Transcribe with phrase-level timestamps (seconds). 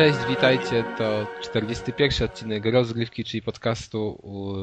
[0.00, 0.84] cześć, witajcie.
[0.98, 4.18] To 41 odcinek rozgrywki, czyli podcastu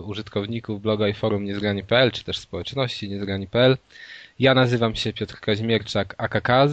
[0.08, 3.78] użytkowników bloga i forum niezgrani.pl, czy też społeczności niezgrani.pl.
[4.40, 6.72] Ja nazywam się Piotr Kaźmierczak, akakaz,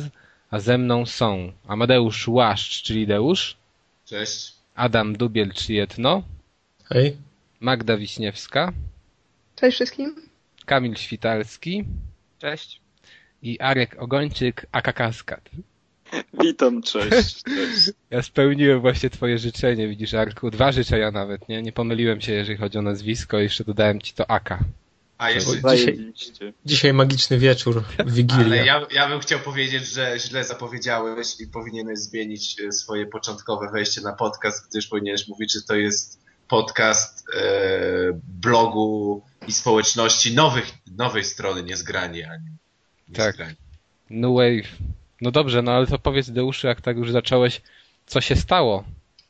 [0.50, 3.56] a ze mną są Amadeusz Łaszcz, czyli Deusz.
[4.05, 4.52] Cześć.
[4.74, 6.22] Adam Dubiel, czyli Etno.
[6.84, 7.16] Hej.
[7.60, 8.72] Magda Wiśniewska.
[9.56, 10.14] Cześć wszystkim.
[10.64, 11.84] Kamil Świtalski.
[12.38, 12.80] Cześć.
[13.42, 15.50] I Arek Ogończyk, akakaskad.
[16.45, 17.91] Witam, cześć, cześć.
[18.10, 20.50] Ja spełniłem właśnie twoje życzenie, widzisz Arku.
[20.50, 21.62] Dwa życzenia nawet, nie?
[21.62, 24.58] Nie pomyliłem się, jeżeli chodzi o nazwisko, jeszcze dodałem ci to Aka.
[25.19, 26.12] A jeszcze dzisiaj,
[26.66, 28.44] dzisiaj magiczny wieczór, Wigilia.
[28.44, 33.70] Ale ja, ja bym chciał powiedzieć, że źle zapowiedziałeś i powinieneś zmienić e, swoje początkowe
[33.70, 37.41] wejście na podcast, gdyż powinieneś mówić, że to jest podcast e,
[38.41, 42.52] blogu i społeczności nowych, nowej strony Niezgrani, a nie
[43.14, 43.36] Tak.
[44.11, 44.69] New Wave.
[45.25, 47.61] No dobrze, no ale to powiedz Deuszu, jak tak już zacząłeś,
[48.06, 48.84] co się stało,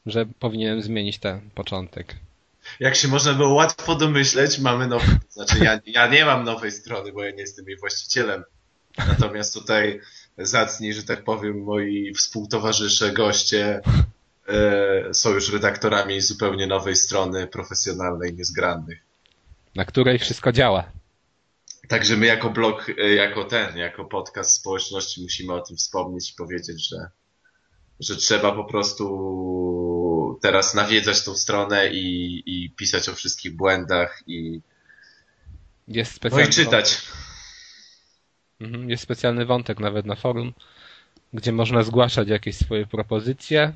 [0.06, 2.16] że powinienem zmienić ten początek.
[2.80, 7.12] Jak się można było łatwo domyśleć, mamy nowy, znaczy ja, ja nie mam nowej strony,
[7.12, 8.44] bo ja nie jestem jej właścicielem.
[8.98, 10.00] Natomiast tutaj
[10.38, 13.80] zacni, że tak powiem, moi współtowarzysze, goście
[14.48, 18.98] e, są już redaktorami zupełnie nowej strony profesjonalnej, niezgrannych.
[19.74, 20.84] Na której wszystko działa.
[21.88, 26.34] Także my jako blog, e, jako ten, jako podcast społeczności musimy o tym wspomnieć i
[26.34, 27.08] powiedzieć, że,
[28.00, 34.60] że trzeba po prostu teraz nawiedzać tą stronę i, i pisać o wszystkich błędach i,
[35.88, 37.02] jest no specjalny i czytać.
[38.60, 40.52] Mhm, jest specjalny wątek nawet na forum,
[41.32, 43.72] gdzie można zgłaszać jakieś swoje propozycje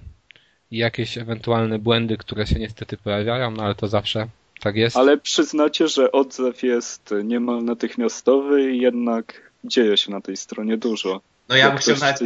[0.71, 4.29] i jakieś ewentualne błędy, które się niestety pojawiają, no ale to zawsze
[4.61, 4.97] tak jest.
[4.97, 11.21] Ale przyznacie, że odzew jest niemal natychmiastowy i jednak dzieje się na tej stronie dużo.
[11.49, 12.21] No ja bym chciał nawet...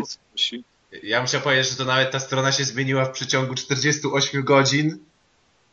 [1.02, 4.98] Ja bym chciał powiedzieć, że to nawet ta strona się zmieniła w przeciągu 48 godzin.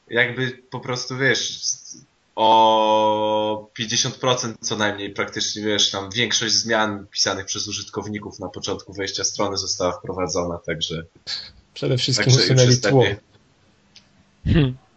[0.10, 1.62] Jakby po prostu, wiesz,
[2.36, 9.24] o 50% co najmniej praktycznie, wiesz, tam większość zmian pisanych przez użytkowników na początku wejścia
[9.24, 11.04] strony została wprowadzona, także...
[11.74, 13.06] Przede wszystkim usunęli tło.
[14.46, 14.78] Hmm.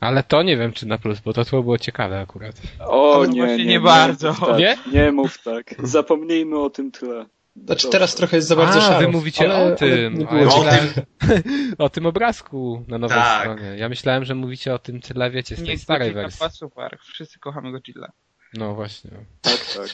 [0.00, 2.56] Ale to nie wiem, czy na plus, bo to tło było ciekawe akurat.
[2.80, 4.34] O, nie, nie, nie, nie, bardzo.
[4.34, 4.76] Tak, nie?
[4.92, 5.74] Nie mów tak.
[5.82, 7.26] Zapomnijmy o tym tyle.
[7.64, 9.00] Znaczy teraz trochę jest za bardzo A, szaro.
[9.00, 10.18] wy mówicie ale, o tym.
[10.18, 10.88] nie A ja było myślałem,
[11.78, 13.40] o tym obrazku na nowej Tak.
[13.40, 13.76] stronie.
[13.76, 16.58] Ja myślałem, że mówicie o tym tyle, wiecie, z tej Nie, starej Godzilla wersji.
[16.58, 16.98] super.
[17.02, 18.08] Wszyscy kochamy Godzilla.
[18.54, 19.10] No właśnie.
[19.40, 19.88] Tak, tak.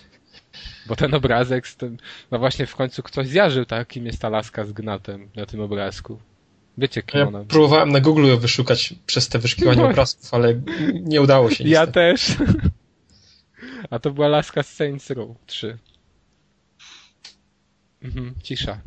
[0.87, 1.97] Bo ten obrazek z tym,
[2.31, 5.61] no właśnie w końcu ktoś zjarzył tak, kim jest ta laska z gnatem na tym
[5.61, 6.19] obrazku.
[6.79, 9.89] Wiecie, kim Ja ona próbowałem na Google ją wyszukać przez te wyszukiwania No.
[9.91, 10.61] obrazków, ale
[10.93, 11.93] nie udało się Ja niestety.
[11.93, 12.37] też.
[13.91, 15.79] A to była laska z Saints Row 3.
[18.03, 18.81] Mhm, cisza.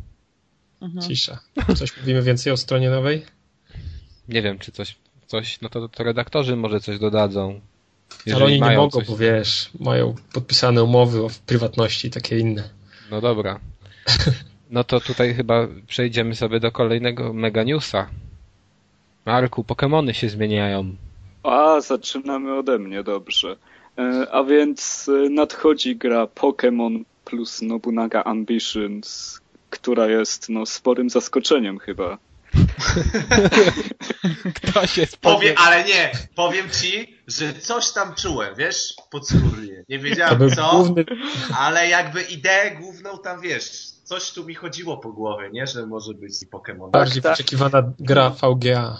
[0.80, 1.08] Mhm.
[1.08, 1.40] Cisza.
[1.76, 3.22] Coś mówimy więcej o stronie nowej?
[4.28, 4.96] Nie wiem, czy coś,
[5.26, 7.60] coś no to, to redaktorzy może coś dodadzą.
[8.34, 12.68] ale oni nie mogą, coś- bo wiesz, mają podpisane umowy o prywatności i takie inne.
[13.10, 13.60] No dobra.
[14.70, 18.06] No to tutaj chyba przejdziemy sobie do kolejnego mega newsa.
[19.26, 20.94] Marku, Pokemony się zmieniają.
[21.42, 23.56] A, zaczynamy ode mnie, dobrze.
[23.98, 31.78] E, A więc e, nadchodzi gra Pokémon plus Nobunaga Ambitions, która jest no sporym zaskoczeniem
[31.78, 32.18] chyba.
[34.54, 39.84] Ktoś jest Powiem, ale nie, powiem ci, że coś tam czułem, wiesz, podskórnie.
[39.88, 41.04] Nie wiedziałem co, główny,
[41.58, 46.14] ale jakby ideę główną tam, wiesz, coś tu mi chodziło po głowie, nie, że może
[46.14, 46.90] być Pokémon.
[46.90, 47.32] bardziej tak.
[47.32, 48.96] wyczekiwana gra VGA.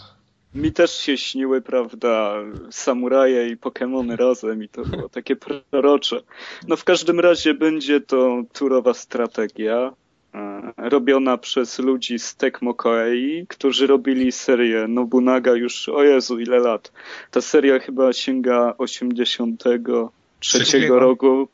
[0.55, 2.35] Mi też się śniły, prawda,
[2.71, 6.21] samuraje i Pokémony razem i to było takie prorocze.
[6.69, 9.93] No w każdym razie będzie to turowa strategia
[10.35, 16.59] e, robiona przez ludzi z Tecmo Koei, którzy robili serię Nobunaga już, o Jezu, ile
[16.59, 16.93] lat.
[17.31, 20.09] Ta seria chyba sięga 83
[20.41, 20.99] Trzeciego.
[20.99, 21.49] roku.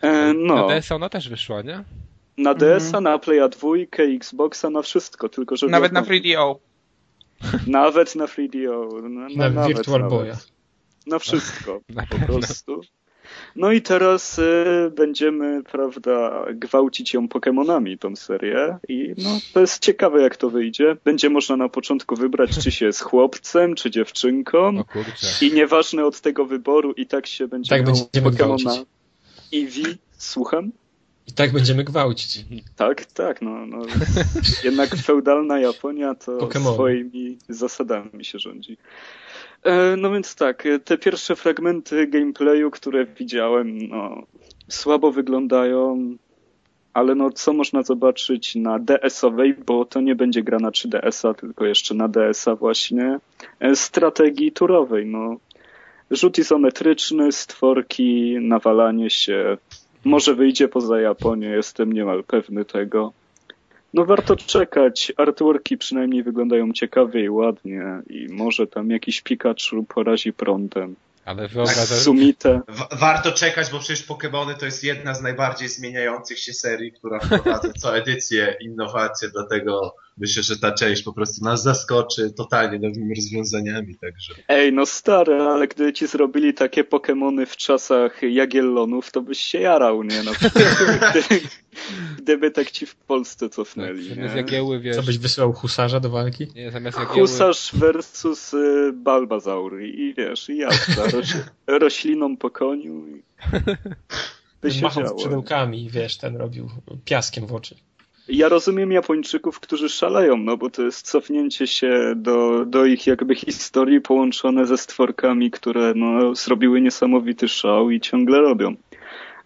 [0.00, 1.84] E, Na no, DS ona też wyszła, nie?
[2.38, 3.68] Na DS-a, na Playa 2,
[3.98, 6.56] Xboxa, na wszystko, tylko że Nawet na wiadomo, 3DO.
[7.66, 9.02] Nawet na 3DO.
[9.02, 10.18] No, Na nawet, Virtual nawet.
[10.18, 10.36] Boya.
[11.06, 12.26] Na wszystko, Na po pewno.
[12.26, 12.80] prostu.
[13.56, 18.78] No i teraz y, będziemy, prawda, gwałcić ją Pokemonami, tą serię.
[18.88, 20.96] I no, to jest ciekawe, jak to wyjdzie.
[21.04, 24.82] Będzie można na początku wybrać, czy się jest chłopcem, czy dziewczynką.
[25.42, 28.86] I nieważne od tego wyboru, i tak się będzie Tak będziemy Pokemona gwałcić.
[29.54, 29.96] Eevee.
[30.18, 30.72] Słucham?
[31.26, 32.44] I tak będziemy gwałcić.
[32.76, 33.82] Tak, tak, no, no
[34.64, 36.74] jednak feudalna Japonia to Pokemony.
[36.74, 38.76] swoimi zasadami się rządzi.
[39.62, 44.22] E, No więc tak, te pierwsze fragmenty gameplayu, które widziałem, no,
[44.68, 46.16] słabo wyglądają,
[46.94, 51.64] ale no co można zobaczyć na DS-owej, bo to nie będzie gra na 3DS-a, tylko
[51.66, 53.18] jeszcze na DS-a właśnie,
[53.60, 55.06] e, strategii turowej.
[55.06, 55.36] No,
[56.10, 59.58] rzut izometryczny, stworki, nawalanie się.
[60.06, 63.12] Może wyjdzie poza Japonię, jestem niemal pewny tego.
[63.94, 65.12] No warto czekać.
[65.16, 70.94] Artworki przynajmniej wyglądają ciekawie i ładnie i może tam jakiś Pikachu porazi prądem.
[71.24, 71.88] Ale wyobrażasz...
[71.88, 72.60] Sumite.
[72.68, 77.18] Wa- Warto czekać, bo przecież Pokémony to jest jedna z najbardziej zmieniających się serii, która
[77.18, 83.14] wprowadza co edycję innowacje, dlatego myślę, że ta część po prostu nas zaskoczy totalnie nowymi
[83.14, 84.34] rozwiązaniami, także.
[84.48, 89.58] Ej, no stary, ale gdy ci zrobili takie Pokemony w czasach Jagiellonów, to byś się
[89.60, 90.22] jarał, nie?
[90.22, 90.30] No,
[91.10, 91.40] gdy,
[92.18, 94.40] gdyby tak ci w Polsce cofnęli, Zamiast nie?
[94.40, 94.96] jagieły, wiesz...
[94.96, 96.46] Co byś wysyłał husarza do walki?
[96.54, 97.20] Nie, zamiast jagieły...
[97.20, 101.32] Husarz versus y, Balbazaur i, i wiesz, i jazda, roś,
[101.66, 103.22] rośliną po koniu i
[104.62, 105.18] by się Machał działo.
[105.18, 106.68] skrzydełkami, wiesz, ten robił
[107.04, 107.76] piaskiem w oczy.
[108.28, 113.34] Ja rozumiem Japończyków, którzy szaleją, no bo to jest cofnięcie się do, do ich jakby
[113.34, 118.74] historii połączone ze stworkami, które no, zrobiły niesamowity szał i ciągle robią.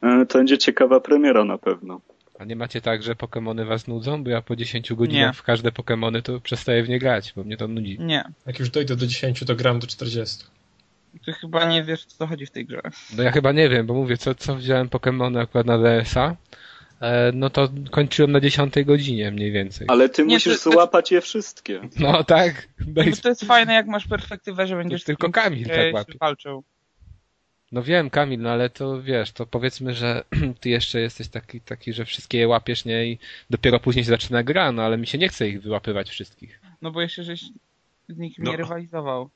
[0.03, 2.01] E, To będzie ciekawa premiera na pewno.
[2.39, 4.25] A nie macie tak, że Pokemony was nudzą?
[4.25, 5.33] Bo ja po 10 godzinach Nie.
[5.33, 7.97] w każde Pokemony to przestaję w nie grać, bo mnie to nudzi.
[8.01, 8.25] Nie.
[8.47, 10.45] Jak już dojdę do 10, to gram do 40.
[11.27, 12.81] Ty chyba nie wiesz, o co chodzi w tej grze.
[13.17, 16.37] No ja chyba nie wiem, bo mówię, co, co wziąłem Pokemony akurat na DS-a,
[17.33, 19.87] no to kończyłem na 10 godzinie mniej więcej.
[19.91, 21.81] Ale ty Nie, musisz to- to- złapać je wszystkie.
[21.99, 25.95] No tak, No, to jest fajne, jak masz perspektywę, że będziesz tylko Kamil e, tak
[25.95, 26.13] łapie.
[26.21, 26.65] walczył.
[27.73, 30.25] No wiem, Kamil, no ale to wiesz, to powiedzmy, że
[30.61, 33.07] ty jeszcze jesteś taki, taki, że wszystkie je łapiesz, nie?
[33.07, 33.19] I
[33.51, 36.61] dopiero później się zaczyna gra, no ale mi się nie chce ich wyłapywać wszystkich.
[36.83, 37.41] No bo jeszcze żeś
[38.09, 38.51] z nikim No.
[38.51, 39.31] nie rywalizował.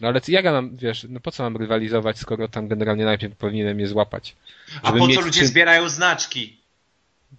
[0.00, 3.36] No ale jak ja mam, wiesz, no po co mam rywalizować, skoro tam generalnie najpierw
[3.36, 4.36] powinienem je złapać?
[4.82, 6.55] A po mieć co ludzie zbierają znaczki?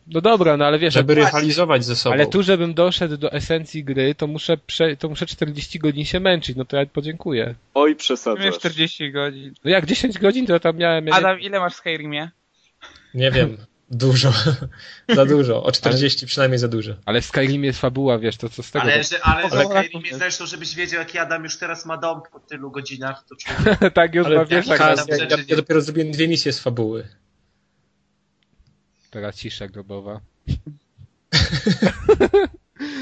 [0.08, 2.14] No dobra, no ale wiesz, Żeby rywalizować ze sobą.
[2.14, 6.20] ale tu żebym doszedł do esencji gry, to muszę, prze, to muszę 40 godzin się
[6.20, 7.56] męczyć, no to ja podziękuję.
[7.74, 8.56] Oj, przesadzasz.
[8.58, 9.54] 40 godzin.
[9.64, 11.14] No jak 10 godzin, to ja tam miałem...
[11.14, 12.30] Adam, ile masz w Skyrimie?
[13.14, 13.58] Nie wiem,
[13.90, 14.34] dużo.
[15.10, 15.64] za dużo.
[15.64, 16.94] O 40 przynajmniej za dużo.
[17.06, 18.84] Ale w Skyrimie jest fabuła, wiesz, to co z tego...
[18.84, 22.22] Ale, że, ale Ale- w Skyrimie zresztą, żebyś wiedział, jak Adam już teraz ma dom
[22.32, 23.94] po tylu godzinach, to człowiek...
[23.94, 25.08] tak już Ale ma, wiesz, tak, tak, tak.
[25.08, 27.08] ja, ja, ja dopiero zrobiłem dwie misje z fabuły.
[29.12, 30.20] Teraz cisza grobowa.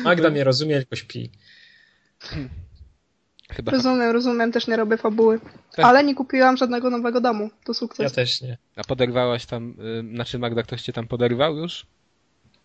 [0.03, 1.29] Magda mnie rozumie, tylko śpi.
[3.51, 5.39] Chyba Rozumiem, rozumiem, też nie robię fabuły.
[5.75, 5.85] Tak.
[5.85, 7.49] Ale nie kupiłam żadnego nowego domu.
[7.49, 8.13] To Ja sukces.
[8.13, 8.57] też nie.
[8.75, 9.75] A poderwałaś tam,
[10.09, 11.85] y, znaczy Magda, ktoś cię tam poderwał już?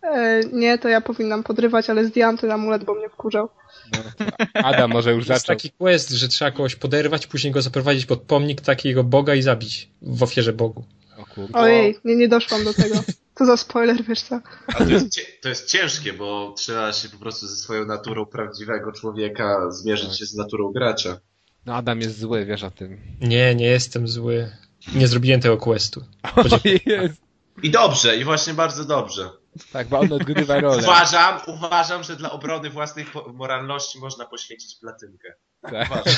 [0.03, 3.49] E, nie, to ja powinnam podrywać, ale zdjęłam ten amulet, bo mnie wkurzał.
[3.93, 4.25] No, to
[4.65, 5.57] Adam może już To jest zaczął.
[5.57, 9.89] taki quest, że trzeba kogoś poderwać, później go zaprowadzić pod pomnik takiego boga i zabić
[10.03, 10.85] w ofierze Bogu.
[11.19, 11.59] O kurde.
[11.59, 12.95] Ojej, nie, nie doszłam do tego.
[13.41, 14.41] To za spoiler, wiesz co?
[14.79, 19.71] To jest, to jest ciężkie, bo trzeba się po prostu ze swoją naturą prawdziwego człowieka
[19.71, 21.21] zmierzyć się z naturą gracza.
[21.67, 23.01] No Adam jest zły, wiesz o tym.
[23.21, 24.51] Nie, nie jestem zły.
[24.95, 26.05] Nie zrobiłem tego questu.
[26.37, 26.43] O
[26.87, 27.21] jest.
[27.63, 29.31] I dobrze, i właśnie bardzo dobrze.
[29.73, 30.83] Tak, bo on odgrywa rolę.
[30.83, 35.35] Uważam, uważam, że dla obrony własnej moralności można poświęcić platynkę.
[35.63, 35.91] Tak.
[35.91, 36.15] Uważam.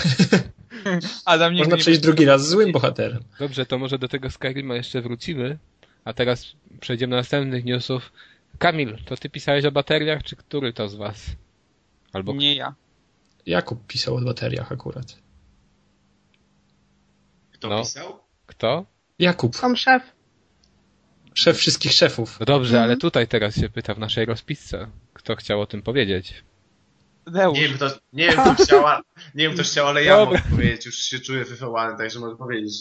[1.24, 3.24] Adam, nigdy Można nie przejść drugi raz złym bohaterem.
[3.38, 5.58] Dobrze, to może do tego Skyrima jeszcze wrócimy.
[6.04, 6.46] A teraz
[6.80, 8.12] przejdziemy do następnych newsów.
[8.58, 11.26] Kamil, to ty pisałeś o bateriach, czy który to z was?
[12.12, 12.74] Albo Nie ja.
[13.46, 15.06] Jakub pisał o bateriach akurat.
[17.52, 17.80] Kto No.
[17.82, 18.18] pisał?
[18.46, 18.86] kto?
[19.18, 20.02] Jakub, Sam szef.
[21.34, 22.40] szef wszystkich szefów.
[22.40, 22.84] No dobrze, Mhm.
[22.84, 24.88] ale tutaj teraz się pyta w naszej rozpisce.
[25.12, 26.44] Kto chciał o tym powiedzieć?
[27.26, 27.58] Deusz.
[27.58, 29.02] Nie wiem, kto, nie wiem, kto chciała,
[29.34, 30.38] nie wiem, kto chciał, ale ja Dobra.
[30.40, 32.72] mogę powiedzieć, już się czuję wywołany, także mogę powiedzieć.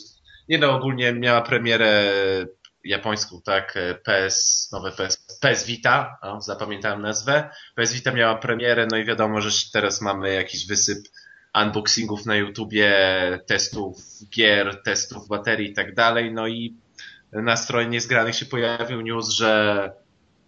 [0.49, 2.11] Nie no, ogólnie miała premierę
[2.83, 7.49] japońską, tak, PS, nowe PS, PS Vita, o, zapamiętałem nazwę.
[7.75, 11.07] PS Vita miała premierę, no i wiadomo, że teraz mamy jakiś wysyp
[11.55, 12.93] unboxingów na YouTubie,
[13.47, 13.97] testów
[14.29, 16.75] gier, testów baterii i tak dalej, no i
[17.31, 19.91] na stronie niezgranych się pojawił news, że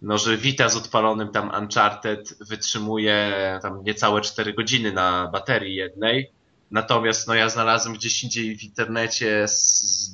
[0.02, 6.30] no, że Vita z odpalonym tam Uncharted wytrzymuje tam niecałe 4 godziny na baterii jednej.
[6.70, 9.46] Natomiast no ja znalazłem gdzieś indziej w internecie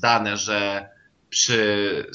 [0.01, 0.89] dane, że
[1.31, 2.07] przy,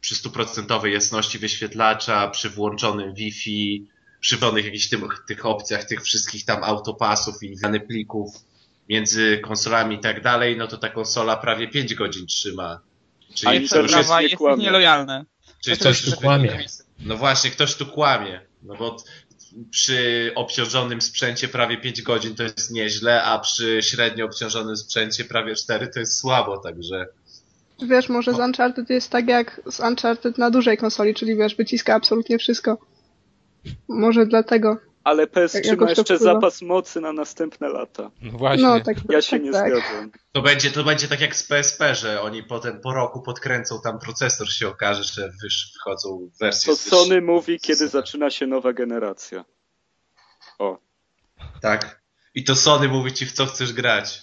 [0.00, 3.86] przy stuprocentowej jasności wyświetlacza, przy włączonym Wi-Fi,
[4.20, 8.34] przy włączonych jakichś tym, tych opcjach, tych wszystkich tam autopasów i wymiany plików
[8.88, 12.80] między konsolami i tak dalej, no to ta konsola prawie 5 godzin trzyma.
[13.44, 15.24] Ale Czyli to to już jest, jest nie nielojalne.
[15.64, 16.64] czyli Ktoś to tu już- kłamie.
[16.98, 18.40] no właśnie, ktoś tu kłamie.
[18.62, 18.96] No bo
[19.70, 25.54] przy obciążonym sprzęcie prawie 5 godzin to jest nieźle, a przy średnio obciążonym sprzęcie prawie
[25.54, 27.06] 4 to jest słabo, także
[27.82, 31.94] Wiesz, może z Uncharted jest tak jak z Uncharted na dużej konsoli, czyli wiesz, wyciska
[31.94, 32.78] absolutnie wszystko.
[33.88, 34.76] Może dlatego.
[35.04, 36.34] Ale Jak- PS3 jakoś ma jeszcze wpływa.
[36.34, 38.10] zapas mocy na następne lata.
[38.22, 38.66] No właśnie.
[38.66, 39.68] No, tak, Ja się tak, nie tak.
[39.70, 40.10] zgadzam.
[40.32, 43.98] To będzie, to będzie tak jak z PSP, że oni potem po roku podkręcą tam
[43.98, 49.44] procesor, się okaże, że wyż, wchodzą wersje To Sony mówi, kiedy zaczyna się nowa generacja.
[50.58, 50.78] O.
[51.62, 52.00] Tak.
[52.34, 54.22] I to Sony mówi ci, w co chcesz grać.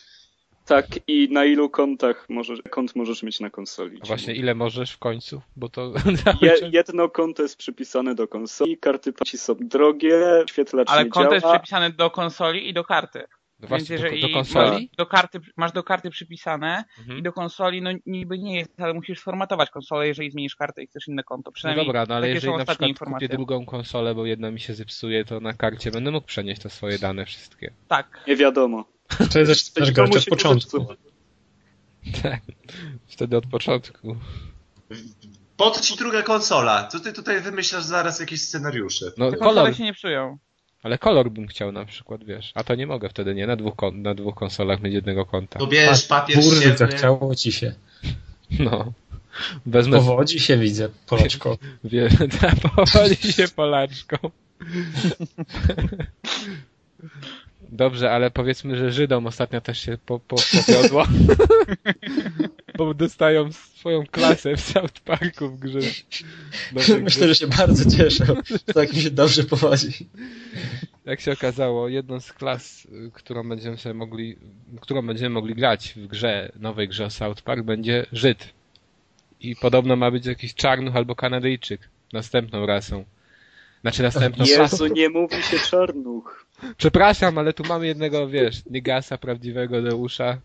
[0.67, 3.99] Tak, i na ilu kontach możesz, kont możesz mieć na konsoli?
[4.03, 5.41] A właśnie ile możesz w końcu?
[5.55, 5.93] Bo to...
[6.41, 10.19] Je, jedno konto jest przypisane do konsoli, karty płaci są drogie,
[10.49, 11.59] świetlacz Ale nie konto jest działa.
[11.59, 13.19] przypisane do konsoli i do karty.
[13.59, 14.71] No Więc właśnie, do, jeżeli do konsoli?
[14.71, 17.19] Masz do, karty, masz do karty przypisane Mhm.
[17.19, 20.87] i do konsoli, no niby nie jest, ale musisz sformatować konsolę, jeżeli zmienisz kartę i
[20.87, 21.49] chcesz inne konto.
[21.49, 23.29] No Przynajmniej dobra, no ale jeżeli na przykład kupię informacje.
[23.29, 26.99] drugą konsolę, bo jedna mi się zepsuje, to na karcie będę mógł przenieść te swoje
[26.99, 27.73] dane wszystkie.
[27.87, 28.23] Tak.
[28.27, 28.85] Nie wiadomo.
[29.09, 30.85] Wtedy zaczynasz grać od początku.
[32.23, 32.41] Tak.
[33.07, 34.15] Wtedy od początku.
[35.57, 36.87] Po ci druga konsola.
[36.87, 39.05] Co ty tutaj wymyślasz zaraz jakieś scenariusze?
[39.17, 40.37] No Te kolor, się nie psują.
[40.83, 42.51] ale kolor bym chciał na przykład, wiesz.
[42.55, 43.47] A to nie mogę wtedy, nie?
[43.47, 45.59] Na dwóch, kon- na dwóch konsolach mieć jednego konta.
[45.59, 47.73] To bierz papier Kurde, zachciało ci się.
[48.59, 48.93] No.
[49.65, 51.57] Wezmę, Powodzi się widzę, Polaczko.
[51.83, 52.09] wie,
[52.75, 54.17] powoli się Polaczką.
[57.71, 61.03] Dobrze, ale powiedzmy, że Żydom ostatnio też się po, po, powiodło.
[62.77, 65.79] Bo dostają swoją klasę w South Parku w grze.
[66.73, 70.09] Nowej Myślę, że się bardzo cieszę, że tak mi się dobrze powodzi.
[71.05, 74.37] Jak się okazało, jedną z klas, którą będziemy sobie mogli,
[74.81, 78.53] którą będziemy mogli grać w grze, nowej grze o South Park, będzie Żyd.
[79.39, 81.89] I podobno ma być jakiś czarnuch albo Kanadyjczyk.
[82.13, 83.05] Następną rasą.
[83.81, 84.83] Znaczy następną klasą.
[84.83, 86.46] Jezu, nie mówi się czarnuch.
[86.77, 90.37] Przepraszam, ale tu mamy jednego, wiesz, Nigasa, prawdziwego Deusza.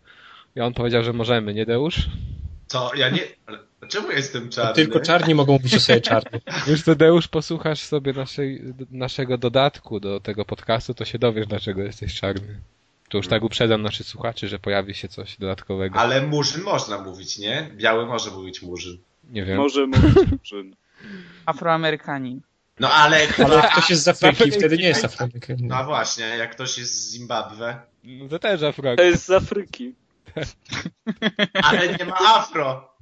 [0.57, 2.09] I on powiedział, że możemy, nie Deusz?
[2.69, 3.21] To ja nie...
[3.47, 4.75] Ale czemu ja jestem czarny?
[4.75, 6.41] Tylko czarni mogą mówić o sobie czarny.
[6.67, 11.83] Już to Deusz, posłuchasz sobie naszej, naszego dodatku do tego podcastu, to się dowiesz, dlaczego
[11.83, 12.61] jesteś czarny.
[13.09, 15.99] To już tak uprzedzam naszych słuchaczy, że pojawi się coś dodatkowego.
[15.99, 17.71] Ale murzyn można mówić, nie?
[17.77, 18.99] Biały może mówić murzyn.
[19.31, 19.57] Nie wiem.
[19.57, 20.77] Może mówić Murzyn.
[21.47, 22.41] Afroamerykanin.
[22.81, 23.27] No ale...
[23.45, 25.79] Ale jak ktoś jest z Afryki, wtedy nie jest Afrykaninem.
[25.79, 27.81] No właśnie, jak ktoś jest z Zimbabwe.
[28.05, 28.97] No to też Afro.
[28.97, 29.95] To jest z Afryki.
[31.63, 32.93] Ale nie ma afro!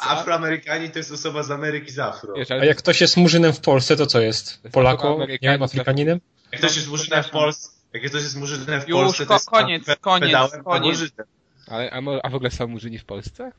[0.00, 2.34] Afroamerykanie to jest osoba z Ameryki z afro.
[2.60, 4.62] A jak ktoś jest murzynem w Polsce, to co jest?
[4.72, 5.26] Polako?
[5.28, 6.20] Nie wiem, Afrykaninem?
[6.52, 9.50] Jak ktoś jest murzynem w Polsce, jak ktoś jest murzynem w Już, Polsce, to jest
[9.50, 10.32] koniec, pe- koniec,
[10.64, 10.84] koniec.
[10.84, 11.26] murzynem.
[11.66, 13.52] Ale, a, a w ogóle są murzyni w Polsce?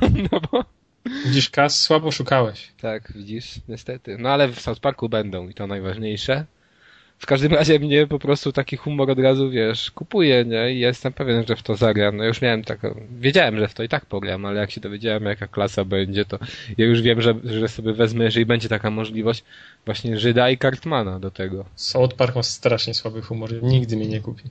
[0.32, 0.64] No bo...
[1.24, 2.72] Widzisz, Kas, słabo szukałeś.
[2.80, 4.16] Tak, widzisz, niestety.
[4.18, 6.44] No ale w South Parku będą i to najważniejsze.
[7.18, 10.72] W każdym razie mnie po prostu taki humor od razu, wiesz, kupuje, nie?
[10.74, 12.16] I jestem pewien, że w to zagram.
[12.16, 13.00] No już miałem taką...
[13.20, 16.38] Wiedziałem, że w to i tak pogram, ale jak się dowiedziałem, jaka klasa będzie, to
[16.78, 19.44] ja już wiem, że, że sobie wezmę, jeżeli będzie taka możliwość,
[19.84, 21.64] właśnie Żyda i Cartmana do tego.
[21.74, 23.62] South Park ma strasznie słaby humor.
[23.62, 24.44] Nigdy mnie nie kupi.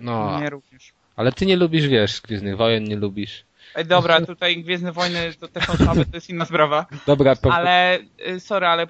[0.00, 0.92] No, Nie również.
[1.16, 3.44] ale ty nie lubisz, wiesz, Gwiezdnych Wojen nie lubisz.
[3.74, 6.86] Ej, dobra, tutaj Gwiezdne Wojny to też są słabe, to jest inna sprawa.
[7.06, 7.52] Dobra, po...
[7.52, 7.98] Ale,
[8.28, 8.86] y, sorry, ale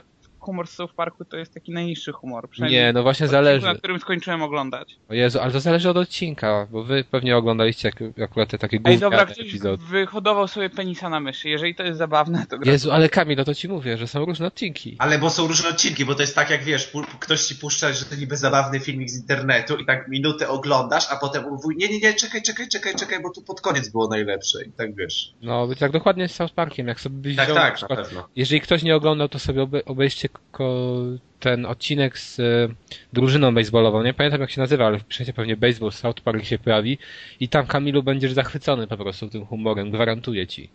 [0.48, 2.48] humor z South Parku to jest taki najniższy humor.
[2.58, 3.66] nie, no właśnie odcinku, zależy.
[3.66, 4.96] Na którym skończyłem oglądać.
[5.08, 8.76] O Jezu, ale to zależy od odcinka, bo wy pewnie oglądaliście jak, akurat te takie
[8.76, 9.84] Ej, gówniane dobra, ktoś epizody.
[9.84, 11.48] wyhodował sobie penisa na myszy.
[11.48, 12.72] Jeżeli to jest zabawne, to gra.
[12.72, 14.96] Jezu, ale Kamil, no to ci mówię, że są różne odcinki.
[14.98, 18.04] Ale bo są różne odcinki, bo to jest tak jak wiesz, ktoś ci puszcza, że
[18.04, 21.98] to niby zabawny filmik z internetu i tak minutę oglądasz, a potem mówi, nie, nie,
[22.00, 25.32] nie, czekaj, czekaj, czekaj, czekaj, bo tu pod koniec było najlepsze i tak wiesz.
[25.42, 27.98] No, tak dokładnie z South Parkiem, jak sobie byś Tak, wziął na tak, na przykład,
[28.08, 28.28] pewno.
[28.36, 30.37] jeżeli ktoś nie oglądał, to sobie obe, obejrzcie ko,
[31.40, 32.68] ten odcinek z e,
[33.12, 36.98] drużyną baseballową, nie pamiętam jak się nazywa, ale wpiszecie pewnie baseball South Park się pojawi
[37.40, 40.70] i tam Kamilu będziesz zachwycony po prostu tym humorem, gwarantuję ci.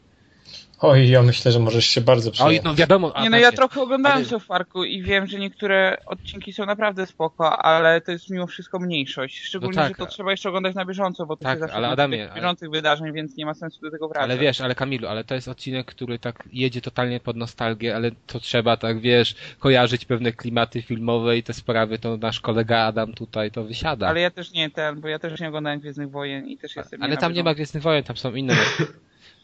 [0.86, 2.62] Oj, ja myślę, że możesz się bardzo Oj, przyjemnie.
[2.64, 6.54] no wiadomo, Nie no, ja właśnie, trochę oglądałem South Parku i wiem, że niektóre odcinki
[6.54, 9.44] są naprawdę spoko, ale to jest mimo wszystko mniejszość.
[9.44, 11.76] Szczególnie, No tak, że to trzeba jeszcze oglądać na bieżąco, bo to Tak, się zawsze
[11.76, 14.24] ale Adamie, bieżących wydarzeń, więc nie ma sensu do tego wracać.
[14.24, 18.12] Ale wiesz, ale Kamilu, ale to jest odcinek, który tak jedzie totalnie pod nostalgię, ale
[18.28, 23.14] to trzeba tak, wiesz, kojarzyć pewne klimaty filmowe i te sprawy, to nasz kolega Adam
[23.14, 24.08] tutaj to wysiada.
[24.08, 27.04] Ale ja też nie ten, bo ja też nie oglądałem Gwiezdnych Wojen i też jestem
[27.04, 27.54] Ale tam nie ma.
[27.54, 28.56] Gwiezdnych Wojen, tam są inne.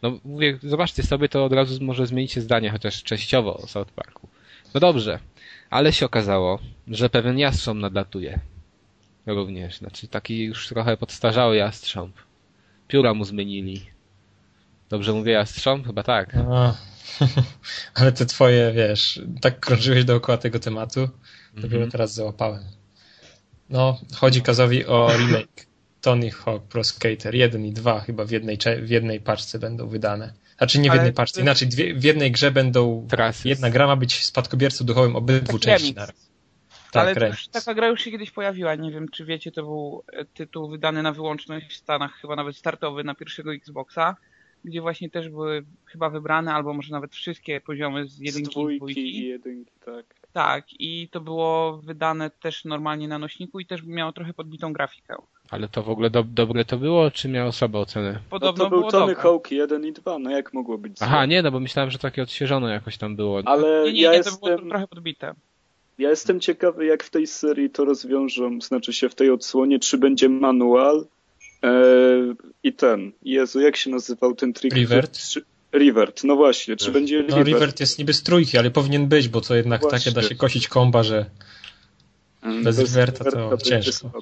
[0.02, 4.28] No mówię, zobaczcie sobie, to od razu może zmienicie zdanie, chociaż częściowo o South Parku.
[4.74, 5.20] No dobrze,
[5.70, 8.40] ale się okazało, że pewien jastrząb nadlatuje.
[9.26, 12.16] Również, znaczy taki już trochę podstarzały jastrząb.
[12.88, 13.86] Pióra mu zmienili.
[14.90, 15.88] Dobrze mówię jastrząb?
[15.88, 16.36] Chyba tak.
[16.36, 16.76] A,
[17.96, 21.10] ale te twoje, wiesz, tak krążyłeś dookoła tego tematu,
[21.54, 21.92] dopiero Mhm.
[21.92, 22.64] teraz załapałem.
[23.70, 25.69] No, chodzi Kazowi o remake.
[26.02, 30.34] Tony Hawk Pro Skater 1 i 2 chyba w jednej, w jednej paczce będą wydane.
[30.58, 33.50] Znaczy nie w Ale jednej paczce, inaczej dwie, w jednej grze będą Trasy.
[33.50, 36.30] jedna gra ma być spadkobiercą duchowym obydwu Taki części naraz.
[36.92, 38.76] Tak, Ale już, taka gra już się kiedyś pojawiła.
[38.76, 42.58] Nie wiem, czy wiecie, to był e, tytuł wydany na wyłączność w Stanach, chyba nawet
[42.58, 44.16] startowy na pierwszego Xboxa,
[44.66, 48.54] gdzie właśnie też były chyba wybrane, albo może nawet wszystkie poziomy z Z jedynki i
[48.54, 49.28] dwójki i dwójki.
[49.28, 50.06] jedynki, tak.
[50.34, 55.16] Tak, i to było wydane też normalnie na nośniku i też miało trochę podbitą grafikę.
[55.52, 58.14] Ale to w ogóle do, dobre to było, czy miało słabe oceny?
[58.14, 59.16] No Podobno to był było Tony.
[59.16, 62.24] Hawk 1 i 2, no jak mogło być Aha, nie, no bo myślałem, że takie
[62.24, 63.42] odświeżone jakoś tam było.
[63.46, 64.70] Ale Nie, nie, ja nie, to było jestem...
[64.70, 65.34] trochę podbite.
[65.98, 69.98] Ja jestem ciekawy, jak w tej serii to rozwiążą, znaczy się w tej odsłonie, czy
[69.98, 71.06] będzie manual
[71.64, 71.70] e,
[72.64, 74.74] i ten, Jezu, jak się nazywał ten trik?
[74.76, 75.18] Revert?
[75.18, 75.42] Czy,
[75.72, 76.94] Revert, no właśnie, czy No.
[76.94, 77.48] będzie No Revert?
[77.48, 80.00] Revert jest niby z trójki, ale powinien być, bo to jednak Właśnie.
[80.00, 81.26] takie da się kosić komba, że
[82.44, 83.92] Mm, bez Riverta to Riverta będzie ciężko.
[83.92, 84.20] słabo?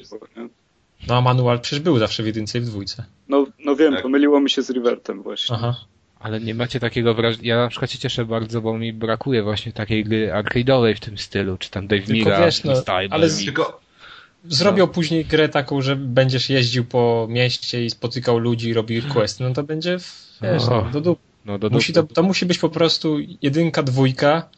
[1.08, 3.06] No a manual przecież był zawsze w jedynce i w dwójce.
[3.30, 4.02] No, no wiem, Tak.
[4.04, 5.56] pomyliło mi się z Rivertem właśnie.
[5.56, 5.76] Aha.
[6.20, 7.56] Ale nie macie takiego wrażenia.
[7.56, 11.18] Ja na przykład się cieszę bardzo, bo mi brakuje właśnie takiej gry arcade'owej w tym
[11.18, 13.46] stylu, czy tam Dave Tylko Mira, wiesz, no, Style, ale z-.
[13.46, 13.80] Tylko
[14.46, 19.44] Zrobią później grę taką, że będziesz jeździł po mieście i spotykał ludzi i robił questy,
[19.44, 20.70] no to będzie, w- wiesz, O.
[20.86, 21.20] no, do dup.
[21.46, 22.08] no, do Musi dupy.
[22.08, 24.50] to, to musi być po prostu jedynka, dwójka,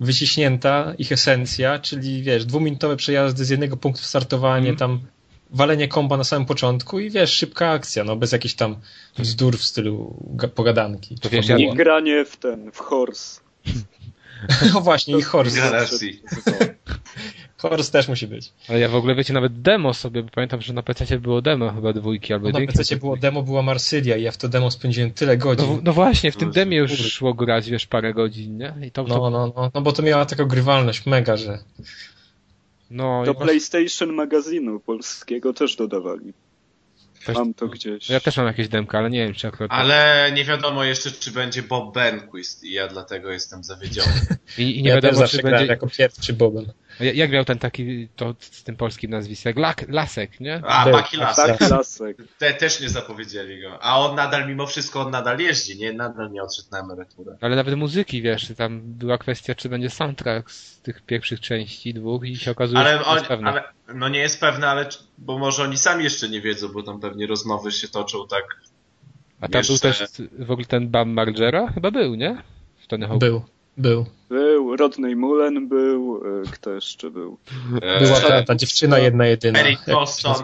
[0.00, 4.76] wyciśnięta ich esencja, czyli wiesz, dwuminutowe przejazdy z jednego punktu startowanie, Mhm.
[4.76, 5.00] tam
[5.50, 8.76] walenie komba na samym początku i wiesz, szybka akcja, no bez jakichś tam
[9.18, 11.18] bzdur w stylu ga- pogadanki.
[11.18, 11.46] To wiesz.
[11.58, 13.40] I granie w ten, w horse.
[14.74, 15.86] No właśnie, i Horse.
[17.56, 18.52] Horse też musi być.
[18.68, 21.72] Ale ja w ogóle wiecie, nawet demo sobie, bo pamiętam, że na PC było demo
[21.72, 22.78] chyba dwójki albo No na jedynki.
[22.78, 25.66] PC było demo, była Marsylia i ja w to demo spędziłem tyle godzin.
[25.66, 28.74] No, no właśnie, w tym demie już szło grać, wiesz, parę godzin, nie?
[28.86, 31.58] I to, to, No, no, no, no bo to miała taką grywalność mega, że
[32.90, 36.32] no, Do PlayStation magazynu polskiego też dodawali.
[37.26, 38.08] Też- Mam to gdzieś.
[38.08, 39.70] Ja też mam jakieś demka, ale nie wiem, czy akurat...
[39.72, 44.12] Ale nie wiadomo jeszcze, czy będzie Bob Burnquist i ja dlatego jestem zawiedziony.
[44.58, 45.66] I, i nie ja też wiadomo, zawsze czy będzie...
[45.66, 46.64] jako pierwszy Bobem.
[47.00, 49.52] Ja- Jak miał ten taki, to z tym polskim nazwiskiem?
[49.56, 50.62] Lak, Lasek, nie?
[50.66, 50.92] A, Był.
[51.18, 51.46] Lasek.
[51.58, 52.16] Tak, klasek.
[52.38, 53.82] Te też nie zapowiedzieli go.
[53.82, 55.92] A on nadal, mimo wszystko, on nadal jeździ, nie?
[55.92, 57.36] Nadal nie odszedł na emeryturę.
[57.40, 62.24] Ale nawet muzyki, wiesz, tam była kwestia, czy będzie soundtrack z tych pierwszych części dwóch
[62.24, 63.50] i się okazuje, Ale, że to on, jest pewne.
[63.50, 67.00] ale no nie jest pewne, ale bo może oni sami jeszcze nie wiedzą, bo tam
[67.00, 68.44] pewnie rozmowy się toczą tak.
[69.40, 71.72] A tam był jeszcze- też w ogóle ten Bam Margera?
[71.72, 72.42] Chyba był, nie?
[72.78, 73.20] W Tony Hawk.
[73.20, 73.42] Był,
[73.78, 74.06] był.
[74.28, 77.38] Był, Rodney Mullen był, e, kto jeszcze był?
[77.82, 79.58] E, Była ta, ta dziewczyna jedna jedyna.
[79.58, 80.34] Eric Coston.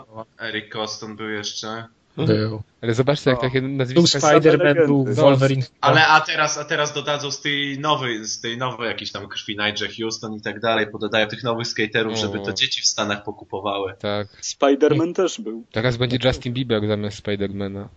[0.40, 1.84] Eric Coston był jeszcze.
[2.16, 2.62] Był.
[2.82, 3.42] Ale zobaczcie, jak O.
[3.42, 4.18] takie Był nazwiska...
[4.18, 4.86] Spider-Man, legendy.
[4.86, 5.62] był Wolverine.
[5.80, 9.56] Ale a teraz, a teraz dodadzą z tej nowej, z tej nowej jakiejś tam krwi
[9.56, 13.94] Nigel Houston i tak dalej, pododają tych nowych skaterów, żeby to dzieci w Stanach pokupowały.
[13.98, 14.28] Tak.
[14.42, 15.64] Spider-Man też był.
[15.72, 17.88] Teraz będzie Justin Bieber zamiast Spidermana.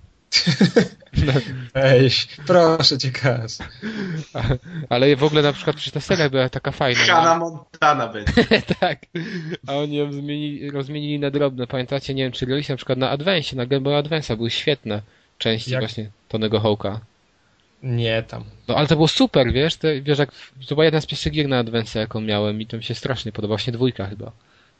[1.75, 2.09] Ej,
[2.47, 3.59] proszę cię, Kaz.
[4.89, 6.99] Ale w ogóle na przykład przecież ta seria była taka fajna.
[6.99, 8.33] Hannah Montana będzie.
[8.79, 8.99] tak.
[9.67, 11.67] A oni ją zmienili, rozmienili na drobne.
[11.67, 15.01] Pamiętacie, nie wiem, czy graliście na przykład na Advance, na Game Boy Advance'a były świetne
[15.37, 15.81] części Jak?
[15.81, 16.99] właśnie Tonego Hawka.
[17.83, 18.43] Nie tam.
[18.67, 20.31] No ale to było super, wiesz, to, wiesz, jak,
[20.67, 23.31] to była jedna z pierwszych gier na Advance, jaką miałem i to mi się strasznie
[23.31, 24.31] podoba, właśnie dwójka chyba.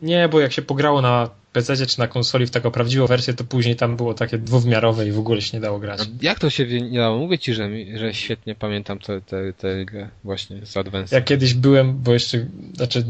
[0.02, 3.44] Nie, bo jak się pograło na PC czy na konsoli w taką prawdziwą wersję, to
[3.44, 6.00] później tam było takie dwuwymiarowe i w ogóle się nie dało grać.
[6.22, 7.18] Jak to się nie dało?
[7.18, 9.86] Mówię ci, że, że świetnie pamiętam tę te, te
[10.24, 11.16] właśnie z Advance.
[11.16, 13.06] Ja kiedyś byłem, bo jeszcze, znaczy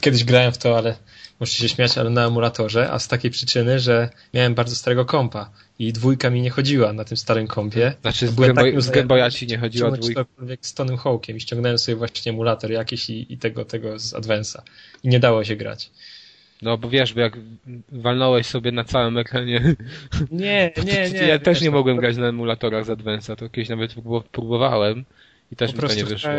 [0.00, 0.96] kiedyś grałem w to, ale
[1.40, 5.50] możecie się śmiać, ale na emulatorze, a z takiej przyczyny, że miałem bardzo starego kompa
[5.78, 7.92] i dwójka mi nie chodziła na tym starym kompie.
[8.02, 10.24] Znaczy z, takim z Game Boya ci nie chodziła dwójka.
[10.60, 14.60] z Tonym Hawkiem i ściągnąłem sobie właśnie emulator jakiś i, i tego, tego z Advance'a.
[15.02, 15.90] I nie dało się grać.
[16.62, 17.38] No bo wiesz, bo jak
[17.92, 19.74] walnąłeś sobie na całym ekranie.
[20.30, 21.26] Nie, nie, nie.
[21.26, 25.04] ja też nie mogłem grać na emulatorach z Advance'a, to kiedyś nawet prób- próbowałem
[25.52, 26.30] i też Po mi to nie wyszło.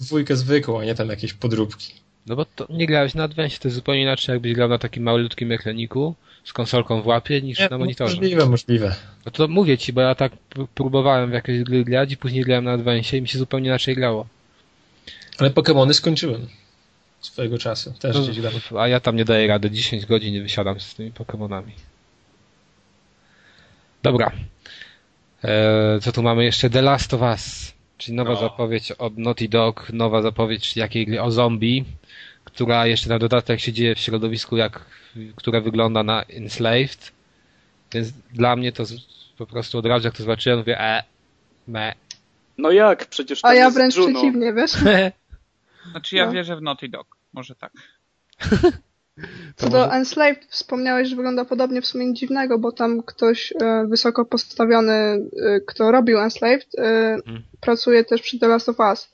[0.00, 1.92] dwójkę zwykłą, a nie tam jakieś podróbki.
[2.26, 5.02] No bo to nie grałeś na Advance'ie, to jest zupełnie inaczej jakbyś grał na takim
[5.02, 8.16] malutkim ekraniku z konsolką w łapie niż Nie, na monitorze.
[8.16, 8.94] Możliwe, możliwe.
[9.26, 10.32] No to mówię ci, bo ja tak
[10.74, 13.94] próbowałem w jakieś gry grać i później grałem na Advance'ie i mi się zupełnie inaczej
[13.94, 14.26] grało.
[15.38, 16.46] Ale Pokémony skończyłem
[17.26, 17.92] swojego czasu.
[17.98, 18.60] Też gdzieś dawno.
[18.70, 21.70] No, a ja tam nie daję rady, 10 godzin wysiadam z tymi Pokémonami.
[24.02, 24.32] Dobra.
[25.42, 26.70] Eee, co tu mamy jeszcze?
[26.70, 28.40] The Last of Us, czyli nowa No.
[28.40, 31.84] zapowiedź od Naughty Dog, nowa zapowiedź jakiej gry o zombie,
[32.44, 34.80] która jeszcze na dodatek się dzieje w środowisku, jak,
[35.36, 37.12] które wygląda na Enslaved.
[37.92, 38.94] Więc dla mnie to z,
[39.38, 41.02] po prostu od razu jak to zobaczyłem, mówię e,
[41.68, 41.92] me.
[42.58, 43.06] No jak?
[43.06, 44.20] Przecież tam A ja jest wręcz Juno.
[44.20, 44.72] przeciwnie, wiesz?
[45.90, 46.32] Znaczy ja No.
[46.32, 47.16] wierzę w Naughty Dog.
[47.32, 47.72] Może tak.
[49.56, 53.86] Co do Enslaved wspomniałeś, że wygląda podobnie w sumie nic dziwnego, bo tam ktoś e,
[53.88, 55.20] wysoko postawiony, e,
[55.66, 56.82] kto robił Enslaved, e,
[57.14, 57.42] Mhm.
[57.60, 59.08] pracuje też przy The Last of Us.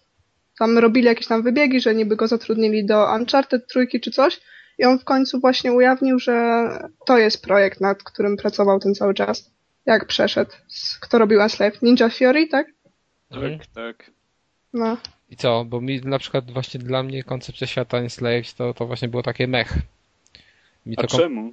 [0.58, 4.40] Tam robili jakieś tam wybiegi, że niby go zatrudnili do Uncharted trójki czy coś
[4.78, 6.62] i on w końcu właśnie ujawnił, że
[7.06, 9.50] to jest projekt, nad którym pracował ten cały czas.
[9.86, 10.50] Jak przeszedł?
[11.00, 11.82] Kto robił Enslaved?
[11.82, 12.66] Ninja Theory, tak?
[13.30, 13.58] Mhm.
[13.58, 14.10] Tak, tak.
[14.72, 14.96] No.
[15.30, 15.64] I co?
[15.64, 19.46] Bo mi na przykład właśnie dla mnie koncepcja świata Enslaved to, to właśnie było takie
[19.46, 19.74] mech.
[20.86, 21.52] Mi A czemu?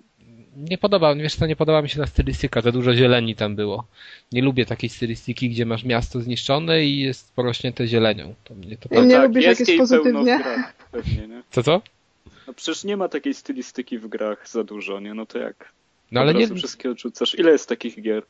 [0.57, 3.87] nie podoba, wiesz co, nie podoba mi się ta stylistyka, za dużo zieleni tam było.
[4.31, 8.33] Nie lubię takiej stylistyki, gdzie masz miasto zniszczone i jest porośnięte zielenią.
[8.43, 10.23] To mnie to Ja nie tak, lubisz, jak jest pozytywnie.
[10.37, 11.43] grach, pewnie, nie?
[11.51, 11.81] Co co?
[12.47, 15.13] No przecież nie ma takiej stylistyki w grach za dużo, nie?
[15.13, 15.71] No to jak?
[16.11, 17.39] No ale nie, wszystkie odrzucasz.
[17.39, 18.23] Ile jest takich gier?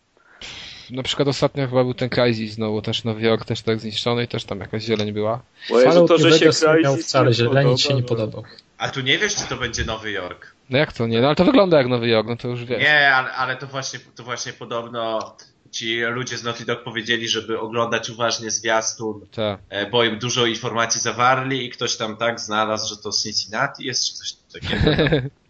[0.92, 4.28] Na przykład ostatnio chyba był ten Crysis znowu, też Nowy Jork też tak zniszczony i
[4.28, 5.42] też tam jakaś zieleń była.
[5.70, 6.50] Bo Jezu, Fallout to, że się
[6.84, 8.52] miał wcale zieleni, ci się nie podoba, podobał.
[8.78, 10.56] A tu nie wiesz, czy to będzie Nowy Jork.
[10.70, 11.22] No jak to nie?
[11.22, 12.80] No ale to wygląda jak Nowy Jork, no to już wiesz.
[12.82, 15.36] Nie, ale, ale to właśnie, to właśnie podobno
[15.72, 19.60] ci ludzie z Naughty Dog powiedzieli, żeby oglądać uważnie zwiastun, Tak.
[19.92, 24.14] bo im dużo informacji zawarli i ktoś tam tak znalazł, że to Cincinnati jest, czy
[24.14, 24.92] coś takiego.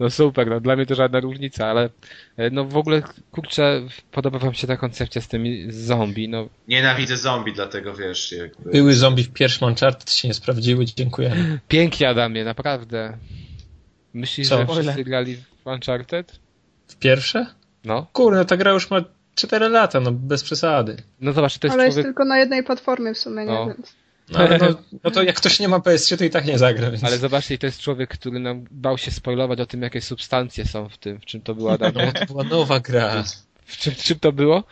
[0.00, 1.90] No super, no dla mnie to żadna różnica, ale
[2.36, 7.16] e, no w ogóle kurczę, podoba wam się ta koncepcja z tymi zombie, no Nienawidzę
[7.16, 8.70] zombie, dlatego wiesz, jakby...
[8.70, 11.60] Były zombie w pierwszym Uncharted, się nie sprawdziły, dziękujemy.
[11.68, 13.18] pięknie Adamie, naprawdę.
[14.14, 14.58] Myślisz, Co?
[14.58, 16.40] że wszyscy grali w Uncharted?
[16.88, 17.46] W pierwsze?
[17.84, 18.06] No.
[18.12, 20.96] Kurde, ta gra już ma 4 lata, no bez przesady.
[21.20, 22.06] No zobacz, to jest Ale jest człowiek...
[22.06, 23.52] tylko na jednej platformie w sumie, nie?
[23.52, 23.66] No.
[23.66, 23.94] Więc...
[24.30, 24.68] No, ale no,
[25.04, 27.04] no to jak ktoś nie ma PS3, to i tak nie zagra, więc...
[27.04, 30.88] Ale zobaczcie, to jest człowiek, który nam bał się spoilować o tym, jakie substancje są
[30.88, 31.20] w tym.
[31.20, 32.06] W czym to było, Adamie?
[32.06, 33.24] No, to była nowa gra.
[33.64, 34.64] W czym, w czym to było?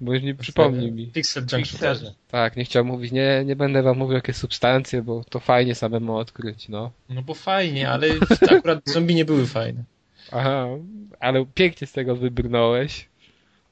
[0.00, 1.06] Bo już nie przypomnij mi.
[1.06, 2.14] Pixel Shooterze.
[2.30, 6.16] Tak, nie chciał mówić, nie, nie będę wam mówił, jakie substancje, bo to fajnie samemu
[6.16, 6.90] odkryć, no.
[7.08, 8.06] No bo fajnie, ale
[8.56, 9.84] akurat zombie nie były fajne.
[10.32, 10.66] Aha,
[11.20, 13.08] ale pięknie z tego wybrnąłeś.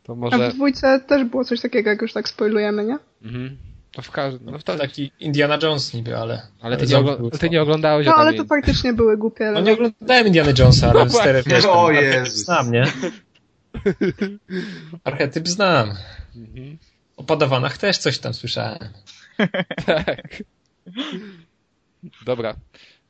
[0.03, 0.51] To A może...
[0.51, 2.99] w dwójce też było coś takiego, jak już tak spoilujemy, nie?
[3.23, 3.57] Mhm.
[3.95, 4.51] To w każdym...
[4.51, 4.77] No w to...
[4.77, 6.43] Taki Indiana Jones niby, ale...
[6.61, 7.31] Ale ty nie, ogl...
[7.39, 9.45] ty nie oglądałeś No ale to faktycznie były głupie.
[9.45, 11.43] No ale- nie oglądałem Indiana Jonesa, ale No właśnie.
[11.47, 12.35] wiesz, O Jezus.
[12.35, 12.85] znam, nie?
[15.05, 15.95] Archetyp znam.
[16.37, 16.79] Mhm.
[17.17, 18.79] O padawanach też coś tam słyszałem.
[19.87, 20.43] Tak.
[22.27, 22.57] Dobra.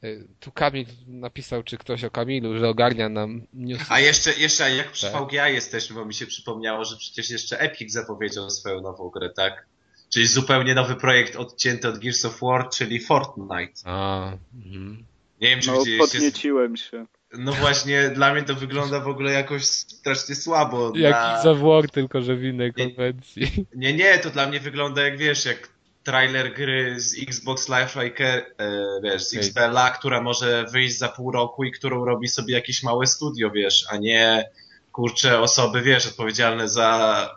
[0.05, 3.81] Y, Tu Kamil napisał, czy ktoś o Kamilu, że ogarnia nam news.
[3.89, 5.23] A jeszcze, jeszcze jak przy Tak.
[5.29, 9.67] VGA jesteśmy, bo mi się przypomniało, że przecież jeszcze Epic zapowiedział swoją nową grę, tak?
[10.13, 13.81] Czyli zupełnie nowy projekt odcięty od Gears of War, czyli Fortnite.
[13.85, 15.05] A, mhm.
[15.41, 16.19] Nie wiem, czy No, widzieliście...
[16.19, 17.07] podnieciłem się.
[17.39, 20.93] No właśnie, dla mnie to wygląda w ogóle jakoś strasznie słabo.
[20.95, 21.43] Jak na...
[21.43, 23.67] za War, tylko że w innej konwencji.
[23.75, 25.69] Nie, nie, to dla mnie wygląda jak, wiesz, jak
[26.05, 29.39] trailer gry z Xbox Live Arcade, e, wiesz, z Ej.
[29.41, 33.87] XBLA, która może wyjść za pół roku i którą robi sobie jakieś małe studio, wiesz,
[33.91, 34.51] a nie,
[34.93, 37.29] kurczę, osoby, wiesz, odpowiedzialne za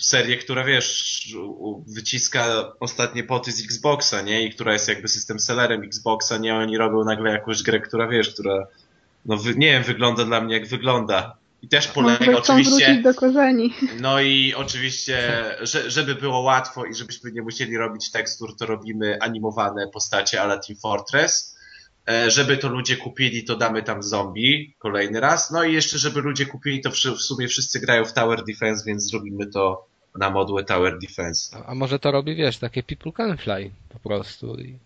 [0.00, 1.36] serię, która, wiesz,
[1.86, 4.46] wyciska ostatnie poty z Xboxa, nie?
[4.46, 6.54] I która jest jakby system sellerem Xboxa, nie?
[6.54, 8.66] Oni robią nagle jakąś grę, która, wiesz, która,
[9.26, 11.36] no, nie wiem, wygląda dla mnie jak wygląda.
[11.62, 13.00] I też polega oczywiście...
[13.02, 13.74] do korzeni.
[14.00, 19.18] No i oczywiście, że, żeby było łatwo i żebyśmy nie musieli robić tekstur, to robimy
[19.20, 21.55] animowane postacie ala Team Fortress.
[22.08, 25.50] E, Żeby to ludzie kupili, to damy tam zombie kolejny raz.
[25.50, 29.10] No i jeszcze, żeby ludzie kupili, to w sumie wszyscy grają w Tower Defense, więc
[29.10, 29.86] zrobimy to
[30.18, 31.56] na modłę Tower Defense.
[31.56, 34.56] A, a może to robi, wiesz, takie people can fly po prostu.
[34.60, 34.78] I...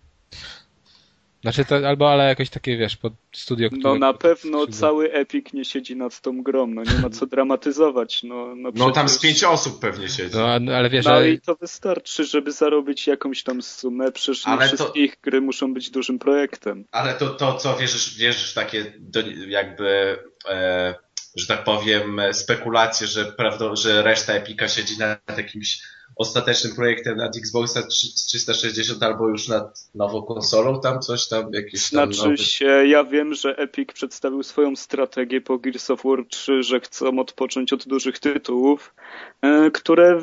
[1.43, 3.83] Znaczy to, albo ale jakieś takie, wiesz, pod studio, które...
[3.83, 4.81] No na pewno skrzydła.
[4.81, 8.23] cały Epic nie siedzi nad tą grą, no nie ma co dramatyzować.
[8.23, 10.37] No, no, No tam z przecież- pięć osób pewnie siedzi.
[10.61, 11.31] No, ale wiesz, No ale...
[11.31, 14.13] i to wystarczy, żeby zarobić jakąś tam sumę.
[14.13, 16.85] Przecież nie Ale to- wszystkie ich gry muszą być dużym projektem.
[16.93, 20.95] Ale to, to co, wierzysz, wierzysz w takie do, jakby, e,
[21.37, 25.83] że tak powiem, spekulacje, że, prawda, że reszta Epika siedzi nad jakimś
[26.21, 31.53] ostatecznym projektem nad Xboxa trzy- z 360 albo już nad nową konsolą, tam coś tam,
[31.53, 32.37] jakieś tam Znaczy nowe...
[32.37, 37.19] się, ja wiem, że Epic przedstawił swoją strategię po Gears of War 3, że chcą
[37.19, 38.95] odpocząć od dużych tytułów,
[39.43, 40.21] e, które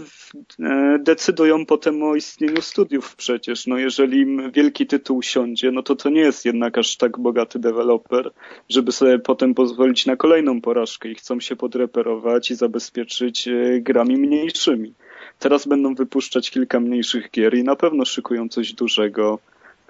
[0.60, 3.68] e, decydują potem o istnieniu studiów przecież.
[3.68, 7.60] No jeżeli im wielki tytuł siądzie, no to to nie jest jednak aż tak bogaty
[7.60, 8.32] deweloper,
[8.70, 14.18] żeby sobie potem pozwolić na kolejną porażkę i chcą się podreperować i zabezpieczyć e, grami
[14.18, 14.94] mniejszymi.
[15.40, 19.40] Teraz będą wypuszczać kilka mniejszych gier i na pewno szykują coś dużego.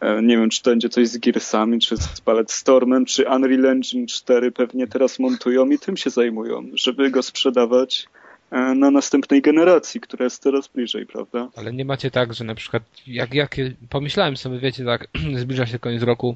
[0.01, 4.07] E, Nie wiem, czy to będzie coś z Gearsami, czy z Stormem, czy Unreal Engine
[4.07, 8.07] 4 pewnie teraz montują i tym się zajmują, żeby go sprzedawać
[8.51, 11.49] e, na następnej generacji, która jest coraz bliżej, prawda?
[11.55, 13.55] Ale nie macie tak, że na przykład, jak, jak
[13.89, 15.07] pomyślałem sobie, wiecie, tak,
[15.43, 16.35] zbliża się koniec roku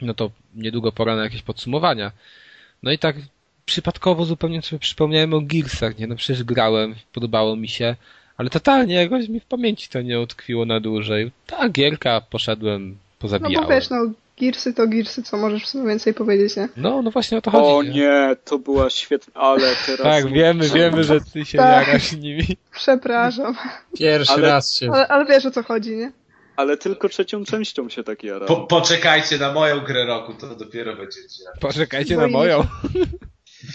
[0.00, 2.12] no to niedługo pora na jakieś podsumowania.
[2.82, 3.16] No i tak
[3.66, 6.06] przypadkowo zupełnie sobie przypomniałem o Gearsach, nie?
[6.06, 7.96] No przecież grałem, podobało mi się,
[8.36, 11.30] ale totalnie jakoś mi w pamięci to nie utkwiło na dłużej.
[11.46, 13.68] Ta gierka, poszedłem, No pozabijałem.
[13.68, 13.96] bo wiesz, no
[14.40, 16.68] Gearsy to Gearsy, co możesz w sumie więcej powiedzieć, nie?
[16.76, 17.64] No, no właśnie o to chodzi.
[17.66, 20.02] O nie, to była świetna, ale teraz...
[20.02, 21.86] Tak, wiemy, wiemy, że ty się Tak.
[21.86, 22.44] jarasz nimi.
[22.72, 23.54] Przepraszam.
[23.98, 24.90] Pierwszy Ale- raz się...
[24.92, 26.12] Ale, ale wiesz o co chodzi, nie?
[26.56, 28.46] Ale tylko trzecią częścią się tak jara.
[28.46, 31.44] Po, poczekajcie na moją grę roku, to dopiero będziecie.
[31.60, 32.60] Poczekajcie na moją.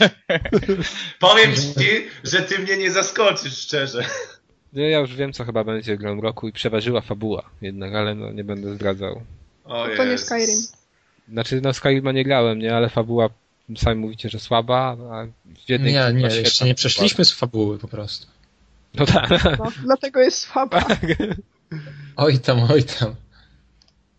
[1.19, 4.05] Powiem ci, że ty mnie nie zaskoczysz, szczerze.
[4.73, 8.31] No, ja już wiem, co chyba będzie grą roku i przeważyła fabuła jednak, ale no
[8.31, 9.21] nie będę zdradzał.
[9.65, 10.17] O To nie.
[10.17, 10.59] Skyrim.
[11.31, 12.75] Znaczy, no Skyrima nie grałem, nie?
[12.75, 13.29] Ale fabuła,
[13.77, 15.25] sami mówicie, że słaba, a
[15.65, 18.27] w jednej Nie, nie, jeszcze nie przeszliśmy z fabuły po prostu.
[18.93, 19.29] No tak.
[19.59, 20.85] No, dlatego jest słaba.
[22.15, 23.15] Oj tam, oj tam.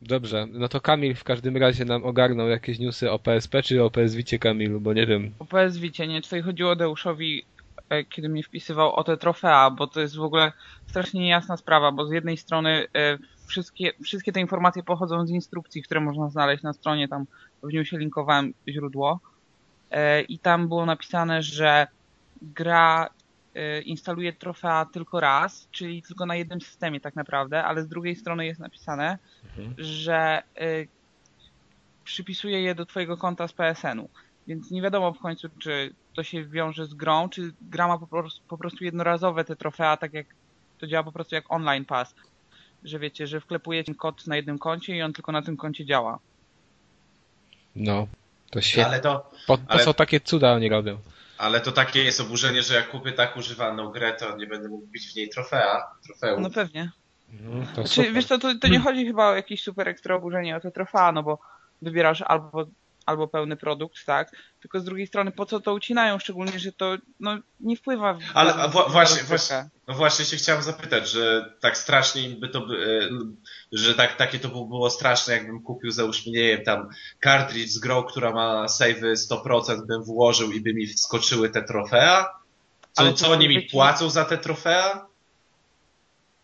[0.06, 3.90] Dobrze, no to Kamil w każdym razie nam ogarnął jakieś newsy o PSP czy o
[3.90, 5.34] PS Vicie Kamilu, bo nie wiem.
[5.38, 6.22] O PS Vicie, nie?
[6.22, 7.44] Tutaj chodziło Deuszowi,
[7.88, 10.52] e, kiedy mnie wpisywał o te trofea, bo to jest w ogóle
[10.86, 15.82] strasznie niejasna sprawa, bo z jednej strony e, wszystkie, wszystkie te informacje pochodzą z instrukcji,
[15.82, 17.26] które można znaleźć na stronie, tam
[17.62, 19.20] w newsie linkowałem źródło
[19.90, 21.86] e, i tam było napisane, że
[22.42, 23.08] gra
[23.84, 28.46] instaluje trofea tylko raz, czyli tylko na jednym systemie tak naprawdę, ale z drugiej strony
[28.46, 29.18] jest napisane,
[29.58, 29.74] Mhm.
[29.78, 30.88] że y,
[32.04, 34.08] przypisuje je do twojego konta z PSN-u.
[34.46, 38.06] Więc nie wiadomo w końcu, czy to się wiąże z grą, czy gra ma po
[38.06, 40.26] prostu, po prostu jednorazowe te trofea, tak jak
[40.78, 42.14] to działa po prostu jak online pass.
[42.84, 46.18] Że wiecie, że wklepujecie kod na jednym koncie i on tylko na tym koncie działa.
[47.76, 48.06] No,
[48.50, 48.86] to świetnie.
[48.86, 50.98] Ale to, Po, po ale- co takie cuda oni robią?
[51.38, 54.86] Ale to takie jest oburzenie, że jak kupię tak używaną grę, to nie będę mógł
[54.86, 55.94] bić w niej trofea.
[56.06, 56.42] Trofeum.
[56.42, 56.90] No pewnie.
[57.40, 60.56] No, to Znaczy, wiesz co, to, to nie chodzi chyba o jakieś super ekstra oburzenie
[60.56, 61.38] o te trofea, no bo
[61.82, 62.66] wybierasz albo,
[63.06, 64.30] albo pełny produkt, tak?
[64.60, 68.20] Tylko z drugiej strony, po co to ucinają, szczególnie, że to no, nie wpływa w
[68.34, 72.48] Ale na a wła- właśnie, właśnie, no właśnie się chciałem zapytać, że tak strasznie by
[72.48, 73.08] to, by, e,
[73.72, 76.88] że tak, takie to by było straszne, jakbym kupił załóżmy, nie wiem, tam
[77.24, 82.24] cartridge z grą, która ma savey 100%, bym włożył i by mi wskoczyły te trofea?
[82.92, 85.06] Co, Ale co oni mi płacą za te trofea?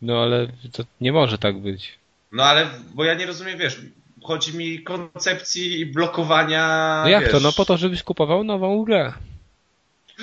[0.02, 1.98] No ale to nie może tak być.
[2.32, 3.80] No ale, bo ja nie rozumiem, wiesz,
[4.22, 7.40] chodzi mi koncepcji blokowania, No jak wiesz, to?
[7.40, 9.12] No po to, żebyś kupował nową grę.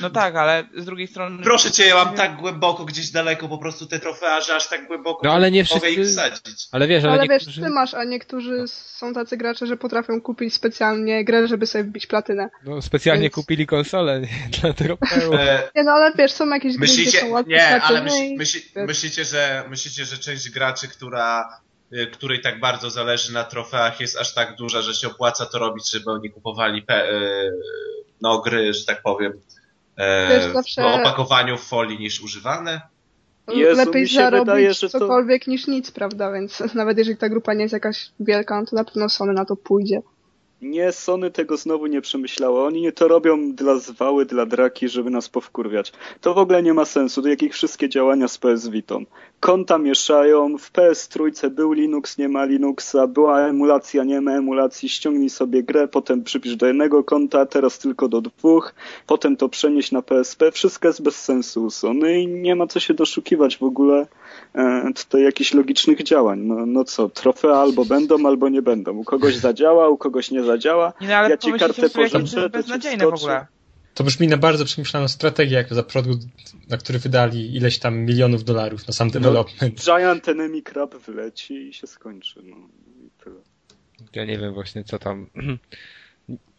[0.01, 1.43] No tak, ale z drugiej strony...
[1.43, 4.87] Proszę cię, ja mam tak głęboko, gdzieś daleko po prostu te trofea, że aż tak
[4.87, 6.13] głęboko No ale nie mogę ich wszyscy...
[6.21, 6.67] wsadzić.
[6.71, 7.61] Ale wiesz, ale, Ale wiesz, niektórzy...
[7.61, 12.07] ty masz, a niektórzy są tacy gracze, że potrafią kupić specjalnie grę, żeby sobie wbić
[12.07, 12.49] platynę.
[12.65, 14.27] No, specjalnie Więc- kupili konsolę nie,
[14.61, 15.33] dla trofeum.
[15.39, 18.15] E, Nie no, ale wiesz, są jakieś gry, gdzie Myślicie, są łatwe nie, ale myśl,
[18.39, 18.87] wiesz.
[18.87, 21.49] myślicie, że, myślicie, że część graczy, która,
[22.13, 25.91] której tak bardzo zależy na trofeach jest aż tak duża, że się opłaca to robić,
[25.91, 27.51] żeby oni kupowali pe, y,
[28.21, 29.33] no, gry, że tak powiem,
[29.97, 32.81] e, zawsze- w opakowaniu w folii niż używane?
[33.53, 36.31] Jezu, Lepiej mi się zarobić wydaje, że to- cokolwiek niż nic, prawda?
[36.31, 39.45] Więc nawet jeżeli ta grupa nie jest jakaś wielka, no to na pewno Sony na
[39.45, 40.01] to pójdzie.
[40.65, 42.65] Nie, Sony tego znowu nie przemyślało.
[42.65, 45.93] Oni to robią dla zwały, dla draki, żeby nas powkurwiać.
[46.21, 49.05] To w ogóle nie ma sensu, do jakich wszystkie działania z PS Vitą.
[49.39, 54.89] Konta mieszają, w PS trójce był Linux, nie ma Linuxa, była emulacja, nie ma emulacji,
[54.89, 58.73] ściągnij sobie grę, potem przypisz do jednego konta, teraz tylko do dwóch,
[59.07, 62.93] potem to przenieść na PSP, wszystko jest bez sensu Sony i nie ma co się
[62.93, 64.07] doszukiwać w ogóle
[64.95, 66.39] tutaj jakichś logicznych działań.
[66.39, 68.93] No, no co, trofea albo będą, albo nie będą.
[68.97, 70.93] U kogoś zadziała, u kogoś nie zadziała.
[71.01, 73.23] Nie, no, ale Ja ci kartę pożyczę, jest to ci beznadziejne w wskoczy.
[73.23, 73.47] ogóle.
[73.93, 76.25] To brzmi na bardzo przemyślaną strategię, jak za produkt,
[76.69, 79.81] na który wydali ileś tam milionów dolarów na sam development.
[79.85, 82.39] Giant Enemy Crab wyleci i się skończy.
[82.43, 82.55] No,
[83.05, 83.35] i tyle.
[84.15, 85.27] Ja nie wiem właśnie co tam...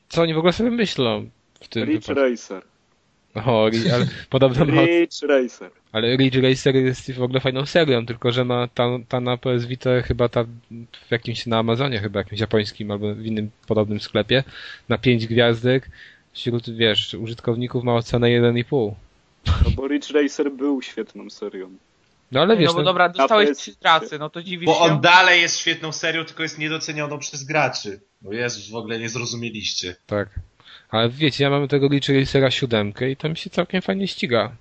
[0.08, 1.30] Co oni w ogóle sobie myślą
[1.60, 2.30] w tym Ridge wypadku?
[2.30, 2.62] Racer.
[3.44, 4.82] O, ale podobno ma...
[4.84, 5.70] Ridge Racer.
[5.92, 9.66] Ale Ridge Racer jest w ogóle fajną serią, tylko że ma ta, ta na PS
[9.66, 10.44] Vita chyba ta
[11.08, 14.44] w jakimś na Amazonie, chyba jakimś japońskim albo w innym podobnym sklepie
[14.88, 15.90] na 5 gwiazdek
[16.32, 18.92] wśród, wiesz, użytkowników ma ocenę 1,5.
[19.46, 21.70] No bo Ridge Racer był świetną serią.
[22.32, 24.80] No ale wiesz, no bo no, dobra, dostałeś trzy trasy, no to dziwisz Bo się.
[24.80, 28.00] on dalej jest świetną serią, tylko jest niedocenioną przez graczy.
[28.20, 29.96] Bo Jezus, w ogóle nie zrozumieliście.
[30.06, 30.28] tak.
[30.90, 34.52] Ale wiecie, ja mam tego Ridge Racera 7 i tam się całkiem fajnie ściga.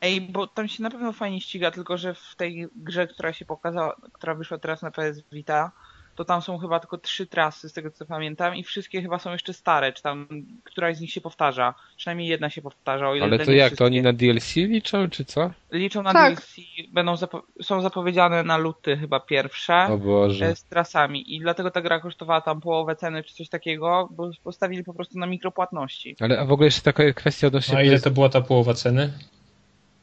[0.00, 3.44] Ej, bo tam się na pewno fajnie ściga, tylko że w tej grze, która się
[3.44, 5.72] pokazała, która wyszła teraz na PS Vita,
[6.16, 9.32] to tam są chyba tylko trzy trasy, z tego co pamiętam, i wszystkie chyba są
[9.32, 10.26] jeszcze stare, czy tam
[10.64, 11.74] któraś z nich się powtarza.
[11.96, 13.76] Przynajmniej jedna się powtarza, o ile Ale to jak, wszystkie.
[13.76, 15.50] to oni na DLC liczą, czy co?
[15.72, 16.34] Liczą na Tak.
[16.34, 16.56] DLC,
[16.92, 19.86] będą zapo- są zapowiedziane na luty chyba pierwsze.
[19.90, 20.46] O Boże.
[20.46, 24.30] e, z trasami i dlatego ta gra kosztowała tam połowę ceny czy coś takiego, bo
[24.44, 26.16] postawili po prostu na mikropłatności.
[26.20, 27.76] Ale a w ogóle jeszcze taka kwestia odnośnie...
[27.78, 29.12] A ile to była ta połowa ceny?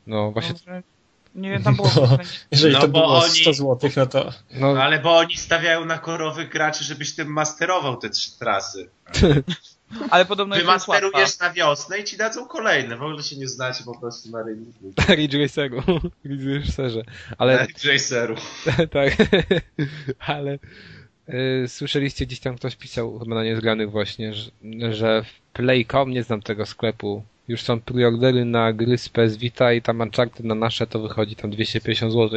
[0.08, 0.56] No właśnie,
[1.36, 1.92] Nie wiem, tam było...
[1.96, 2.18] No,
[2.52, 5.38] jeżeli No to bo było oni- 100 zł, no to no, No ale bo oni
[5.38, 8.90] stawiają na korowych graczy, żebyś tym masterował te trzy trasy.
[10.10, 10.94] Ale podobno jest łatwa.
[10.94, 12.98] Wymasterujesz na wiosnę i ci dadzą kolejne.
[12.98, 14.74] W ogóle się nie znacie po prostu na rynku.
[15.18, 15.82] Ridge Raceru,
[16.26, 17.02] Ridge Racerze.
[17.38, 18.36] Ale Jaceru.
[18.92, 19.18] tak,
[20.20, 20.60] ale
[21.30, 24.52] y, słyszeliście gdzieś tam ktoś pisał chyba na niezgranych właśnie, że,
[24.92, 29.74] że w Playcom, nie znam tego sklepu, już są preordery na gry z PS Vita
[29.74, 32.30] i tam Uncharted na nasze to wychodzi tam 250 zł.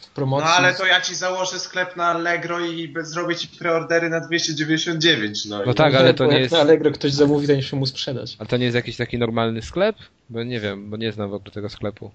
[0.00, 0.48] w No promocji...
[0.56, 5.44] ale to ja ci założę sklep na Allegro i zrobię ci preordery na 299.
[5.46, 6.52] No, No i- tak, ale to nie jak jest...
[6.54, 8.36] na Allegro ktoś zamówi, to musi mu sprzedać.
[8.38, 9.96] A to nie jest jakiś taki normalny sklep?
[10.30, 12.10] Bo nie wiem, bo nie znam w ogóle tego sklepu.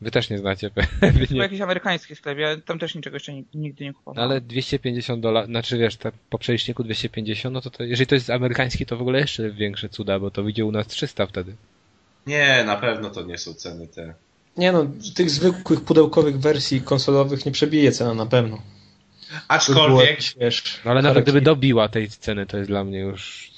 [0.00, 1.26] Wy też nie znacie pewnie.
[1.26, 4.30] Chyba jakiś amerykański sklep, ja tam też niczego jeszcze nig- nigdy nie kupowałem.
[4.30, 8.30] Ale 250 dolarów, znaczy wiesz, te, po przeliczniku 250, no to, to jeżeli to jest
[8.30, 11.54] amerykański, to w ogóle jeszcze większe cuda, bo to wyjdzie u nas 300 wtedy.
[12.26, 14.14] Nie, na pewno to nie są ceny te.
[14.56, 18.56] Nie no, tych zwykłych pudełkowych wersji konsolowych nie przebije cena na pewno.
[18.56, 18.62] To
[19.48, 23.50] Aczkolwiek, wiesz, No ale nawet gdyby dobiła tej ceny, to jest dla mnie już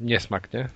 [0.00, 0.68] niesmak, nie?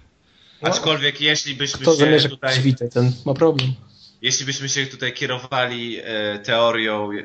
[0.63, 3.75] aczkolwiek jeśli byśmy Kto się zamierza tutaj, Vita, ten ma problem.
[4.23, 7.17] Jeśli byśmy się tutaj kierowali e, teorią e,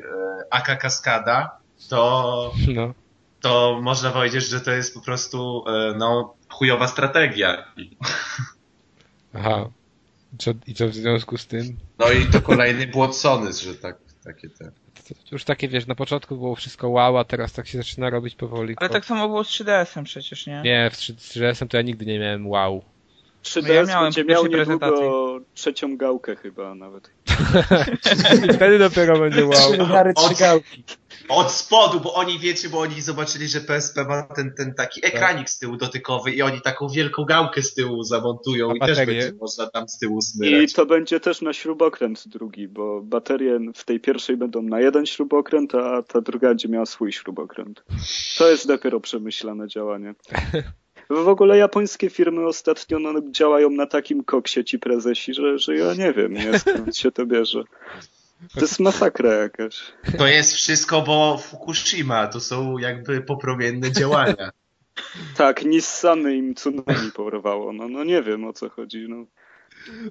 [0.50, 2.94] AK Kaskada, to, No.
[3.40, 7.64] to można powiedzieć, że to jest po prostu e, no, chujowa strategia.
[9.34, 9.68] Aha.
[10.34, 11.76] I co, I co w związku z tym?
[11.98, 14.70] No i to kolejny błąd Sony, że tak, takie te.
[15.32, 18.74] Już takie, wiesz, na początku było wszystko wow, a teraz tak się zaczyna robić powoli.
[18.76, 20.62] Ale tak samo było z 3DS-em przecież, nie?
[20.64, 22.82] Nie, 3- 3DS-em to ja nigdy nie miałem wow.
[23.46, 27.10] 3DS No ja miałem będzie miał niedługo trzecią gałkę chyba nawet.
[28.48, 29.72] I wtedy dopiero będzie wow.
[30.16, 30.62] Od-.
[31.28, 35.50] Od spodu, bo oni wiecie, bo oni zobaczyli, że PSP ma ten, ten taki ekranik
[35.50, 39.20] z tyłu dotykowy i oni taką wielką gałkę z tyłu zamontują A i też baterie?
[39.20, 40.72] będzie można tam z tyłu I smyrać.
[40.72, 45.74] to będzie też na śrubokręt drugi, bo baterie w tej pierwszej będą na jeden śrubokręt,
[45.74, 47.84] a ta druga będzie miała swój śrubokręt.
[48.38, 50.14] To jest dopiero przemyślane działanie.
[51.10, 55.94] W ogóle japońskie firmy ostatnio no, działają na takim koksie ci prezesi, że, że ja
[55.94, 57.64] nie wiem, nie skąd się to bierze.
[58.54, 59.78] To jest masakra jakaś.
[60.18, 64.50] To jest wszystko, bo Fukushima to są jakby popromienne działania.
[65.36, 67.72] Tak, Nissany im tsunami porwało.
[67.72, 69.06] No, no nie wiem o co chodzi.
[69.08, 69.26] No.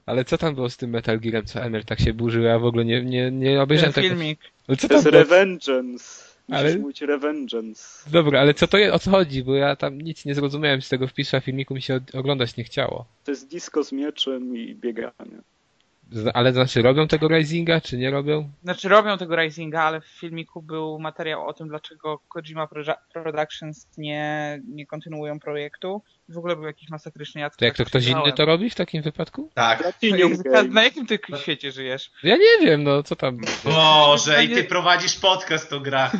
[0.05, 2.65] Ale co tam było z tym Metal Gearem, co Emil tak się burzył, ja w
[2.65, 4.15] ogóle nie, nie, nie obejrzałem Ten tego.
[4.15, 4.39] filmik.
[4.67, 5.17] Ale co To jest było?
[5.23, 6.24] Revengeance.
[6.47, 8.09] Musisz Ale- mówić Revengeance.
[8.11, 10.89] Dobra, ale co to jest, o co chodzi, bo ja tam nic nie zrozumiałem z
[10.89, 13.05] tego wpisu, a filmiku mi się oglądać nie chciało.
[13.23, 15.41] To jest disco z mieczem i bieganie.
[16.33, 18.49] Ale znaczy robią tego Risinga, czy nie robią?
[18.63, 22.67] Znaczy robią tego Risinga, ale w filmiku był materiał o tym, dlaczego Kojima
[23.13, 26.01] Productions nie, nie kontynuują projektu.
[26.29, 27.41] W ogóle był jakiś masakryczny.
[27.41, 29.49] Ja To jak to ktoś inny to robi w takim wypadku?
[29.53, 29.83] Tak.
[30.69, 32.11] Na jakim ty świecie żyjesz?
[32.23, 33.37] Ja nie wiem, no co tam.
[33.63, 36.13] Boże, i ty prowadzisz podcast o grach.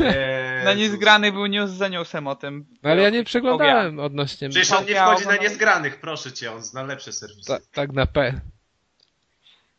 [0.64, 2.66] Na niezgrany był news za newsem o tym.
[2.82, 4.48] No, ale ja nie przeglądałem odnośnie.
[4.48, 7.46] Przecież on nie wchodzi na niezgranych, proszę cię, on zna lepsze serwisy.
[7.46, 8.40] Ta, tak na P.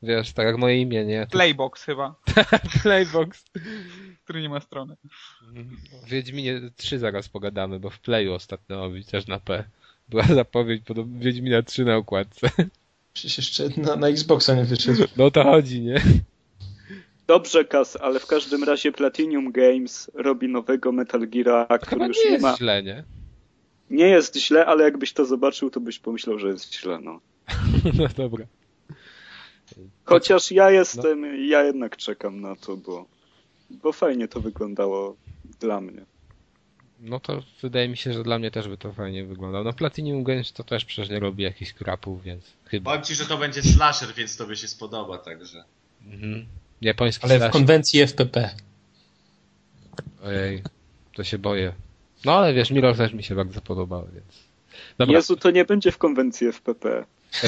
[0.04, 1.28] Wiesz, tak jak moje imię, nie?
[1.32, 2.16] Playbox chyba,
[2.84, 3.44] Playbox.
[4.24, 4.96] który nie ma strony.
[6.06, 9.64] W Wiedźminie 3 zaraz pogadamy, bo w Playu ostatnio robi też na P.
[10.10, 12.50] Była zapowiedź podobno Wiedźmina 3 na okładce.
[13.14, 15.04] Przecież jeszcze na, na Xboxa nie wyszedł.
[15.18, 16.02] No o to chodzi, nie?
[17.28, 22.18] Dobrze, Kas, ale w każdym razie Platinum Games robi nowego Metal Geara, który Chyba już
[22.18, 22.56] nie nie jest ma.
[22.58, 23.04] źle, nie?
[23.90, 27.00] Nie jest źle, ale jakbyś to zobaczył, to byś pomyślał, że jest źle.
[27.02, 27.20] No.
[28.00, 28.46] No dobra.
[30.06, 33.06] Chociaż ja jestem, ja jednak czekam na to, bo,
[33.70, 35.16] bo fajnie to wyglądało
[35.60, 36.02] dla mnie.
[37.00, 39.64] No to wydaje mi się, że dla mnie też by to fajnie wyglądało.
[39.64, 42.92] No Platinum Games to też przecież nie robi jakichś krapów, więc chyba.
[42.92, 45.64] Powiem ci, że to będzie slasher, więc tobie się spodoba także.
[46.06, 46.46] Mhm.
[46.82, 47.52] Japoński Ale w slash.
[47.52, 48.50] konwencji FPP.
[50.24, 50.64] Ojej,
[51.14, 51.74] to się boję.
[52.26, 54.48] No ale wiesz, Mirror też mi się bardzo podobał, więc...
[54.98, 57.06] Dobra, Jezu, to nie będzie w konwencji FPP.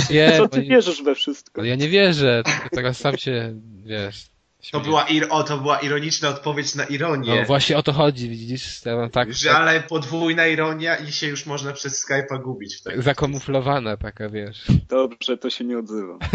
[0.10, 1.62] Ja wiem, Co ty wierzysz we wszystko?
[1.62, 3.54] ale ja nie wierzę, tylko teraz sam się,
[3.86, 4.30] wiesz...
[4.72, 7.36] To była, ir- o, to była ironiczna odpowiedź na ironię.
[7.40, 8.86] No właśnie o to chodzi, widzisz?
[8.86, 12.82] Ja mam tak, Że, ale podwójna ironia i się już można przez Skype'a gubić w
[12.84, 14.64] tak zakamuflowana taka, wiesz.
[14.90, 16.20] Dobrze, to się nie odzywam.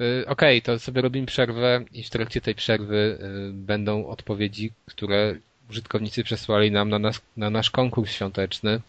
[0.00, 3.18] Y, Okej, to sobie robimy przerwę i w trakcie tej przerwy
[3.50, 5.34] y, będą odpowiedzi, które
[5.70, 8.80] użytkownicy przesłali nam na, nas, na nasz konkurs świąteczny.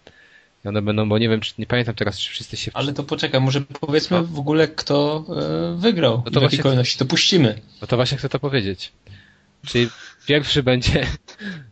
[0.65, 2.71] I one będą, bo nie wiem, czy, nie pamiętam teraz, czy wszyscy się...
[2.73, 5.25] Ale to poczekaj, może powiedzmy w ogóle, kto
[5.75, 6.17] e, wygrał.
[6.17, 7.59] No to to w jakiej właśnie- kolejności to puścimy.
[7.81, 8.91] No to właśnie chcę to powiedzieć.
[9.67, 9.89] Czyli
[10.27, 11.07] pierwszy będzie...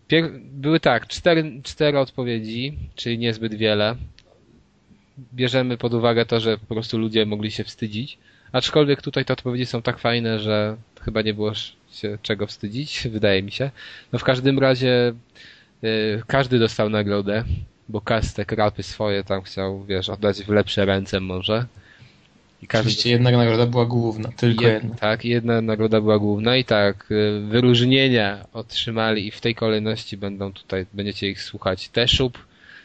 [0.07, 0.31] Pier...
[0.51, 3.95] Były tak, cztery, cztery odpowiedzi, czyli niezbyt wiele.
[5.33, 8.17] Bierzemy pod uwagę to, że po prostu ludzie mogli się wstydzić.
[8.51, 11.53] Aczkolwiek tutaj te odpowiedzi są tak fajne, że chyba nie było
[11.91, 13.71] się czego wstydzić, wydaje mi się.
[14.13, 15.13] No w każdym razie
[15.83, 17.43] y, każdy dostał nagrodę,
[17.89, 21.65] bo Kastek rapy swoje tam chciał, wiesz, oddać w lepsze ręce może.
[22.61, 24.95] I każdy Oczywiście jedna nagroda była główna, tylko Jed- jedna.
[24.95, 30.53] Tak, jedna nagroda była główna i tak, y, wyróżnienia otrzymali i w tej kolejności będą
[30.53, 31.89] tutaj, będziecie ich słuchać.
[31.89, 32.37] Teszub,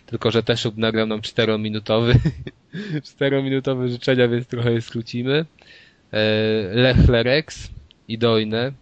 [0.06, 2.14] tylko że Teszub nagrał nam czterominutowy,
[3.12, 5.44] czterominutowe życzenia, więc trochę je skrócimy.
[6.12, 6.18] E,
[6.72, 7.70] Lech Lerex
[8.08, 8.72] i Dojne.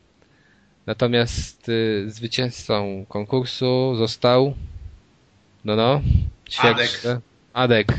[0.86, 4.54] Natomiast y, zwycięzcą konkursu został
[5.64, 6.00] no no,
[6.48, 6.86] świetnie.
[7.52, 7.92] Adek.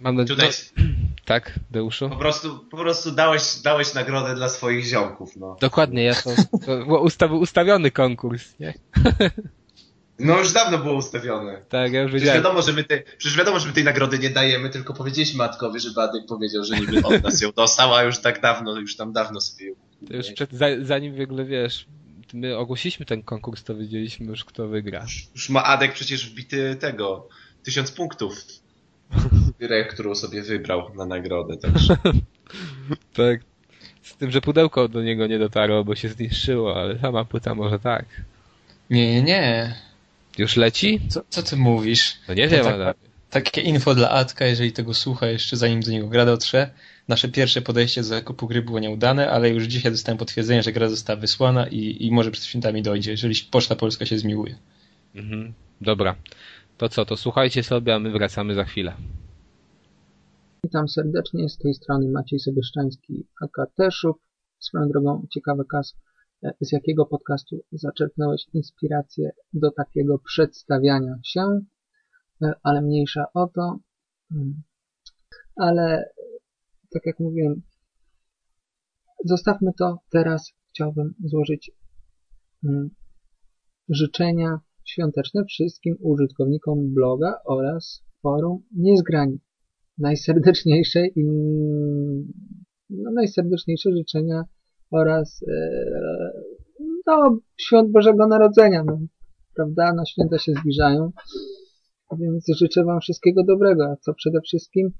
[0.00, 0.84] Mam nadzieję, Tutaj no,
[1.24, 2.08] tak, Deuszu?
[2.10, 5.56] po prostu, po prostu dałeś, dałeś nagrodę dla swoich ziomków, no.
[5.60, 6.30] Dokładnie, ja to,
[6.66, 8.74] to usta- ustawiony konkurs, nie?
[10.18, 11.62] No już dawno było ustawione.
[11.68, 12.42] Tak, ja już Przecież wiedziałem.
[12.42, 15.80] wiadomo, że my te, przecież wiadomo, że my tej nagrody nie dajemy, tylko powiedzieliśmy Matkowi,
[15.80, 19.12] żeby Adek powiedział, że niby od nas ją dostał, a już tak dawno, już tam
[19.12, 19.76] dawno kupił,
[20.08, 21.86] To już przed, za, zanim w ogóle wiesz,
[22.34, 25.06] my ogłosiliśmy ten konkurs, to wiedzieliśmy już kto wygra.
[25.34, 27.28] Już ma Adek przecież wbity tego,
[27.62, 28.44] tysiąc punktów
[29.10, 31.96] w grę, którą sobie wybrał na nagrodę, także.
[33.14, 33.40] Tak.
[34.02, 37.78] Z tym, że pudełko do niego nie dotarło, bo się zniszczyło, ale sama płyta może
[37.78, 38.04] tak.
[38.90, 39.74] Nie, nie, nie.
[40.38, 41.00] Już leci?
[41.08, 42.16] Co, co ty mówisz?
[42.28, 42.96] No nie wiem, tak-.
[43.30, 46.70] Takie info dla Atka, jeżeli tego słucha jeszcze zanim do niego gra dotrze.
[47.08, 50.88] Nasze pierwsze podejście do zakupu gry było nieudane, ale już dzisiaj dostałem potwierdzenie, że gra
[50.88, 54.58] została wysłana i, i może przed świętami dojdzie, jeżeli Poczta Polska się zmiłuje.
[55.14, 55.52] Mhm.
[55.80, 56.16] Dobra.
[56.76, 58.94] To co, to słuchajcie sobie, a my wracamy za chwilę.
[60.64, 64.16] Witam serdecznie, z tej strony Maciej Sobieszczański, aka Teszub.
[64.58, 65.96] Swoją drogą ciekawy kas,
[66.42, 71.60] e, z jakiego podcastu zaczerpnąłeś inspirację do takiego przedstawiania się,
[72.42, 73.78] e, ale mniejsza o to.
[74.32, 74.62] Mm.
[75.56, 76.04] Ale
[76.94, 77.62] tak jak mówiłem,
[79.24, 79.98] zostawmy to.
[80.10, 81.70] Teraz chciałbym złożyć
[82.64, 82.90] mm,
[83.88, 89.38] życzenia świąteczne wszystkim użytkownikom bloga oraz forum Niezgrani
[89.98, 91.24] najserdeczniejsze i
[92.90, 94.42] no, najserdeczniejsze życzenia
[94.90, 95.80] oraz e,
[97.06, 98.98] no, świąt Bożego Narodzenia, no,
[99.56, 99.92] prawda?
[99.94, 101.12] Na święta się zbliżają,
[102.12, 104.90] więc życzę Wam wszystkiego dobrego, a co przede wszystkim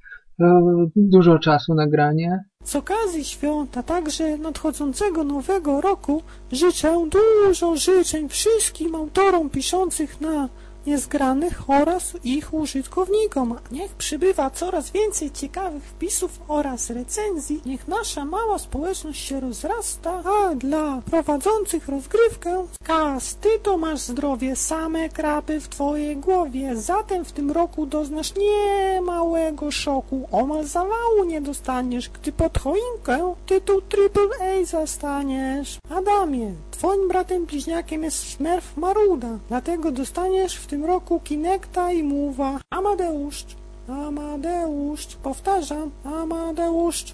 [0.41, 0.63] e,
[0.97, 8.29] dużo czasu na granie, Z okazji świąt, a także nadchodzącego nowego roku życzę dużo życzeń
[8.29, 10.49] wszystkim autorom piszących na
[10.87, 13.59] niezgranych oraz ich użytkownikom.
[13.71, 17.61] Niech przybywa coraz więcej ciekawych wpisów oraz recenzji.
[17.67, 24.57] Niech nasza mała społeczność się rozrasta, a dla prowadzących rozgrywkę Kas, ty to masz zdrowie,
[24.57, 26.77] same krapy w twojej głowie.
[26.77, 30.29] Zatem w tym roku doznasz niemałego szoku.
[30.33, 35.79] Omal zawału nie dostaniesz, gdy pod choinkę tytuł AAA zastaniesz.
[35.91, 42.61] Adamie, twoim bratem bliźniakiem jest Smurf Maruda, dlatego dostaniesz w tym roku Kinecta i Mowa.
[42.71, 43.45] Amadeusz,
[43.89, 47.05] Amadeusz, powtarzam, Amadeusz.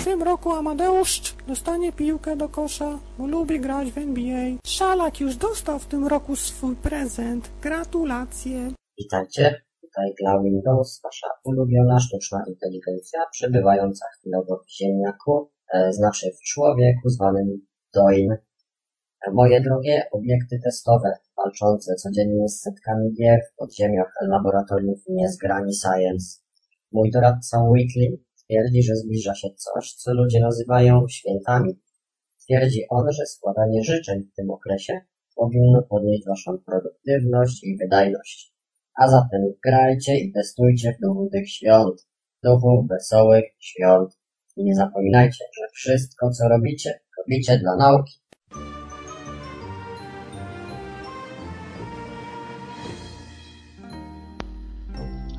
[0.00, 4.44] W tym roku Amadeusz dostanie piłkę do kosza, bo lubi grać w NBA.
[4.66, 7.50] Szalak już dostał w tym roku swój prezent.
[7.62, 8.72] Gratulacje.
[8.98, 16.40] Witajcie, tutaj dla Windows, wasza ulubiona sztuczna inteligencja, przebywająca chwilowo w ziemniaku, e, znaczy w
[16.48, 17.48] człowieku zwanym
[17.94, 18.32] Doin.
[18.32, 26.40] E, Moje drogie obiekty testowe, walczące codziennie z setkami gier w podziemiach laboratoriów Niezgrani Science.
[26.92, 28.24] Mój doradca Whitley
[28.54, 31.72] twierdzi, że zbliża się coś, co ludzie nazywają świętami.
[32.44, 35.00] Twierdzi on, że składanie życzeń w tym okresie
[35.36, 38.54] powinno podnieść waszą produktywność i wydajność.
[39.00, 42.08] A zatem grajcie i testujcie w duchu tych świąt,
[42.42, 44.18] duchu wesołych świąt.
[44.56, 48.14] I nie zapominajcie, że wszystko co robicie, robicie dla nauki.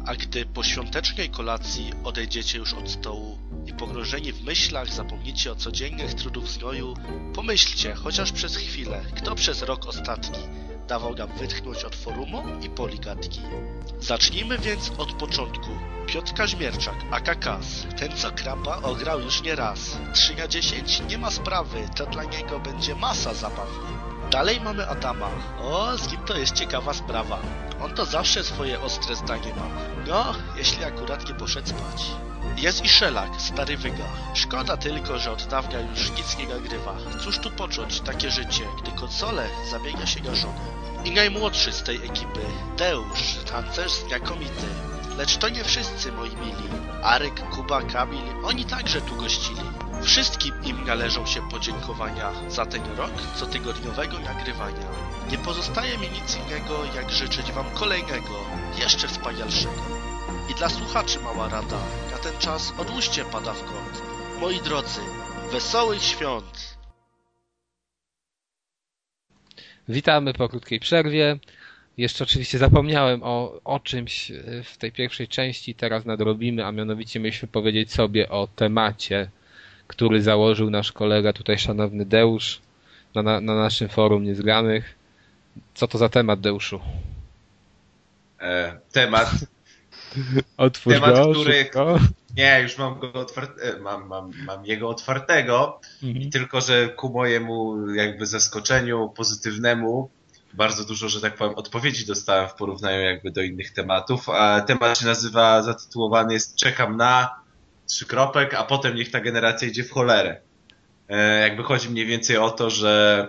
[0.06, 5.56] A gdy po świątecznej kolacji odejdziecie już od stołu i pogrążeni w myślach zapomnicie o
[5.56, 6.93] codziennych trudów znoju,
[7.34, 10.39] pomyślcie chociaż przez chwilę, kto przez rok ostatni
[10.88, 13.41] dawał nam wytchnąć od forumu i poligatki.
[13.99, 15.70] Zacznijmy więc od początku.
[16.08, 19.97] Piotr Kaźmierczak, aka Kas, ten co krapa ograł już nie raz.
[20.14, 23.80] 3 na 10 nie ma sprawy, to dla niego będzie masa zabawy.
[24.32, 25.30] Dalej mamy Adama.
[25.61, 27.39] O, z kim to jest ciekawa sprawa.
[27.84, 29.67] On to zawsze swoje ostre zdanie ma.
[30.07, 32.05] No, jeśli akurat nie poszedł spać.
[32.57, 34.05] Jest i Szelak, stary wyga.
[34.34, 36.95] Szkoda tylko, że od dawna już nic nie nagrywa.
[37.23, 40.59] Cóż tu począć takie życie, gdy konsole zabiega się na żonę.
[41.05, 42.39] I najmłodszy z tej ekipy,
[42.78, 44.67] Deusz, tancerz znakomity.
[45.18, 46.70] Lecz to nie wszyscy, moi mili.
[47.03, 49.61] Aryk, Kuba, Kamil, oni także tu gościli.
[50.03, 54.88] Wszystkim im należą się podziękowania za ten rok cotygodniowego nagrywania.
[55.32, 58.45] Nie pozostaje mi nic innego, jak życzyć wam kolejnego,
[58.78, 59.82] jeszcze wspanialszego.
[60.49, 61.80] I dla słuchaczy mała rada,
[62.11, 64.01] na ten czas odłóżcie pada w kąt.
[64.39, 65.01] Moi drodzy,
[65.51, 66.76] wesołych świąt!
[69.88, 71.39] Witamy po krótkiej przerwie.
[71.97, 77.19] Jeszcze oczywiście zapomniałem o, o czymś e, w tej pierwszej części, teraz nadrobimy, a mianowicie
[77.19, 79.29] mieliśmy powiedzieć sobie o temacie,
[79.87, 82.61] który założył nasz kolega tutaj, szanowny Deusz,
[83.15, 84.95] na, na, na naszym forum Niezgranych.
[85.73, 86.79] Co to za temat, Deuszu?
[88.41, 89.31] E, temat,
[90.57, 91.99] Otwórz Temat, go, który- szybko.
[92.37, 97.87] nie, już mam go otwarte, mam, mam, mam jego otwartego i tylko, że ku mojemu
[97.91, 100.09] jakby zaskoczeniu pozytywnemu
[100.56, 104.99] bardzo dużo, że tak powiem, odpowiedzi dostałem w porównaniu jakby do innych tematów, a temat
[104.99, 107.36] się nazywa, zatytułowany jest Czekam na
[107.88, 110.41] trzy kropek, a potem niech ta generacja idzie w cholerę.
[111.10, 113.28] E, jakby chodzi mniej więcej o to, że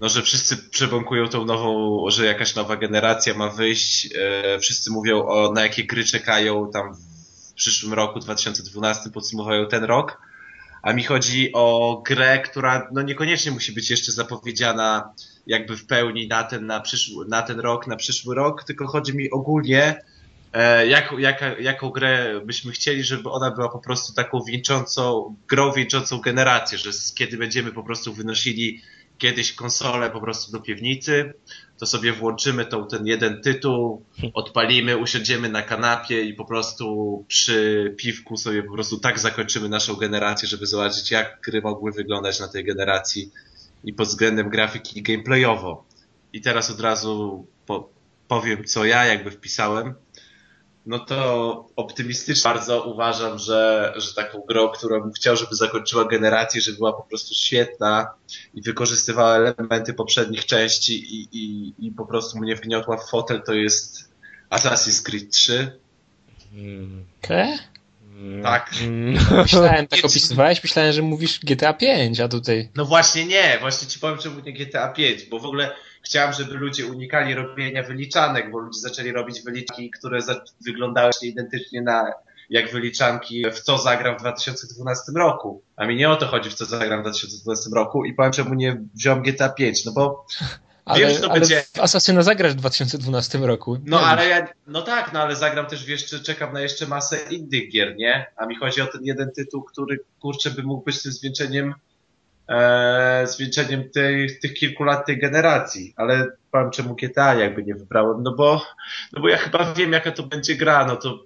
[0.00, 4.08] no, że wszyscy przebąkują tą nową, że jakaś nowa generacja ma wyjść.
[4.14, 9.84] E, wszyscy mówią o na jakie gry czekają tam w przyszłym roku, 2012, podsumowują ten
[9.84, 10.18] rok.
[10.82, 15.14] A mi chodzi o grę, która no niekoniecznie musi być jeszcze zapowiedziana
[15.46, 19.16] jakby w pełni na ten, na przyszły, na ten rok, na przyszły rok, tylko chodzi
[19.16, 20.02] mi ogólnie,
[20.52, 25.72] e, jak, jaka, jaką grę byśmy chcieli, żeby ona była po prostu taką wieńczącą, grą
[25.72, 28.82] wieńczącą generację, że kiedy będziemy po prostu wynosili
[29.22, 31.34] kiedyś konsolę po prostu do piwnicy,
[31.78, 34.04] to sobie włączymy tą, ten jeden tytuł,
[34.34, 39.94] odpalimy, usiądziemy na kanapie i po prostu przy piwku sobie po prostu tak zakończymy naszą
[39.94, 43.30] generację, żeby zobaczyć jak gry mogły wyglądać na tej generacji
[43.84, 45.84] i pod względem grafiki i gameplayowo.
[46.32, 47.88] I teraz od razu po,
[48.28, 49.94] powiem, co ja jakby wpisałem.
[50.86, 56.60] No to optymistycznie bardzo uważam, że, że taką grą, którą bym chciał, żeby zakończyła generację,
[56.60, 58.14] żeby była po prostu świetna
[58.54, 63.54] i wykorzystywała elementy poprzednich części i, i, i po prostu mnie wgniotła w fotel, to
[63.54, 64.12] jest
[64.50, 65.80] Assassin's Creed 3.
[66.52, 67.58] Mm, Ke?
[68.16, 68.70] mm, Tak.
[68.82, 69.18] mm.
[69.42, 72.70] Myślałem, tak opisywałeś, myślałem, że mówisz GTA 5, a tutaj...
[72.74, 75.70] No właśnie nie, właśnie ci powiem, czemu nie GTA 5, bo w ogóle
[76.02, 80.18] chciałem, żeby ludzie unikali robienia wyliczanek, bo ludzie zaczęli robić wyliczanki, które
[80.66, 82.12] wyglądały się identycznie na
[82.50, 85.62] jak wyliczanki w co zagram w 2012 roku.
[85.76, 88.54] A mi nie o to chodzi, w co zagram w 2012 roku i powiem, czemu
[88.54, 90.26] nie wziąłem GTA 5, no bo
[90.84, 93.78] Ale, Wiem, że to ale będzie- Asasyna zagrasz w 2012 roku.
[93.84, 97.18] No Nie ale ja, no tak, no ale zagram też, jeszcze, czekam na jeszcze masę
[97.30, 98.26] innych gier, nie?
[98.36, 101.74] A mi chodzi o ten jeden tytuł, który, kurczę, by mógł być tym zwieńczeniem,
[102.48, 105.94] e, zwieńczeniem tej, tych kilku lat tej generacji.
[105.96, 108.66] Ale powiem, czemu GTA jakby nie wybrałem, no bo,
[109.12, 111.24] no bo ja chyba wiem, jaka to będzie gra, no to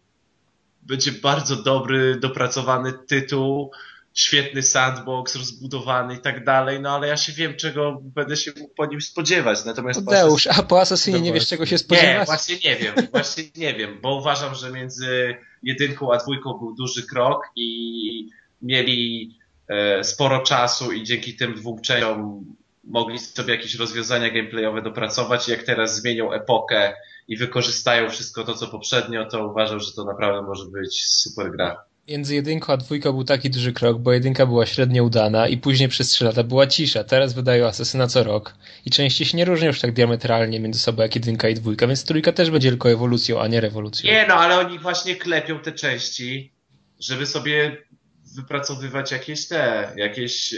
[0.82, 3.70] będzie bardzo dobry, dopracowany tytuł,
[4.14, 8.74] świetny sandbox, rozbudowany i tak dalej, no ale ja się wiem, czego będę się mógł
[8.74, 9.64] po nim spodziewać.
[9.64, 11.56] Natomiast Deusz, a po Asasynie nie wiesz Zobaczmy.
[11.56, 12.26] czego się nie, spodziewać?
[12.26, 17.06] właśnie nie wiem, właśnie nie wiem, bo uważam, że między jedynką a dwójką był duży
[17.06, 18.28] krok i
[18.62, 19.30] mieli
[20.02, 22.44] sporo czasu i dzięki tym dwóm częściom
[22.84, 26.94] mogli sobie jakieś rozwiązania gameplayowe dopracować jak teraz zmienią epokę
[27.28, 31.84] i wykorzystają wszystko to, co poprzednio, to uważam, że to naprawdę może być super gra.
[32.08, 35.88] Między jedynką a dwójką był taki duży krok, bo jedynka była średnio udana i później
[35.88, 37.04] przez trzy lata była cisza.
[37.04, 38.54] Teraz wydają Asasyna co rok
[38.84, 42.04] i częściej się nie różnią już tak diametralnie między sobą jak jedynka i dwójka, więc
[42.04, 44.12] trójka też będzie tylko ewolucją, a nie rewolucją.
[44.12, 46.52] Nie, no ale oni właśnie klepią te części,
[47.00, 47.76] żeby sobie
[48.36, 50.54] wypracowywać jakieś te, jakieś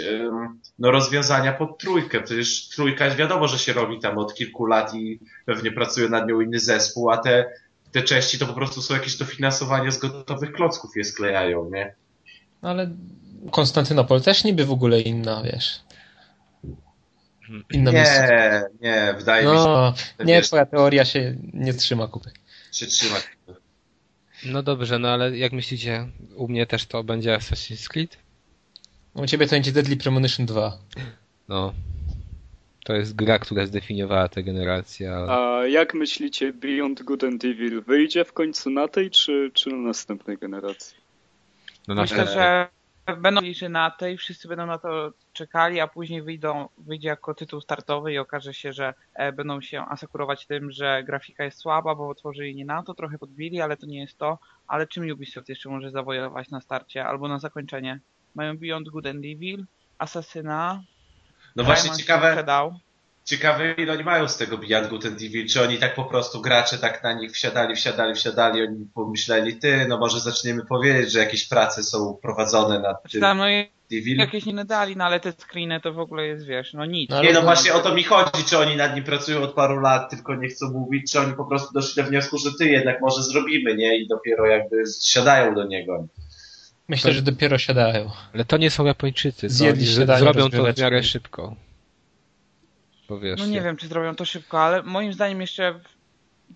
[0.79, 2.21] no, rozwiązania pod trójkę.
[2.23, 6.41] Przecież trójka wiadomo, że się robi tam od kilku lat i pewnie pracuje nad nią
[6.41, 7.51] inny zespół, a te,
[7.93, 11.95] te części to po prostu są jakieś dofinansowania z gotowych klocków je sklejają, nie?
[12.63, 12.91] No ale
[13.51, 15.81] Konstantynopol też niby w ogóle inna, wiesz.
[17.71, 18.69] Inna miejsce.
[18.81, 22.31] Nie, nie, wydaje mi się, No, nie, wiesz, twoja teoria się nie trzyma kupy.
[22.73, 23.23] się trzymać.
[24.45, 28.19] No dobrze, no ale jak myślicie, u mnie też to będzie Assassin's Creed?
[29.15, 30.79] U ciebie to będzie Deadly Premonition 2.
[31.49, 31.75] No.
[32.85, 35.15] To jest gra, która zdefiniowała tę generację.
[35.15, 35.33] Ale...
[35.33, 39.77] A jak myślicie, Beyond Good and Evil wyjdzie w końcu na tej, czy, czy na
[39.77, 40.97] następnej generacji?
[41.89, 42.69] No na Myślę, że
[43.17, 47.61] będą liczy na tej, wszyscy będą na to czekali, a później wyjdą, wyjdzie jako tytuł
[47.61, 52.09] startowy i okaże się, że e, będą się asekurować tym, że grafika jest słaba, bo
[52.09, 54.39] otworzyli nie na to, trochę podbili, ale to nie jest to.
[54.67, 58.01] Ale czym Ubisoft jeszcze może zawojować na starcie albo na zakończenie?
[58.35, 59.65] Mają Beyond Good and Evil,
[59.99, 60.83] Assassina,
[61.57, 62.79] No właśnie ciekawe, sprzedał.
[63.29, 66.41] Ciekawe ile oni mają z tego Beyond Good and Evil, czy oni tak po prostu
[66.41, 71.19] gracze tak na nich wsiadali, wsiadali, wsiadali, oni pomyśleli, ty, no może zaczniemy powiedzieć, że
[71.19, 73.45] jakieś prace są prowadzone nad tym tam no,
[73.93, 74.17] Evil.
[74.17, 77.11] jakieś nie dali, no ale te screeny to w ogóle jest, wiesz, no nic.
[77.11, 79.81] No, Nie no właśnie o to mi chodzi, czy oni nad nim pracują od paru
[79.81, 83.01] lat, tylko nie chcą mówić, czy oni po prostu doszli do wniosku, że ty jednak
[83.01, 83.99] może zrobimy, nie?
[83.99, 86.07] I dopiero jakby siadają do niego.
[86.89, 88.11] Myślę, że dopiero siadają.
[88.35, 89.49] Ale to nie są Japończycy.
[89.49, 91.57] To Zjedli oni śniadanie zrobią to w miarę szybko.
[93.39, 95.81] No nie wiem, czy zrobią to szybko, ale moim zdaniem jeszcze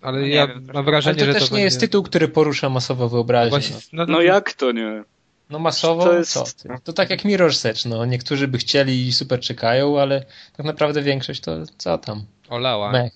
[0.01, 0.73] ale no ja wiem, troszkę.
[0.73, 3.49] mam wrażenie, Ale to że też to nie jest tytuł, który porusza masowo wyobraźnię.
[3.49, 4.05] Właśnie, No.
[4.05, 5.03] no, No jak to nie?
[5.49, 6.69] no masowo, To jest- co ty?
[6.83, 8.05] To tak jak Mirror's Edge, no.
[8.05, 10.25] Niektórzy by chcieli i super czekają, ale
[10.57, 12.23] tak naprawdę większość to co tam?
[12.49, 12.91] Olała.
[12.91, 13.13] Mech.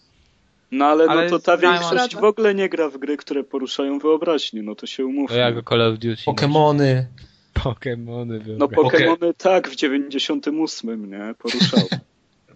[0.71, 3.99] No ale, Ale no to ta większość w ogóle nie gra w gry, które poruszają
[3.99, 5.37] wyobraźnię, no to się To umówmy.
[5.37, 6.23] jak Call of Duty.
[6.25, 7.07] Pokemony.
[7.63, 8.39] Pokemony.
[8.57, 9.01] No wyobraź.
[9.01, 11.33] Pokémony tak, w 98, nie?
[11.39, 11.79] Poruszał.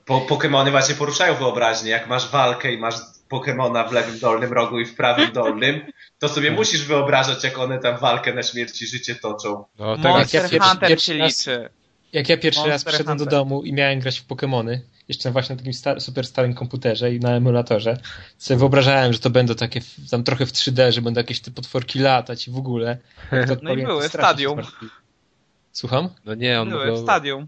[0.05, 1.91] Po, Pokemony właśnie poruszają wyobraźnię.
[1.91, 2.95] Jak masz walkę i masz
[3.29, 5.81] Pokemona w lewym dolnym rogu i w prawym dolnym,
[6.19, 9.65] to sobie musisz wyobrażać, jak one tam walkę na śmierć i życie toczą.
[9.79, 11.69] No teraz Monster ja Hunter pierwszy się raz- liczy.
[12.13, 15.55] Jak ja pierwszy raz Monster przyszedłem do domu i miałem grać w Pokemony, jeszcze właśnie
[15.55, 17.97] na takim star- super starym komputerze i na emulatorze,
[18.37, 21.51] sobie wyobrażałem, że to będą takie w- tam trochę w 3D, że będą jakieś te
[21.51, 22.97] potworki latać i w ogóle.
[23.31, 24.59] Jak to No i były stadium.
[25.71, 26.09] Słucham?
[26.25, 27.47] No nie, on Były w stadium.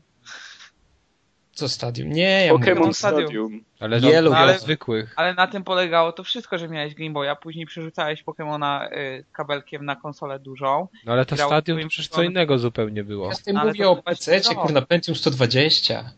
[1.53, 2.09] Co stadium?
[2.09, 3.23] Nie, ja mówię, Pokémon Stadium.
[3.25, 3.63] Stadium.
[3.79, 5.13] ale Yellow no, ale- zwykłych.
[5.15, 9.85] Ale na tym polegało to wszystko, że miałeś Game Boya, później przerzucałeś Pokemona y, kabelkiem
[9.85, 10.87] na konsolę dużą.
[11.05, 13.27] No ale to stadium to przecież co innego zupełnie było.
[13.27, 16.11] ja z tym Ale mówię o PC, kurna, Pentium 120.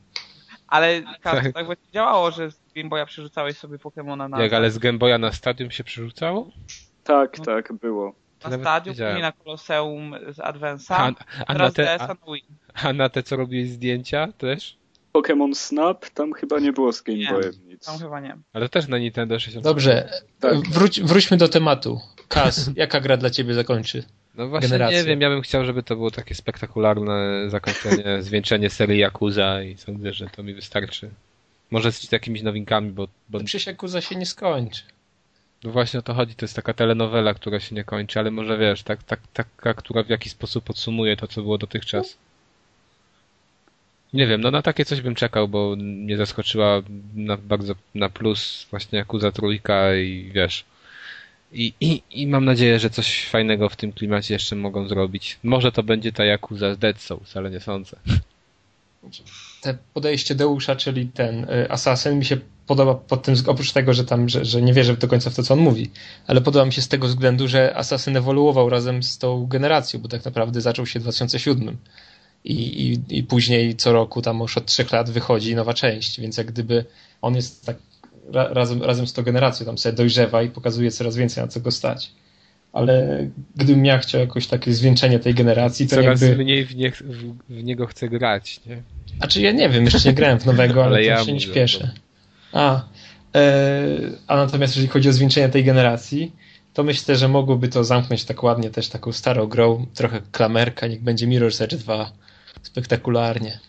[0.68, 1.54] Ale tak, Tak.
[1.54, 4.98] tak właśnie działało, że z Game Boya przerzucałeś sobie Pokemona na, Jak, ale z Game
[4.98, 6.50] Boya na stadium się przerzucało?
[7.04, 7.46] Tak, No.
[7.46, 8.16] tak, było.
[8.44, 11.12] na stadium, później na Koloseum z Advance'a, A,
[11.48, 12.46] a, na teraz te, a, na Wii.
[12.84, 14.78] a na te, co robiłeś zdjęcia też?
[15.16, 17.30] Pokémon Snap, tam chyba nie było z Game Nie.
[17.30, 17.86] Boyem nic.
[17.86, 18.38] Tam chyba nie.
[18.54, 19.74] Ale też na Nintendo 64.
[19.74, 20.10] Dobrze,
[20.40, 20.70] Tak.
[20.70, 22.00] wróć, wróćmy do tematu.
[22.28, 24.04] Kas, jaka gra dla ciebie zakończy?
[24.36, 24.98] No właśnie generację.
[24.98, 29.78] nie wiem, ja bym chciał, żeby to było takie spektakularne zakończenie, zwieńczenie serii Yakuza i
[29.78, 31.10] sądzę, że to mi wystarczy.
[31.72, 34.82] Może z jakimiś nowinkami, bo, bo To przecież Yakuza się nie skończy.
[35.64, 38.58] no właśnie o to chodzi, to jest taka telenowela, która się nie kończy, ale może
[38.58, 42.18] wiesz, tak, tak, taka, która w jakiś sposób podsumuje to, co było dotychczas.
[44.14, 46.82] Nie wiem, no na takie coś bym czekał, bo mnie zaskoczyła
[47.16, 50.66] na, bardzo na plus właśnie Yakuza trójka i wiesz.
[51.52, 55.40] I, i, I mam nadzieję, że coś fajnego w tym klimacie jeszcze mogą zrobić.
[55.44, 57.98] Może to będzie ta Yakuza z Dead Souls, ale nie sądzę.
[59.62, 62.38] te podejście Deusza, czyli ten y, Assassin mi się
[62.68, 65.44] podoba pod tym, oprócz tego, że tam, że, że nie wierzę do końca w to,
[65.44, 65.90] co on mówi,
[66.28, 70.08] ale podoba mi się z tego względu, że Assassin ewoluował razem z tą generacją, bo
[70.08, 71.78] tak naprawdę zaczął się w 2007
[72.46, 76.38] i, i, i później co roku, tam już od trzech lat wychodzi nowa część, więc
[76.38, 76.86] jak gdyby
[77.22, 77.78] on jest tak
[78.34, 81.60] ra, razem, razem z tą generacją, tam sobie dojrzewa i pokazuje coraz więcej na co
[81.60, 82.12] go stać.
[82.74, 86.44] Ale gdybym ja chciał jakoś takie zwieńczenie tej generacji, to Coraz jakby...
[86.44, 87.02] mniej w, nie, w,
[87.50, 88.82] w niego chcę grać, nie?
[89.18, 91.40] Znaczy ja nie wiem, jeszcze nie grałem w nowego, ale, Ale to ja się nie
[91.40, 91.92] śpieszę.
[92.54, 92.86] A,
[93.36, 93.42] e,
[94.28, 96.32] a natomiast jeżeli chodzi o zwieńczenie tej generacji,
[96.74, 101.02] to myślę, że mogłoby to zamknąć tak ładnie też taką starą grą, trochę klamerka, niech
[101.02, 102.12] będzie Mirror's Edge 2.
[102.66, 103.60] Spektakularnie.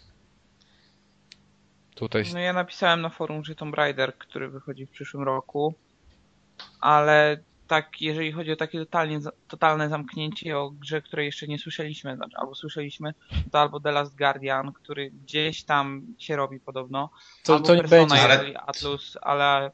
[1.94, 5.74] Tutaj No ja napisałem na forum, że Tomb Raider, który wychodzi w przyszłym roku,
[6.80, 7.38] ale
[7.68, 12.36] tak, jeżeli chodzi o takie totalnie, totalne zamknięcie o grze, której jeszcze nie słyszeliśmy, znaczy,
[12.36, 13.14] albo słyszeliśmy,
[13.52, 17.10] to albo The Last Guardian, który gdzieś tam się robi podobno,
[17.44, 18.22] To, albo to nie Persona, będzie.
[18.24, 19.70] ale- Atlus, ale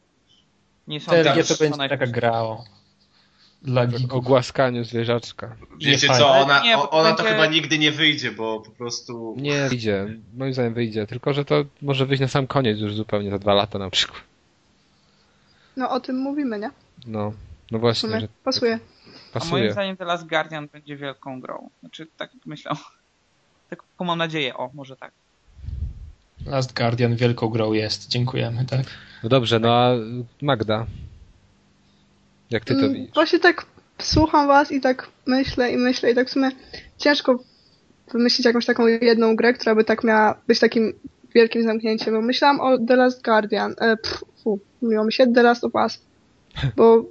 [0.87, 2.65] nie sądzę, że to będzie taka gra o,
[3.65, 4.25] dla o geeków.
[4.25, 5.57] głaskaniu zwierzaczka.
[5.81, 9.35] Wiecie co, ona, nie, to ona to będzie- chyba nigdy nie wyjdzie, bo po prostu...
[9.39, 10.07] Nie wyjdzie,
[10.37, 13.55] moim zdaniem wyjdzie, tylko że to może wyjść na sam koniec już zupełnie, za dwa
[13.55, 14.21] lata na przykład.
[15.77, 16.71] No o tym mówimy, nie?
[17.07, 17.33] No,
[17.71, 18.73] no właśnie, sumie że pasuje.
[18.73, 19.73] A moim pasuje.
[19.73, 21.71] zdaniem The Last Guardian będzie wielką grą.
[21.81, 22.73] Znaczy, tak myślę.
[23.71, 25.13] Taką mam nadzieję, o, może tak.
[26.47, 28.09] Last Guardian wielką grą jest.
[28.09, 28.87] Dziękujemy, tak?
[29.23, 29.91] No dobrze, no a
[30.43, 30.87] Magda?
[32.53, 33.15] Jak ty to Mm, widzisz?
[33.15, 33.67] Właśnie tak
[33.99, 36.51] słucham was i tak myślę i myślę i tak w sumie
[36.99, 37.39] ciężko
[38.13, 40.93] wymyślić jakąś taką jedną grę, która by tak miała być takim
[41.35, 45.43] wielkim zamknięciem, bo myślałam o The Last Guardian, e, pff, fu, mówiło mi się The
[45.43, 46.01] Last of Us,
[46.77, 47.05] bo,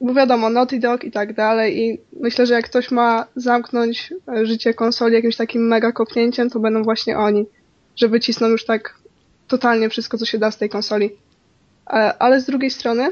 [0.00, 4.46] bo wiadomo, Naughty Dog i tak dalej i myślę, że jak ktoś ma zamknąć e,
[4.46, 7.46] życie konsoli jakimś takim mega kopnięciem, to będą właśnie oni,
[7.96, 8.94] że wycisną już tak
[9.48, 11.10] totalnie wszystko, co się da z tej konsoli.
[11.86, 13.10] E, ale z drugiej strony,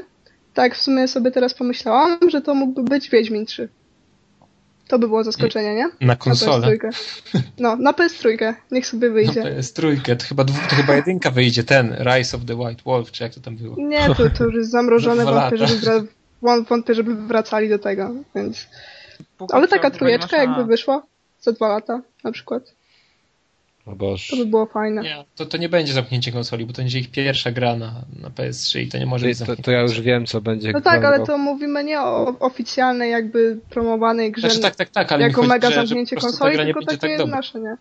[0.59, 3.69] tak w sumie sobie teraz pomyślałam, że to mógłby być Wiedźmin 3.
[4.87, 5.89] To by było zaskoczenie, nie?
[6.01, 6.67] Na konsolę.
[6.67, 7.41] Na PS3.
[7.59, 8.53] No, na PS3.
[8.71, 9.43] Niech sobie wyjdzie.
[9.43, 10.15] Na PS3.
[10.15, 13.33] To chyba, dwu- to chyba jedynka wyjdzie, ten Rise of the White Wolf, czy jak
[13.33, 13.75] to tam było.
[13.77, 16.07] Nie, to, to już jest zamrożone, wątpię żeby,
[16.41, 18.67] wątpię, żeby wracali do tego, więc...
[19.37, 21.03] Póki Ale taka trójeczka jakby wyszła
[21.41, 22.75] za dwa lata na przykład,
[23.85, 24.27] O Boże.
[24.29, 25.01] to by było fajne.
[25.01, 28.29] Nie, to, to nie będzie zamknięcie konsoli, bo to będzie ich pierwsza gra na, na
[28.29, 30.71] PS3 i to nie może być To, to ja już wiem, co będzie.
[30.71, 35.11] No tak, ale to mówimy nie o oficjalnej jakby promowanej grze Znaczy tak, tak, tak,
[35.11, 37.35] ale jako chodzi, mega że, że zamknięcie ta konsoli, tylko takie tak dobra.
[37.35, 37.75] nasze, nie?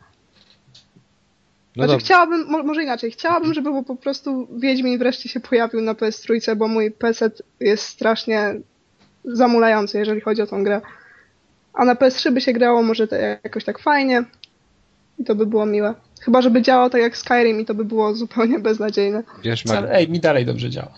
[1.76, 5.94] No Znaczy chciałabym, mo- może inaczej, chciałabym, żeby po prostu Wiedźmin wreszcie się pojawił na
[5.94, 7.30] PS3, bo mój PC
[7.61, 8.55] jest strasznie
[9.24, 10.80] zamulający, jeżeli chodzi o tą grę.
[11.72, 14.24] A na PS3 by się grało może te, jakoś tak fajnie
[15.19, 15.95] i to by było miłe.
[16.21, 19.23] Chyba, żeby działał tak jak Skyrim i to by było zupełnie beznadziejne.
[19.45, 20.93] Wiesz, Ale Magda, ej, mi dalej dobrze działa.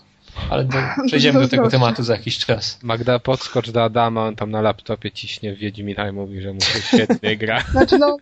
[0.49, 2.79] Ale do, przejdziemy do tego tematu za jakiś czas.
[2.83, 6.61] Magda podskocz do Adama, on tam na laptopie ciśnie w Wiedźmina i mówi, że mu
[6.61, 7.61] się świetnie gra.
[7.71, 8.17] Znaczy no,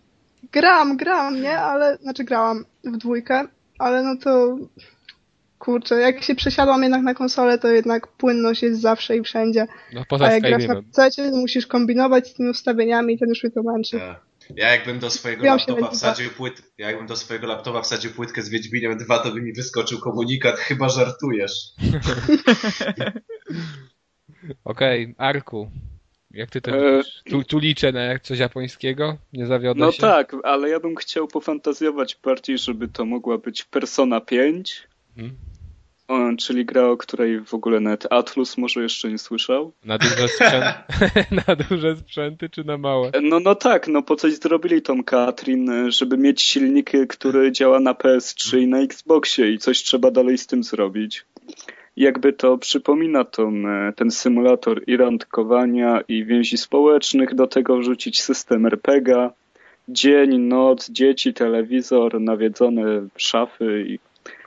[0.52, 1.58] gram, gram, nie?
[1.58, 3.44] Ale, znaczy grałam w dwójkę,
[3.78, 4.58] ale no to
[5.58, 9.66] kurczę, jak się przesiadłam jednak na konsolę, to jednak płynność jest zawsze i wszędzie.
[9.94, 10.74] No A poza jak grasz na.
[10.74, 13.96] PC, musisz kombinować z tymi ustawieniami i ten już mnie to męczy.
[13.96, 14.20] Ja,
[14.56, 18.42] ja jakbym do swojego się laptopa wsadził płyt, ja jakbym do swojego laptopa wsadził płytkę
[18.42, 21.52] z Wiedźminem 2, to by mi wyskoczył komunikat, chyba żartujesz.
[24.64, 25.70] Okej, Arku.
[26.30, 27.22] Jak ty to E, widzisz?
[27.30, 29.16] Tu, tu liczę na jak coś japońskiego?
[29.32, 30.00] Nie zawiodę No się?
[30.00, 34.82] tak, ale ja bym chciał pofantazjować bardziej, żeby to mogła być Persona 5,
[35.16, 35.36] Mhm.
[36.38, 39.72] Czyli gra, o której w ogóle nawet Atlus może jeszcze nie słyszał.
[39.84, 40.64] Na duże, sprzęt...
[41.46, 43.10] na duże sprzęty czy na małe?
[43.22, 47.94] No, no tak, no po coś zrobili tą Katrin, żeby mieć silnik, który działa na
[47.94, 51.24] PS3 i na Xboxie i coś trzeba dalej z tym zrobić.
[51.96, 58.22] Jakby to przypomina tą, e, ten symulator i randkowania i więzi społecznych, do tego wrzucić
[58.22, 59.32] system RPGa,
[59.88, 62.82] dzień, noc, dzieci, telewizor, nawiedzone
[63.16, 63.98] szafy i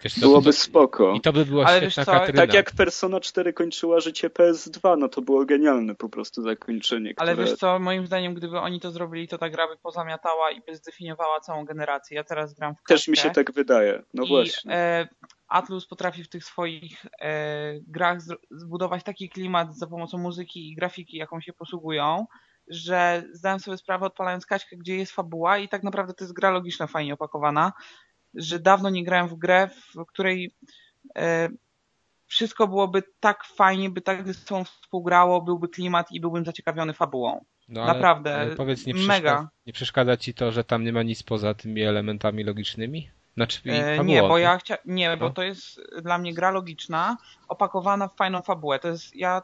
[0.04, 1.14] Wiesz byłoby to- spoko.
[1.14, 2.42] I to by była Ale świetna wiesz co, Katryna.
[2.42, 7.32] Tak jak Persona 4 kończyła życie PS2, no to było genialne po prostu zakończenie, które...
[7.32, 10.62] Ale wiesz co, moim zdaniem, gdyby oni to zrobili, to ta gra by pozamiatała i
[10.62, 12.18] by zdefiniowała całą generację.
[12.18, 14.74] Ja teraz gram w Też mi się tak wydaje, no i właśnie.
[14.74, 15.08] e,
[15.48, 18.18] Atlus potrafi w tych swoich e, grach
[18.52, 22.26] zbudować taki klimat za pomocą muzyki i grafiki, jaką się posługują,
[22.68, 26.50] że zdałem sobie sprawę odpalając kaćkę, gdzie jest fabuła i tak naprawdę to jest gra
[26.50, 27.74] logiczna, fajnie opakowana,
[28.36, 30.56] że dawno nie grałem w grę, w której
[31.18, 31.50] e,
[32.28, 37.46] wszystko byłoby tak fajnie, by tak ze sobą współgrało, byłby klimat i byłbym zaciekawiony fabułą.
[37.70, 39.08] No, Naprawdę, ale powiedz, nie mega.
[39.10, 43.10] przeszkadza, nie przeszkadza ci to, że tam nie ma nic poza tymi elementami logicznymi?
[43.36, 44.42] Znaczy, E, fabułą, nie, bo tak?
[44.42, 44.78] ja chcia...
[44.86, 45.34] nie, bo No.
[45.34, 47.18] to jest dla mnie gra logiczna,
[47.48, 48.80] opakowana w fajną fabułę.
[48.80, 49.42] To jest ja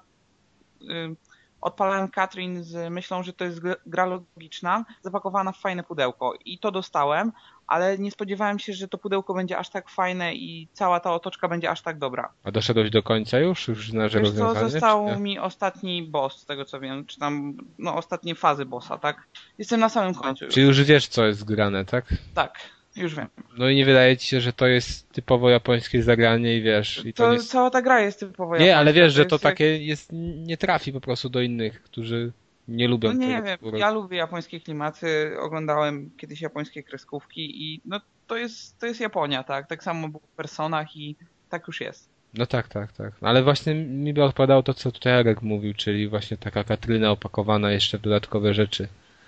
[0.82, 1.16] y,
[1.62, 6.60] odpalałem Katrin z myślą, że to jest gr- gra logiczna, zapakowana w fajne pudełko i
[6.60, 7.32] to dostałem,
[7.70, 11.48] ale nie spodziewałem się, że to pudełko będzie aż tak fajne i cała ta otoczka
[11.48, 12.34] będzie aż tak dobra.
[12.44, 13.68] A doszedłeś do końca już?
[13.68, 17.96] Już znasz Wiesz co, został mi ostatni boss, z tego co wiem, czy tam, no
[17.96, 19.28] ostatnie fazy bossa, tak?
[19.58, 20.54] Jestem na samym końcu już.
[20.54, 22.06] Czy już wiesz, co jest grane, tak?
[22.34, 22.60] Tak,
[22.96, 23.28] już wiem.
[23.58, 27.06] No i nie wydaje ci się, że to jest typowo japońskie zagranie i wiesz...
[27.06, 29.44] I to To, cała ta gra jest typowo Nie, ale japońska, wiesz, że to jest
[29.44, 30.10] jak- takie jest,
[30.46, 32.32] nie trafi po prostu do innych, którzy
[32.70, 37.64] nie lubią No nie tego wiem, typu ja lubię japońskie klimaty, oglądałem kiedyś japońskie kreskówki
[37.64, 39.68] i no to jest, to jest Japonia, tak?
[39.68, 41.16] Tak samo było w personach i
[41.50, 42.10] tak już jest.
[42.34, 43.14] No tak, tak, tak.
[43.22, 47.72] Ale właśnie mi by odpowiadało to, co tutaj Arek mówił, czyli właśnie taka Katryna opakowana
[47.72, 48.88] jeszcze w dodatkowe rzeczy.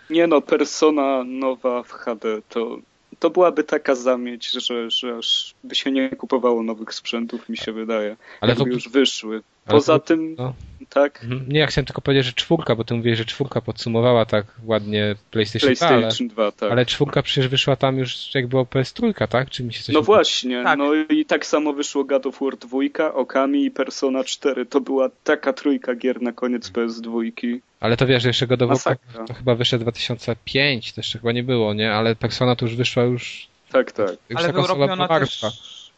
[0.09, 2.77] Nie no, Persona nowa w HD to,
[3.19, 7.71] to byłaby taka zamieć, że, że aż by się nie kupowało nowych sprzętów, mi się
[7.71, 8.15] wydaje.
[8.41, 9.41] Ale jakby ogóle- już wyszły.
[9.65, 10.53] Poza to- tym, no.
[10.89, 11.45] tak, Mhm.
[11.47, 15.15] Nie, ja chciałem tylko powiedzieć, że czwórka, bo ty mówiłeś, że czwórka podsumowała tak ładnie
[15.31, 16.71] PlayStation, 2, ale, PlayStation 2, tak.
[16.71, 19.49] ale czwórka przecież wyszła tam już jak było PS3, tak?
[19.49, 19.95] Czy mi się coś...
[19.95, 20.77] No właśnie, Tak.
[20.77, 24.65] no i tak samo wyszło God of War 2, Okami i Persona 4.
[24.65, 27.31] To była taka trójka gier na koniec PS2.
[27.79, 29.25] Ale to wiesz, że jeszcze God of War Masakra.
[29.27, 31.93] to chyba wyszedł 2005, to jeszcze chyba nie było, nie?
[31.93, 33.47] Ale Persona to już wyszła już...
[33.71, 34.09] Tak, tak.
[34.29, 35.41] już ale ta w konsola Europie ona była też.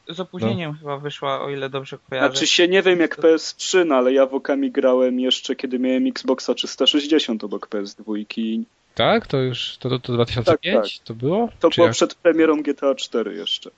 [0.10, 2.30] Z opóźnieniem chyba wyszła, o ile dobrze kojarzę.
[2.30, 6.08] Znaczy się nie wiem jak PS3, no ale ja w Okami grałem jeszcze kiedy miałem
[6.08, 8.64] Xboxa 360 obok PS2.
[8.96, 9.28] Tak?
[9.28, 11.50] To już, to, to, to 2005 Tak, to było?
[11.60, 11.94] To Czy było jak?
[11.96, 13.72] przed premierą GTA 4 jeszcze.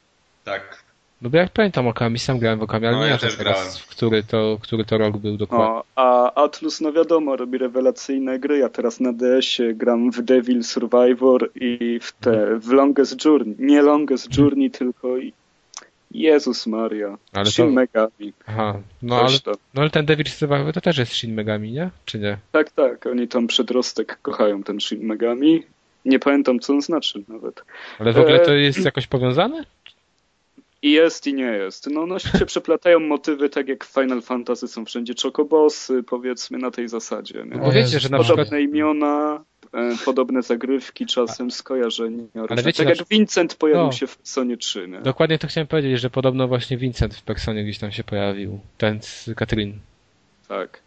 [0.44, 0.86] Tak.
[1.22, 3.56] No bo jak pamiętam Okami, sam grałem w Okami, ale No, nie ja też teraz,
[3.56, 3.72] grałem.
[3.80, 5.66] w który to, który to rok był dokładnie.
[5.76, 8.58] O, a Atlus, no wiadomo, robi rewelacyjne gry.
[8.58, 13.56] Ja teraz na DS-ie gram w Devil Survivor i w te, w Longest Journey.
[13.60, 15.34] Nie Longest Journey, tylko i...
[16.20, 17.18] Jezus Maria.
[17.34, 18.34] Ale Shin to- Megami.
[18.48, 19.38] Aha, no ale,
[19.74, 21.90] no ale ten Devil Survivor to też jest Shin Megami, nie?
[22.06, 22.38] Czy nie?
[22.52, 25.64] Tak, tak, oni tam przedrostek kochają ten Shin Megami.
[26.06, 27.64] Nie pamiętam, co on znaczy nawet.
[28.00, 29.64] Ale w ogóle to E, jest jakoś powiązane?
[30.86, 31.90] I jest, i nie jest.
[31.92, 36.72] No, no się przeplatają motywy, tak jak w Final Fantasy są wszędzie czokobosy, powiedzmy na
[36.72, 37.40] tej zasadzie.
[37.40, 37.46] Nie?
[37.58, 38.38] No bo wiecie, że na przykład...
[38.48, 42.24] Podobne imiona, e, podobne zagrywki, czasem skojarzenia.
[42.36, 42.64] różne.
[42.64, 43.92] wiecie, tak jak Vincent pojawił No.
[43.92, 44.88] się w Sonie 3.
[44.88, 45.02] Nie?
[45.02, 48.60] Dokładnie to chciałem powiedzieć, że podobno właśnie Vincent w Personie gdzieś tam się pojawił.
[48.78, 49.74] Ten z Katrin.
[50.48, 50.80] Tak.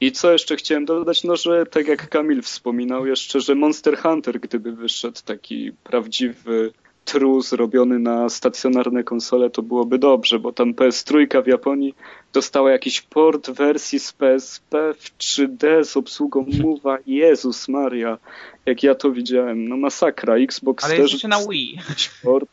[0.00, 4.40] I co jeszcze chciałem dodać, no że tak jak Kamil wspominał jeszcze, że Monster Hunter,
[4.40, 6.72] gdyby wyszedł taki prawdziwy
[7.04, 11.94] true zrobiony na stacjonarne konsole, to byłoby dobrze, bo tam PS3 w Japonii
[12.32, 16.98] dostała jakiś port wersji z PSP w 3D z obsługą Move'a.
[17.06, 18.18] Jezus Maria,
[18.66, 20.36] jak ja to widziałem, no masakra.
[20.36, 21.78] Xbox Ale też jest jeszcze na Wii.
[22.22, 22.48] port.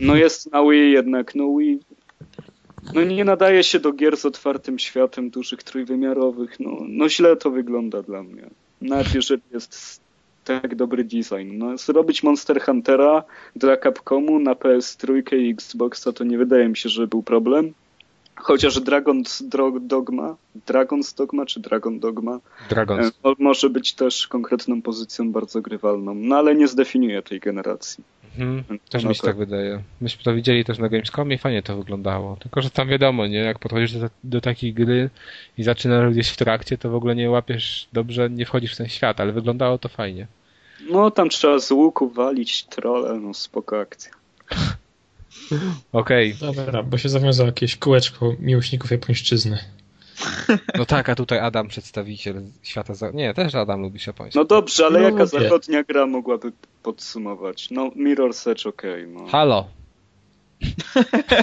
[0.00, 1.80] No jest na Wii jednak, no Wii
[2.94, 7.50] no nie nadaje się do gier z otwartym światem, dużych trójwymiarowych, no, no źle to
[7.50, 8.42] wygląda dla mnie.
[8.80, 10.00] Nawet jeżeli jest
[10.46, 11.58] tak dobry design.
[11.58, 13.24] No, zrobić Monster Huntera
[13.56, 17.72] dla Capcomu na PS3 i Xboxa to nie wydaje mi się, że był problem.
[18.36, 19.42] Chociaż Dragon's
[19.80, 20.36] Dogma,
[20.68, 22.40] Dragon's Dogma czy Dragon Dogma
[22.70, 23.06] Dragons.
[23.06, 28.04] e, mo- może być też konkretną pozycją bardzo grywalną, no ale nie zdefiniuje tej generacji.
[28.38, 29.30] Mhm, też No mi się tak.
[29.30, 29.82] tak wydaje.
[30.00, 32.36] Myśmy to widzieli też na Gamescomie i fajnie to wyglądało.
[32.36, 33.38] Tylko, że tam wiadomo, nie?
[33.38, 35.10] Jak podchodzisz do, do takiej gry
[35.58, 38.88] i zaczynasz gdzieś w trakcie, to w ogóle nie łapiesz dobrze, nie wchodzisz w ten
[38.88, 40.26] świat, ale wyglądało to fajnie.
[40.90, 44.12] No tam trzeba z łuku walić trole, no spoko akcja.
[45.92, 49.58] Okej, Dobra, bo się zawiązało jakieś kółeczko miłośników japońszczyzny.
[50.78, 52.94] No tak, a tutaj Adam, przedstawiciel świata.
[52.94, 53.10] Za...
[53.10, 54.38] Nie, też Adam lubi japoński.
[54.38, 55.26] No dobrze, ale No jaka lubię.
[55.40, 56.52] zachodnia gra mogłaby
[56.82, 57.70] podsumować?
[57.70, 59.26] No Mirror's Edge okej, no.
[59.26, 59.68] Halo!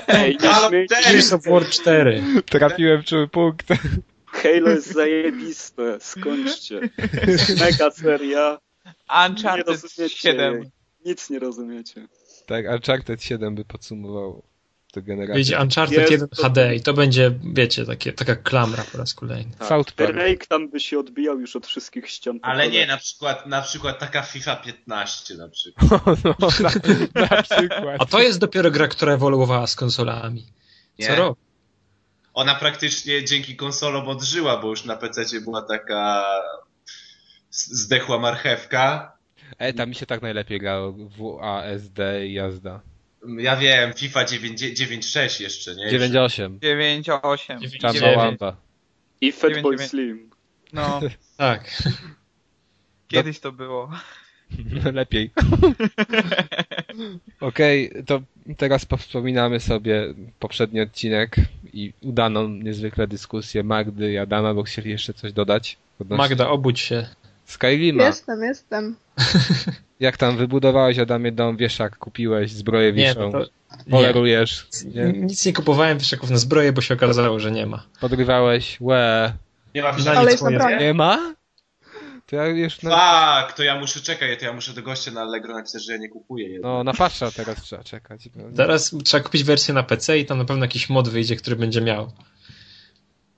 [0.08, 0.38] Ej,
[0.72, 2.24] nie Gears of War 4.
[2.46, 3.68] Trafiłem czuły punkt.
[4.26, 6.80] Halo jest zajebiste, skończcie.
[7.60, 10.54] Mega seria, nie Uncharted rozumiecie 7.
[10.54, 10.72] jej.
[11.06, 12.08] Nic nie rozumiecie.
[12.46, 14.44] Tak, Uncharted 7 by podsumował
[15.02, 15.34] generację.
[15.36, 19.14] Wyjdzie Uncharted Jest 1 to- HD i to będzie, wiecie, takie, taka klamra po raz
[19.14, 19.52] kolejny.
[19.60, 19.68] Tak.
[19.68, 20.48] South Park.
[20.48, 22.40] Tam by się odbijał już od wszystkich ścian.
[22.42, 25.92] Ale nie, na przykład, na przykład taka FIFA 15 na przykład.
[26.24, 26.70] no, na,
[27.30, 27.96] na przykład.
[28.00, 30.46] A to jest dopiero gra, która ewoluowała z konsolami.
[31.02, 31.16] Co Nie?
[31.16, 31.38] rok.
[32.34, 36.26] Ona praktycznie dzięki konsolom odżyła, bo już na PC była taka
[37.50, 39.14] zdechła marchewka.
[39.58, 40.94] E, tam mi się tak najlepiej grało.
[41.18, 42.82] WASD i jazda.
[43.38, 45.88] Ja wiem, FIFA 9 9.6 jeszcze, nie?
[45.88, 46.60] 9.8.
[46.60, 47.82] 9.8.
[47.82, 48.18] Tam Dziewięć.
[48.18, 48.56] Łamba.
[49.22, 49.82] I Fatboy 9.
[49.82, 50.30] Slim.
[50.74, 51.00] No,
[51.38, 51.84] Tak.
[53.08, 53.92] kiedyś to było.
[54.94, 55.32] Lepiej.
[57.40, 58.22] Okej, to
[58.58, 61.36] teraz wspominamy sobie poprzedni odcinek
[61.74, 65.78] i udaną niezwykle dyskusję Magdy i Adama, bo chcieli jeszcze coś dodać.
[66.00, 67.08] odnośnie Magda, obudź się.
[67.46, 68.04] Skyrima.
[68.04, 68.96] Jestem, jestem.
[70.00, 73.40] Jak tam wybudowałeś Adamie dom, wieszak, kupiłeś, zbroję Nie, wiszą, no to...
[73.86, 73.92] Nie.
[73.92, 75.04] polerujesz, nie?
[75.14, 77.84] Nic nie kupowałem wieszaków na zbroję, bo się okazało, że nie ma.
[78.00, 79.34] podrywałeś, łe,
[79.76, 80.78] Nie ma moje- naprawdę.
[80.80, 81.34] nie ma?
[82.26, 85.22] To ja już na, Tak, to ja muszę czekać, to ja muszę do gościa na
[85.22, 86.46] Allegro napisać, że ja nie kupuję.
[86.50, 86.64] jednak.
[86.64, 88.30] no, na patcha teraz trzeba czekać.
[88.56, 91.82] Teraz trzeba kupić wersję na PC i tam na pewno jakiś mod wyjdzie, który będzie
[91.82, 92.12] miał.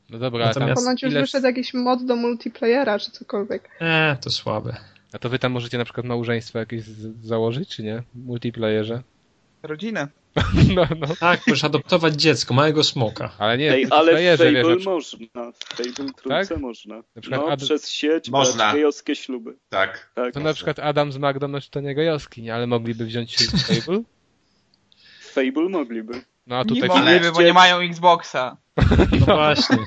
[0.09, 3.69] No dobra, a tam Natomiast- Ponoć już ile, wyszedł jakiś mod do multiplayera, czy cokolwiek.
[3.79, 4.75] Eee, to słabe.
[5.13, 6.83] a to wy tam możecie na przykład małżeństwo jakieś
[7.23, 8.03] założyć, czy nie?
[8.15, 9.01] W multiplayerze?
[9.63, 10.07] Rodzinę.
[10.75, 11.07] No, no.
[11.19, 13.31] Tak, możesz adoptować dziecko, małego smoka.
[13.39, 15.51] Ale nie, Ej, ale w wiesz, Fable przy- można.
[15.51, 16.57] W Fable trójce Tak?
[16.59, 16.95] można.
[17.15, 18.73] Na przykład No, Ad- przez sieć Można.
[18.73, 19.55] gejowskie śluby.
[19.69, 20.11] Tak.
[20.15, 20.33] Tak.
[20.33, 22.55] to na przykład Adam z Magdą, no to nie gejowski, nie?
[22.55, 24.03] Ale mogliby wziąć Fable?
[25.21, 26.21] Fable mogliby.
[26.47, 26.89] No a Nie tutaj...
[26.89, 28.57] mogliby, bo nie mają Xboxa.
[29.27, 29.77] No właśnie.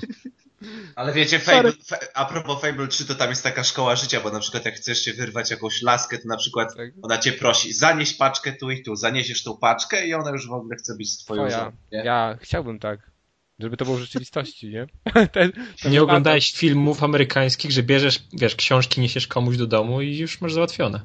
[0.97, 1.73] Ale wiecie, Fable,
[2.15, 5.03] a propos Fable 3, to tam jest taka szkoła życia, bo na przykład jak chcesz
[5.05, 6.91] się wyrwać jakąś laskę, to na przykład Tak.
[7.03, 10.53] ona cię prosi, zanieś paczkę tu i tu, zaniesiesz tą paczkę i ona już w
[10.53, 11.59] ogóle chce być z twoją Twoja.
[11.59, 11.73] żoną.
[11.93, 11.99] nie?
[11.99, 13.11] Ja chciałbym tak.
[13.59, 14.87] Żeby to było w rzeczywistości, nie?
[15.33, 15.53] Ten,
[15.83, 20.41] ten Nie oglądałeś filmów amerykańskich, że bierzesz, wiesz, książki niesiesz komuś do domu i już
[20.41, 21.01] masz załatwione.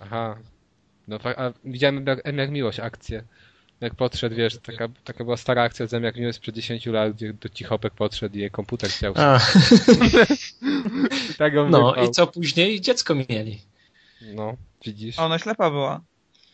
[0.00, 0.38] Aha.
[1.08, 3.24] No a widziałem jak, jak Miłość akcję.
[3.82, 7.12] Jak podszedł, wiesz, taka, taka była stara akcja z M jak Miłość sprzed 10 lat,
[7.12, 9.14] gdzie do Cichopek podszedł i jej komputer chciał.
[9.16, 9.38] A,
[11.30, 11.94] I tak no wyrwał.
[12.04, 12.80] i co później?
[12.80, 13.60] Dziecko mieli.
[14.34, 15.18] No, widzisz.
[15.18, 16.00] A ona ślepa była.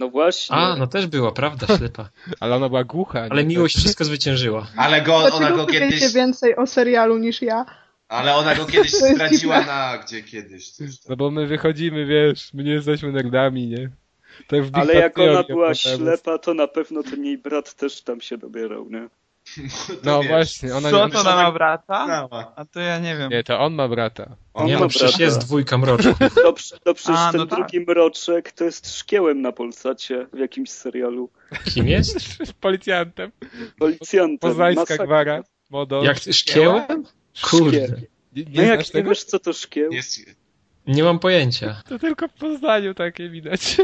[0.00, 0.56] No właśnie.
[0.56, 2.08] A, no też była, prawda, ślepa.
[2.40, 3.26] Ale ona była głucha.
[3.30, 3.48] Ale nie?
[3.48, 4.66] miłość wszystko zwyciężyła.
[4.76, 5.94] Ale go, ona go kiedyś...
[5.94, 7.66] wiecie więcej o serialu niż ja?
[8.08, 10.70] Ale ona go kiedyś straciła na gdzie kiedyś.
[10.70, 11.06] Coś tam.
[11.08, 13.90] No bo my wychodzimy, wiesz, my nie jesteśmy nerdami, nie?
[14.72, 15.98] Ale jak ona była potem.
[15.98, 19.08] ślepa, to na pewno ten jej brat też tam się dobierał, nie?
[20.04, 21.12] No wiesz, właśnie, ona Co nie...
[21.12, 22.28] to ona ma brata?
[22.56, 23.30] A to ja nie wiem.
[23.30, 24.36] Nie, to on ma brata.
[24.54, 25.24] On Nie, ma no przecież brata.
[25.24, 26.18] jest dwójka mroczków.
[26.34, 26.52] To,
[26.84, 27.58] to przecież A, ten no tak.
[27.58, 31.30] drugi mroczek to jest szkiełem na Polsacie w jakimś serialu.
[31.74, 32.16] Kim jest?
[32.60, 33.32] Policjantem.
[33.78, 34.38] Policjantem.
[34.50, 35.06] Poznańska masakra.
[35.06, 35.42] gwara.
[35.70, 36.02] Modo.
[36.04, 37.04] Jak szkiełem?
[37.50, 37.78] Kurde,
[38.32, 39.08] Nie, No nie jak znasz nie tego?
[39.10, 39.92] wiesz co to szkieł?
[39.92, 40.18] Jest,
[40.86, 41.82] nie mam pojęcia.
[41.88, 43.76] To tylko w Poznaniu takie widać.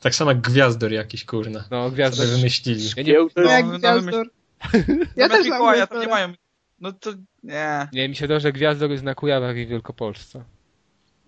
[0.00, 1.64] Tak samo jak Gwiazdor jakiś, kurna.
[1.70, 2.16] No, gwiazda.
[2.16, 2.84] Sobie wymyślili.
[2.96, 3.36] Ja nie, No, jest...
[3.50, 4.30] Jak no, Gwiazdor.
[5.16, 6.32] Ja też Mikołaja to nie mają.
[6.80, 7.10] No to
[7.42, 7.88] nie.
[7.92, 10.44] nie, mi się to, że Gwiazdor jest na Kujawach i w Wielkopolsce.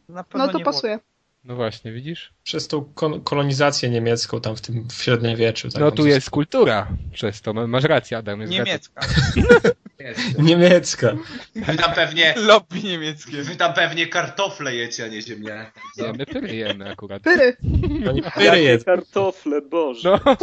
[0.08, 0.98] Na pewno No to nie pasuje.
[1.45, 2.32] No właśnie, widzisz?
[2.43, 2.93] Przez tą
[3.24, 5.70] kolonizację niemiecką tam w tym w średniowieczu.
[5.70, 7.53] Tak No tu jest kultura przez to.
[7.55, 8.41] Masz rację, Adam.
[8.41, 9.01] Jest Niemiecka.
[10.38, 11.16] Niemiecka.
[11.55, 12.34] Wy tam pewnie...
[12.36, 13.43] Lobby niemieckie.
[13.43, 15.80] Wy tam pewnie kartofle jecie, a nie ziemniaki.
[15.99, 17.22] Nie, my pyry jemy akurat.
[17.22, 17.57] Pyry.
[18.11, 18.84] Oni pyry Jakie jedzą.
[18.84, 20.18] kartofle, Boże.
[20.24, 20.36] No,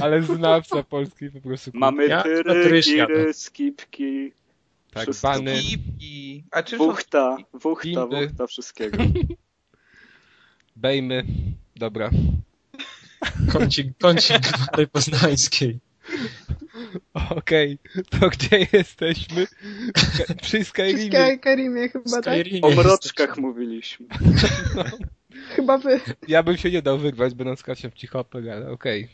[0.00, 1.70] ale znawca polskiej po prostu.
[1.74, 2.80] Mamy Ja jadę.
[2.82, 4.32] giry, skipki,
[4.92, 5.58] tak, bany.
[5.60, 6.44] Kipki.
[6.50, 8.98] A czy wuchta, wuchta, wuchta wszystkiego.
[10.76, 11.24] Bejmy.
[11.76, 12.10] Dobra.
[13.52, 15.78] Kącik, kącik gwary poznańskiej.
[17.14, 17.78] Okej,
[18.10, 19.46] to gdzie jesteśmy?
[19.94, 21.10] Przy Przy Skyrimie.
[21.26, 22.22] Sky- Skyrimie chyba, tak?
[22.34, 22.84] Skyrimie O jesteś.
[22.86, 24.06] mroczkach mówiliśmy.
[25.48, 26.00] Chyba wy.
[26.28, 29.08] Ja bym się nie dał wyrwać, będąc Kasią cichopek, ale okej.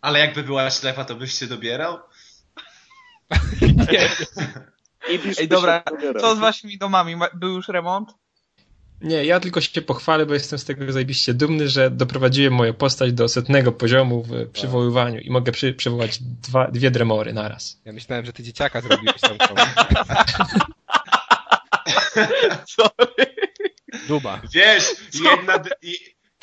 [0.00, 1.98] Ale jakby była ślepa, to byś się dobierał?
[3.92, 4.08] Nie,
[5.38, 5.82] Ej, dobra,
[6.20, 7.16] co z waszymi domami?
[7.16, 8.14] Ma- Był już remont?
[9.00, 13.12] Nie, ja tylko się pochwalę, bo jestem z tego zajebiście dumny, że doprowadziłem moją postać
[13.12, 17.80] do setnego poziomu w przywoływaniu i mogę przy, przywołać dwa, dwie dremory naraz.
[17.84, 19.36] ja myślałem, że ty dzieciaka zrobiłeś tam.
[22.76, 23.36] Sorry.
[24.08, 24.40] Duba.
[24.52, 24.84] Wiesz,
[25.24, 25.58] jedna...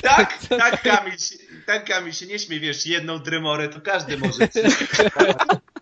[0.04, 1.34] Tak, tak Kamil, się,
[1.66, 4.38] tak Kamil się nie śmiej, wiesz, jedną drymorę to każdy może.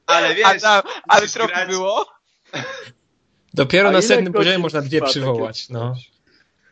[0.07, 2.07] Ale wiesz, tam, ale trochę grać- było?
[3.55, 5.95] Dopiero A na setnym poziomie można dwie przywołać, no.
[5.95, 6.12] coś?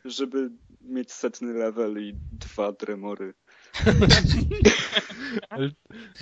[0.05, 3.35] Żeby mieć setny level i dwa dremory.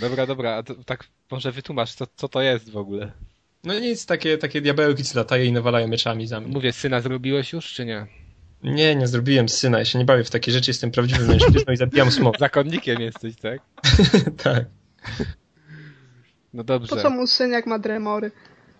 [0.00, 3.12] Dobra, dobra, a to, tak może wytłumacz, co, co to jest w ogóle?
[3.64, 6.52] No nic, takie, takie diabełki, co latają i nawalają mieczami za mnie.
[6.52, 8.06] Mówię, syna zrobiłeś już, czy nie?
[8.62, 11.76] Nie, nie zrobiłem syna, ja się nie bawię w takie rzeczy, jestem prawdziwym mężczyzną i
[11.76, 12.38] zabijam smok.
[12.48, 13.60] Zakonnikiem jesteś, tak?
[14.44, 14.64] tak.
[16.54, 16.96] No dobrze.
[16.96, 18.30] Po co mu syn jak ma dremory?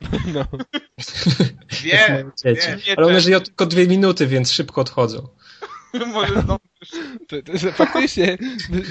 [0.34, 0.44] No.
[1.82, 2.56] Wiem, wiem.
[2.96, 5.28] Ale one żyją tylko dwie minuty, więc szybko odchodzą.
[6.12, 6.58] Może znowu
[7.28, 8.38] To, to, to faktycznie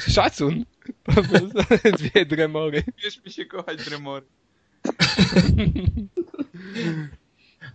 [0.07, 0.65] szacun.
[1.03, 1.49] Po prostu
[1.97, 2.83] Dwie dremory.
[3.03, 4.25] wiesz mi się kochać dremory.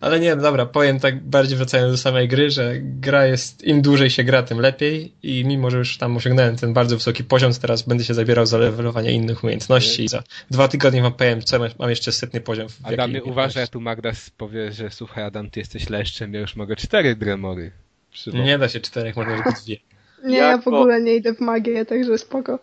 [0.03, 4.11] Ale nie, dobra, powiem tak bardziej wracając do samej gry, że gra jest, im dłużej
[4.11, 7.61] się gra, tym lepiej i mimo, że już tam osiągnąłem ten bardzo wysoki poziom, to
[7.61, 11.59] teraz będę się zabierał za levelowanie innych umiejętności i za dwa tygodnie wam powiem, co
[11.78, 12.68] mam jeszcze setny poziom.
[12.68, 16.76] W Adamie, uważaj, tu Magda powie, że słuchaj Adam, ty jesteś leszczem, ja już mogę
[16.76, 17.70] cztery dremory.
[18.11, 18.46] przywołać.
[18.46, 19.76] Nie da się czterech, można tylko dwie.
[20.24, 22.59] Nie, ja w ogóle nie idę w magię, także spoko.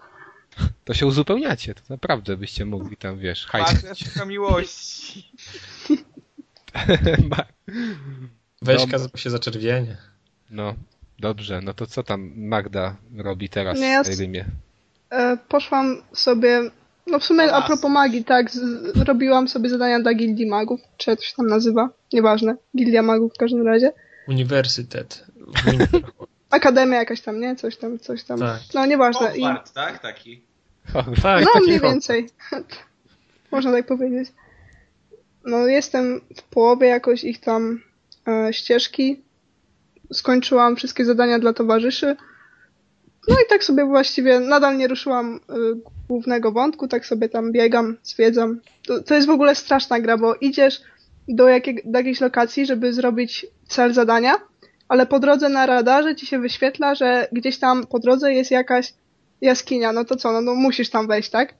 [0.83, 3.73] To się uzupełniacie, to naprawdę byście mogli tam, wiesz, hajs.
[3.73, 5.31] Magda szuka miłości.
[8.61, 9.17] Weźka No.
[9.19, 9.97] się zaczerwienie.
[10.49, 10.73] No,
[11.19, 14.45] dobrze, no to co tam Magda robi teraz Nie, ja w Rymie?
[15.09, 16.61] E, poszłam sobie,
[17.07, 18.47] no w sumie a propos magii, tak,
[19.05, 23.33] robiłam sobie zadania dla Gildii Magów, czy jak to się tam nazywa, nieważne, Gildia Magów
[23.33, 23.91] w każdym razie.
[24.27, 25.25] Uniwersytet.
[26.49, 27.55] Akademia jakaś tam, nie?
[27.55, 28.39] Coś tam, coś tam.
[28.39, 28.59] Tak.
[28.73, 29.37] No nieważne.
[29.37, 29.99] I, Hogwart, tak?
[29.99, 30.41] Taki.
[31.21, 32.29] Tak, no taki mniej więcej.
[33.51, 34.29] Można tak powiedzieć.
[35.45, 37.81] No jestem w połowie jakoś ich tam
[38.27, 39.21] e, ścieżki.
[40.13, 42.15] Skończyłam wszystkie zadania dla towarzyszy.
[43.27, 45.53] No i tak sobie właściwie nadal nie ruszyłam e,
[46.07, 48.59] głównego wątku, tak sobie tam biegam, zwiedzam.
[48.87, 50.81] To, to jest w ogóle straszna gra, bo idziesz
[51.27, 54.35] do, jakiej, do jakiejś lokacji, żeby zrobić cel zadania,
[54.87, 58.93] ale po drodze na radarze ci się wyświetla, że gdzieś tam po drodze jest jakaś
[59.41, 61.53] jaskinia, no to co, no, no musisz tam wejść, tak?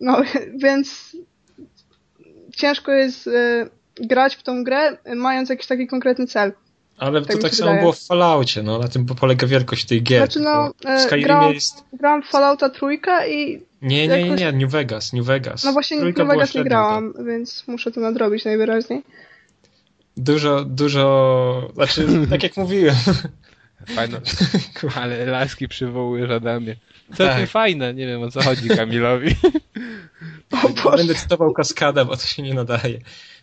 [0.00, 0.22] No,
[0.64, 1.16] więc
[2.56, 6.52] ciężko jest y, grać w tą grę, mając jakiś taki konkretny cel.
[6.98, 7.80] Ale Tak to tak samo wydaje.
[7.80, 10.18] było w Falloutie, no na tym polega wielkość tej gier.
[10.18, 11.84] Znaczy, no, tylko e, w Skyrimie grałam- jest...
[11.92, 15.64] Grałam w Fallouta trójkę i Nie, nie, nie, jakoś- nie, New Vegas, New Vegas.
[15.64, 19.02] no właśnie Trójka New Vegas nie średnia, grałam, więc muszę to nadrobić najwyraźniej.
[20.16, 22.96] Dużo, dużo, znaczy, tak jak mówiłem,
[23.94, 24.20] Fajne,
[25.02, 26.76] ale laski przywołujesz Adamie.
[27.16, 27.50] Całkiem Tak.
[27.50, 29.34] fajne, nie wiem o co chodzi Kamilowi.
[30.96, 33.00] Będę cytował Kaskada, bo to się nie nadaje.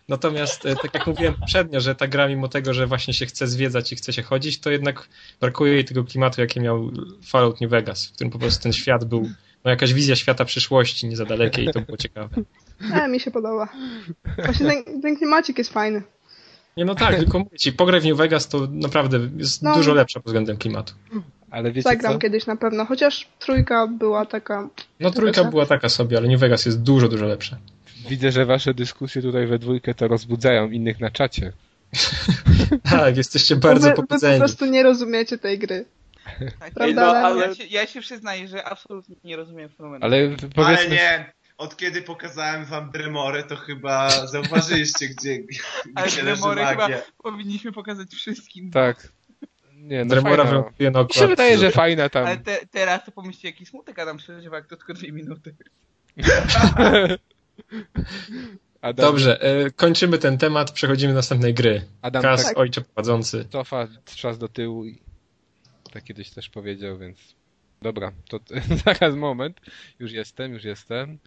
[0.08, 3.46] Natomiast, e, tak jak mówiłem poprzednio, że ta gra mimo tego, że właśnie się chce
[3.46, 5.08] zwiedzać i chce się chodzić, to jednak
[5.40, 6.90] brakuje jej tego klimatu, jaki miał
[7.26, 9.30] Fallout New Vegas, w którym po prostu ten świat był,
[9.64, 12.36] no jakaś wizja świata przyszłości, nie za dalekiej i to było ciekawe.
[12.94, 13.68] E, mi się podoba.
[14.44, 16.02] Właśnie ten, ten klimacik jest fajny.
[16.76, 19.74] Nie no tak, tylko mówię ci, pograj w New Vegas to naprawdę jest No.
[19.74, 20.94] dużo lepsza pod względem klimatu.
[21.54, 22.18] Ale wiecie Zagram co?
[22.18, 24.68] kiedyś na pewno, chociaż trójka była taka...
[25.00, 27.56] No trójka była taka sobie, ale New Vegas jest dużo, dużo lepsza.
[28.08, 31.52] Widzę, że wasze dyskusje tutaj we dwójkę to rozbudzają innych na czacie.
[32.90, 34.38] Tak, jesteście bardzo wy, wy po pobudzeni.
[34.38, 35.84] prostu nie rozumiecie tej gry.
[36.60, 40.04] Tak, Prawda, ja, ale- ja, się, ja się przyznaję, że absolutnie nie rozumiem fenomenu.
[40.04, 40.88] Ale Ale powiedzmy...
[40.94, 45.38] nie, od kiedy pokazałem wam Bremory, to chyba zauważyliście, gdzie,
[45.94, 46.88] Ale gdzie leży Gremory chyba
[47.22, 48.70] powinniśmy pokazać wszystkim.
[48.70, 49.08] Tak.
[49.84, 50.60] Nie, no Dremora fajna.
[50.60, 51.28] na Mi się okładce.
[51.28, 52.26] wydaje, że fajna tam.
[52.26, 55.54] Ale te, teraz to pomyślcie, jaki smutek Adam przeżywa, jak to tylko dwie minuty.
[58.80, 61.84] Adam, Dobrze, e, kończymy ten temat, przechodzimy do następnej gry.
[62.02, 63.44] Adam Kas, tak ojcze prowadzący.
[63.52, 64.98] cofa czas do tyłu i
[65.92, 67.18] tak kiedyś też powiedział, więc
[67.82, 68.40] dobra, to
[68.84, 69.60] zaraz moment.
[69.98, 71.18] Już jestem, już jestem.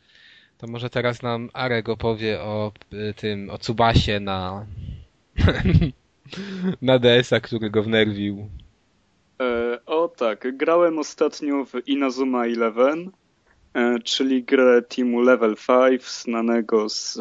[0.57, 4.65] To może teraz nam Arek opowie o y, tym, o Cubasie na
[6.81, 8.49] na DS-a, który go wnerwił.
[9.41, 13.11] E, o tak, grałem ostatnio w Inazuma Eleven,
[13.73, 15.55] e, czyli grę teamu Level
[15.89, 17.19] 5, znanego z,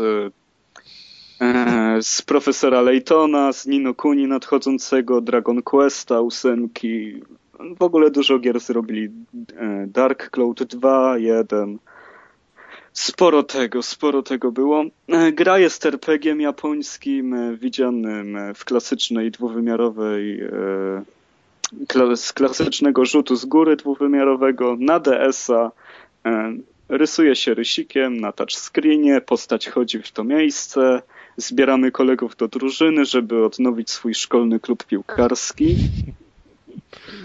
[1.41, 7.23] e, z profesora Laytona, z Nino Kuni nadchodzącego, Dragon Questa, ósemki.
[7.79, 9.11] W ogóle dużo gier zrobili.
[9.57, 11.79] E, Dark Cloud 2, 1.
[12.97, 14.85] Sporo tego, sporo tego było.
[15.09, 20.41] E, Gra jest RPG-iem japońskim, e, widzianym e, w klasycznej dwuwymiarowej
[22.17, 25.71] z klasycznego rzutu z góry dwuwymiarowego na DS-a.
[26.89, 31.03] Rysuje się rysikiem na touchscreenie, postać chodzi w to miejsce,
[31.37, 35.77] zbieramy kolegów do drużyny, żeby odnowić swój szkolny klub piłkarski.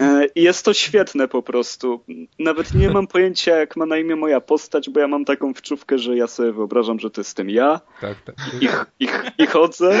[0.00, 2.00] E, I jest to świetne po prostu.
[2.38, 5.98] Nawet nie mam pojęcia, jak ma na imię moja postać, bo ja mam taką wczówkę,
[5.98, 8.34] że ja sobie wyobrażam, że to jestem ja Tak, tak.
[8.60, 8.68] i,
[9.04, 9.08] i,
[9.38, 10.00] i chodzę.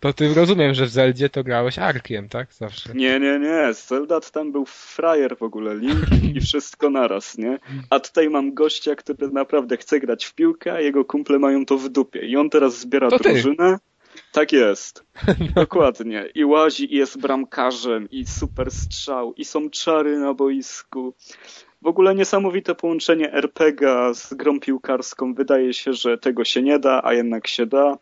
[0.00, 2.52] To ty rozumiem, że w Zeldzie to grałeś Arkiem, tak?
[2.54, 2.94] Zawsze.
[2.94, 3.74] Nie, nie, nie.
[3.74, 7.58] Zeldat tam był frajer w ogóle, Link i wszystko naraz, nie?
[7.90, 11.78] A tutaj mam gościa, który naprawdę chce grać w piłkę, a jego kumple mają to
[11.78, 12.20] w dupie.
[12.26, 13.32] I on teraz zbiera To ty.
[13.32, 13.78] drużynę.
[14.32, 15.04] Tak jest.
[15.54, 16.28] Dokładnie.
[16.34, 21.14] I łazi, i jest bramkarzem, i super strzał, i są czary na boisku.
[21.82, 25.34] W ogóle niesamowite połączenie RPG z grą piłkarską.
[25.34, 27.98] Wydaje się, że tego się nie da, a jednak się da.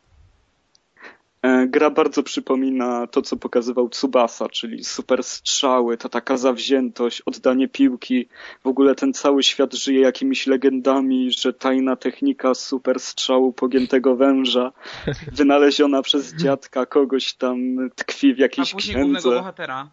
[1.46, 7.68] E, Gra bardzo przypomina to, co pokazywał Tsubasa, czyli super strzały, ta taka zawziętość, oddanie
[7.68, 8.28] piłki.
[8.64, 14.72] W ogóle ten cały świat żyje jakimiś legendami, że tajna technika super strzału pogiętego węża,
[15.38, 17.58] wynaleziona przez dziadka kogoś tam
[17.94, 19.38] tkwi w A jakiejś później głównego księdze.
[19.38, 19.90] bohatera.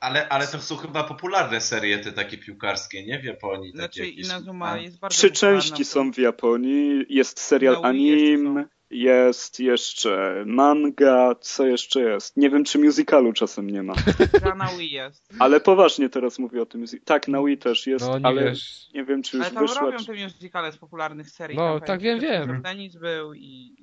[0.00, 3.18] Ale, ale to są chyba popularne serie te takie piłkarskie, nie?
[3.20, 3.70] W Japonii.
[3.72, 8.64] Znaczy takie jakieś- Inazuma jest bardzo Trzy popularna części są w Japonii, jest serial anim.
[8.90, 12.36] Jest jeszcze manga, co jeszcze jest?
[12.36, 13.94] Nie wiem, czy musicalu czasem nie ma.
[14.42, 15.28] Gra na Wii jest.
[15.38, 16.84] Ale poważnie teraz mówię o tym.
[17.04, 18.88] Tak, na Wii też jest, No nie ale wiesz.
[18.94, 19.82] nie wiem, czy już Ale tam wyszła.
[19.82, 20.06] robią Czy...
[20.06, 21.56] te musicale z popularnych serii.
[21.56, 22.62] No, tak, wiem, wiem.
[22.62, 23.76] Tenis był i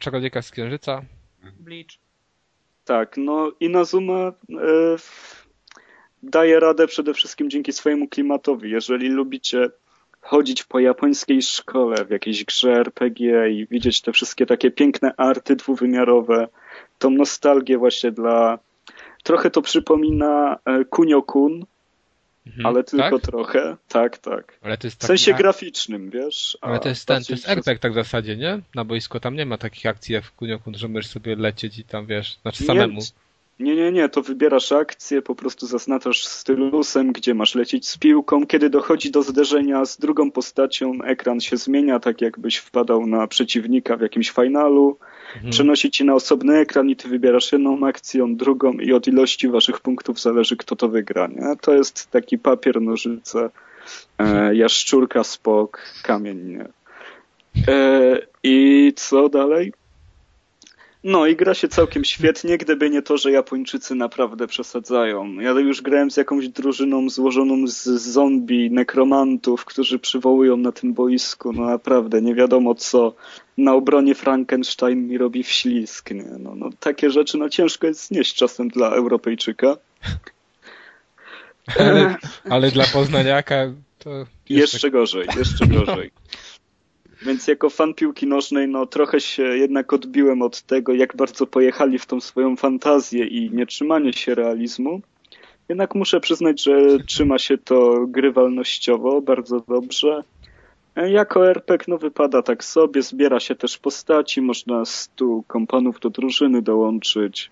[0.00, 1.02] Czarodziejka z Księżyca.
[1.60, 1.86] Bleach.
[2.84, 4.32] Tak, no Inazuma e,
[4.94, 5.46] f-
[6.22, 8.70] daje radę przede wszystkim dzięki swojemu klimatowi.
[8.70, 9.70] Jeżeli lubicie
[10.24, 15.56] chodzić po japońskiej szkole w jakiejś grze RPG i widzieć te wszystkie takie piękne arty
[15.56, 16.48] dwuwymiarowe,
[16.98, 18.58] tą nostalgię właśnie dla...
[19.22, 21.64] Trochę to przypomina e, Kunio-kun,
[22.46, 22.66] Mhm.
[22.66, 23.22] ale tylko tak?
[23.22, 23.76] trochę.
[23.88, 24.58] Tak, tak.
[24.62, 26.58] Ale to jest W sensie graficznym, wiesz?
[26.60, 28.60] Ale to jest ten, to jest RPG tak w zasadzie, nie?
[28.74, 31.84] Na boisku tam nie ma takich akcji jak w Kuniokun, że możesz sobie lecieć i
[31.84, 33.00] tam wiesz, znaczy samemu.
[33.00, 33.06] Nie,
[33.58, 38.46] nie, nie, to wybierasz akcję, po prostu zaznaczasz stylusem, gdzie masz lecieć z piłką.
[38.46, 43.96] Kiedy dochodzi do zderzenia z drugą postacią, ekran się zmienia, tak jakbyś wpadał na przeciwnika
[43.96, 44.98] w jakimś finalu.
[45.34, 45.50] Mhm.
[45.50, 49.48] Przenosi ci na osobny ekran i ty wybierasz jedną akcję, on drugą i od ilości
[49.48, 51.26] waszych punktów zależy, kto to wygra.
[51.26, 51.56] Nie?
[51.60, 53.50] To jest taki papier, nożyce,
[54.18, 56.38] e, jaszczurka, spok, kamień.
[56.38, 56.68] Nie?
[57.68, 59.72] E, I co dalej?
[61.04, 65.34] No i gra się całkiem świetnie, gdyby nie to, że Japończycy naprawdę przesadzają.
[65.34, 71.52] Ja już grałem z jakąś drużyną złożoną z zombie, nekromantów, którzy przywołują na tym boisku,
[71.52, 73.14] no naprawdę, nie wiadomo co.
[73.58, 76.30] Na obronie Frankenstein mi robi wślizg, nie?
[76.38, 79.76] No, no takie rzeczy no ciężko jest znieść czasem dla Europejczyka.
[81.78, 82.16] Ale,
[82.50, 84.10] ale dla poznaniaka to...
[84.48, 86.10] Jeszcze, jeszcze gorzej, jeszcze gorzej.
[87.24, 91.98] Więc jako fan piłki nożnej, no trochę się jednak odbiłem od tego, jak bardzo pojechali
[91.98, 95.00] w tą swoją fantazję i nietrzymanie się realizmu.
[95.68, 100.24] Jednak muszę przyznać, że trzyma się to grywalnościowo bardzo dobrze.
[100.96, 106.62] Jako RPG no wypada tak sobie, zbiera się też postaci, można stu kompanów do drużyny
[106.62, 107.50] dołączyć.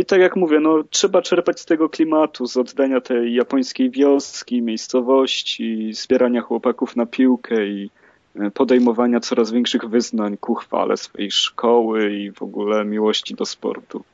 [0.00, 4.62] I tak jak mówię, no trzeba czerpać z tego klimatu, z oddania tej japońskiej wioski,
[4.62, 7.90] miejscowości, zbierania chłopaków na piłkę i
[8.54, 14.04] podejmowania coraz większych wyznań ku chwale swojej szkoły i w ogóle miłości do sportu.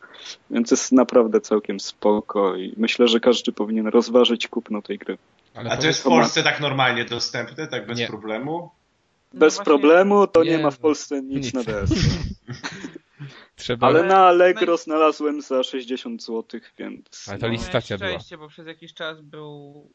[0.50, 5.18] Więc jest naprawdę całkiem spoko i myślę, że każdy powinien rozważyć kupno tej gry.
[5.54, 8.06] Ale A to jest w Polsce tak normalnie dostępne, tak bez nie.
[8.06, 8.70] problemu?
[9.34, 11.54] Bez no problemu to nie, nie, ma w Polsce nic, nic.
[11.54, 11.90] na DS.
[13.56, 13.86] Trzeba...
[13.86, 17.28] Ale na Allegro znalazłem za 60 zł, więc...
[17.28, 18.10] Ale to listacja była.
[18.10, 19.90] szczęście, bo przez jakiś czas był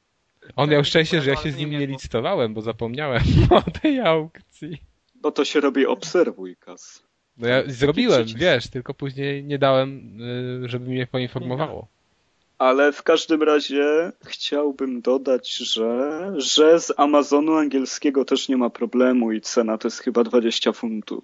[0.56, 4.78] on miał szczęście, że ja się z nim nie licytowałem, bo zapomniałem o tej aukcji.
[5.16, 7.04] Bo to się robi obserwuj, Kas.
[7.38, 10.22] No ja zrobiłem, wiesz, tylko później nie dałem,
[10.66, 11.88] y, żeby mnie poinformowało.
[12.58, 19.32] Ale w każdym razie chciałbym dodać, że, że z Amazonu angielskiego też nie ma problemu
[19.32, 21.24] i cena to jest chyba 20 funtów.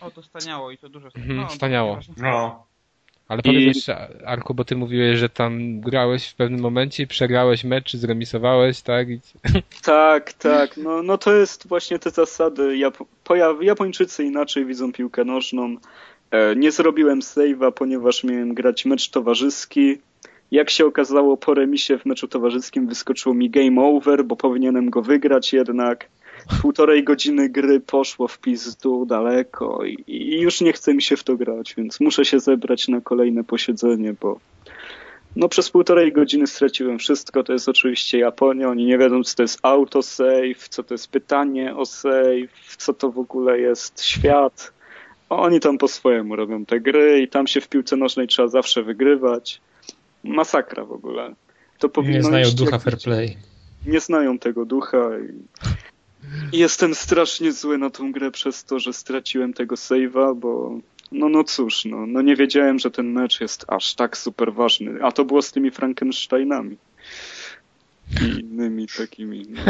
[0.00, 1.08] O, to staniało i to dużo.
[1.16, 2.00] Mhm, no, staniało.
[2.16, 2.66] No.
[3.28, 3.66] Ale powiedz I...
[3.66, 7.98] jeszcze, Arku, bo ty mówiłeś, że tam grałeś w pewnym momencie i przegrałeś mecz, czy
[7.98, 9.08] zremisowałeś, tak?
[9.10, 9.20] I...
[9.82, 10.76] Tak, tak.
[10.76, 12.76] No, no to jest właśnie te zasady.
[12.76, 12.98] Jap
[13.60, 15.76] Japończycy inaczej widzą piłkę nożną.
[16.30, 19.98] E, nie zrobiłem save'a, ponieważ miałem grać mecz towarzyski.
[20.50, 25.02] Jak się okazało, po remisie w meczu towarzyskim wyskoczyło mi game over, bo powinienem go
[25.02, 26.08] wygrać jednak
[26.62, 31.24] półtorej godziny gry poszło w pizdu daleko i, i, już nie chce mi się w
[31.24, 34.40] to grać, więc muszę się zebrać na kolejne posiedzenie, bo
[35.36, 37.44] no przez półtorej godziny straciłem wszystko.
[37.44, 41.76] To jest oczywiście Japonia, oni nie wiedzą co to jest autosave, co to jest pytanie
[41.76, 44.72] o save, co to w ogóle jest świat.
[45.30, 48.82] Oni tam po swojemu robią te gry i tam się w piłce nożnej trzeba zawsze
[48.82, 49.60] wygrywać.
[50.24, 51.34] Masakra w ogóle.
[51.78, 53.36] To powinno nie znają ducha fair play.
[53.86, 55.32] Nie znają tego ducha i
[56.52, 60.78] Jestem strasznie zły na tą grę przez to, że straciłem tego save'a, bo
[61.12, 64.98] no, no cóż, no, no nie wiedziałem, że ten mecz jest aż tak super ważny.
[65.02, 66.76] A to było z tymi Frankensteinami.
[68.22, 69.46] I innymi takimi.
[69.48, 69.62] No.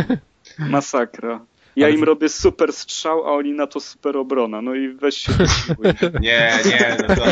[0.70, 1.44] Masakra.
[1.76, 4.62] Ja im robię super strzał, a oni na to super obrona.
[4.62, 5.32] No i weź się
[6.20, 7.24] Nie, nie, no to...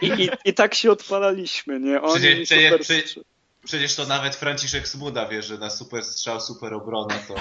[0.00, 2.02] I, i, I tak się odpalaliśmy, nie?
[2.02, 2.80] Oni przecież, super
[3.64, 7.34] przecież, to nawet Franciszek Smuda wie, że na super strzał, super obrona to...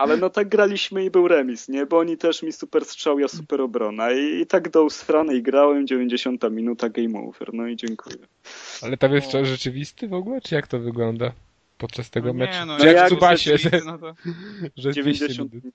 [0.00, 1.86] Ale no tak graliśmy i był remis, nie?
[1.86, 4.12] Bo oni też mi super strzał, ja super obrona.
[4.12, 7.54] I, i tak do usranej grałem, 90 minuta, game over.
[7.54, 8.16] No i dziękuję.
[8.82, 11.32] Ale tam jest czas rzeczywisty w ogóle, czy jak to wygląda?
[11.78, 12.58] Podczas tego no meczu?
[12.58, 14.14] Nie, no, czy jak, jak w Subasie, że, no to...
[14.76, 15.74] że 90 minut.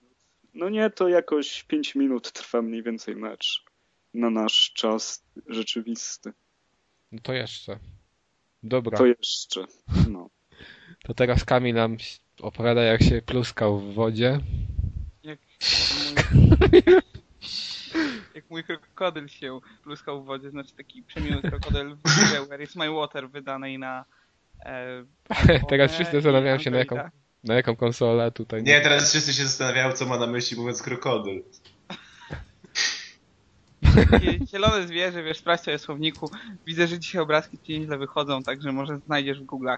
[0.53, 3.63] No nie, to jakoś 5 minut trwa mniej więcej mecz.
[4.13, 6.34] Na nasz czas rzeczywisty.
[7.11, 7.80] No to jeszcze.
[8.66, 8.98] Dobra.
[8.98, 9.66] To jeszcze,
[10.10, 10.30] no.
[11.04, 11.98] To teraz Kamil nam
[12.42, 14.40] opowiada, jak się pluskał w wodzie.
[15.24, 15.40] Jak
[15.96, 16.84] mój,
[18.36, 22.92] jak mój krokodyl się pluskał w wodzie, znaczy taki przemiły krokodyl w Where is my
[22.92, 24.06] water wydanej na
[24.60, 25.06] e,
[25.70, 27.10] Teraz wszyscy zastanawiają się na jaką,
[27.44, 28.64] na jaką konsolę tutaj.
[28.64, 31.44] Nie, teraz wszyscy się zastanawiają, co ma na myśli mówiąc krokodyl.
[34.51, 36.30] Zielone zwierzę, wiesz, sprawdź sobie w słowniku.
[36.65, 39.77] Widzę, że dzisiaj obrazki ci nieźle wychodzą, także może znajdziesz w Google'ach.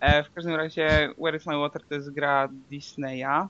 [0.00, 3.48] E, w każdym razie Where is My Water to jest gra Disneya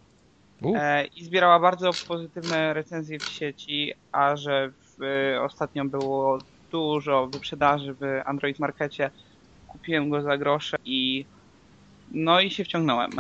[0.65, 6.39] e, i zbierała bardzo pozytywne recenzje w sieci, a że w, e, ostatnio było
[6.71, 9.11] dużo wyprzedaży w Android Markecie.
[9.67, 11.25] Kupiłem go za grosze i
[12.11, 13.11] no i się wciągnąłem.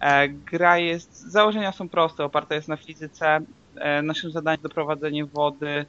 [0.00, 3.40] E, gra jest, założenia są proste, oparta jest na fizyce.
[3.76, 5.86] E, naszym zadaniem doprowadzenie wody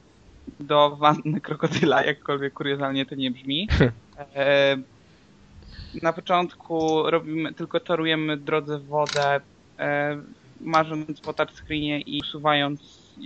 [0.60, 3.68] do wanny krokodyla, jakkolwiek kuriozalnie to nie brzmi.
[4.34, 4.76] E,
[6.02, 9.40] na początku robimy, tylko torujemy drodze w wodę,
[9.78, 10.22] e,
[10.60, 12.80] marząc po touchscreenie i usuwając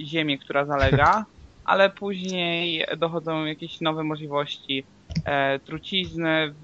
[0.05, 1.25] ziemię, która zalega,
[1.65, 4.85] ale później dochodzą jakieś nowe możliwości
[5.25, 6.55] e, trucizny,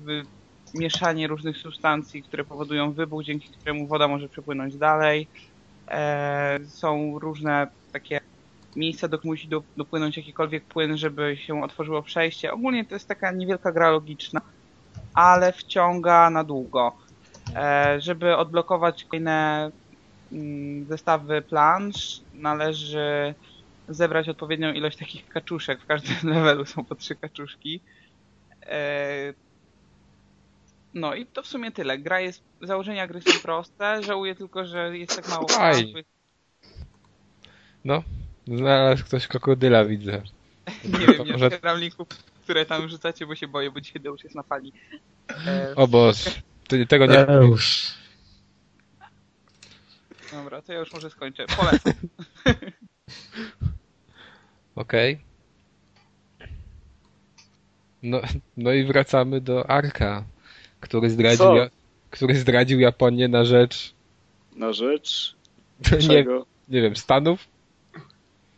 [0.75, 5.29] mieszanie różnych substancji, które powodują wybuch, dzięki któremu woda może przepłynąć dalej.
[5.89, 8.21] E, są różne takie
[8.77, 12.53] miejsca, do musi do, dopłynąć jakikolwiek płyn, żeby się otworzyło przejście.
[12.53, 14.41] Ogólnie to jest taka niewielka gra logiczna,
[15.15, 16.97] ale wciąga na długo.
[17.57, 19.71] E, żeby odblokować kolejne
[20.33, 23.35] mm, zestawy plansz, należy
[23.89, 25.81] zebrać odpowiednią ilość takich kaczuszek.
[25.81, 27.81] W każdym levelu są po trzy kaczuszki.
[28.63, 29.35] E,
[30.95, 31.99] no i to w sumie tyle.
[31.99, 35.47] Gra jest, założenia gry są proste, żałuję tylko, że jest tak mało.
[37.85, 38.03] No,
[38.49, 40.23] znalazł ktoś krokodyla, widzę.
[40.85, 42.09] Nie To wiem, nie może- otwieram linków,
[42.43, 44.73] które tam rzucacie, bo się boję, bo dzisiaj już jest na fali.
[45.47, 46.31] E, O Boże,
[46.69, 47.19] ty, tego nie...
[47.19, 47.95] Eusz.
[50.33, 51.47] Dobra, to ja już może skończę.
[51.57, 51.93] Polecam.
[54.75, 55.21] Okej.
[58.03, 58.21] No,
[58.57, 60.25] no i wracamy do Arka,
[60.81, 61.71] który zdradził, ja,
[62.11, 63.95] który zdradził Japonię na rzecz,
[64.57, 65.37] Na rzecz
[66.09, 66.25] nie,
[66.69, 67.49] nie wiem, Stanów?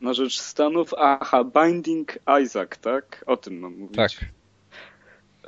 [0.03, 0.95] Na rzecz Stanów?
[0.99, 3.25] Aha, Binding Isaac, tak?
[3.27, 3.97] O tym mam mówić.
[3.97, 4.11] Tak.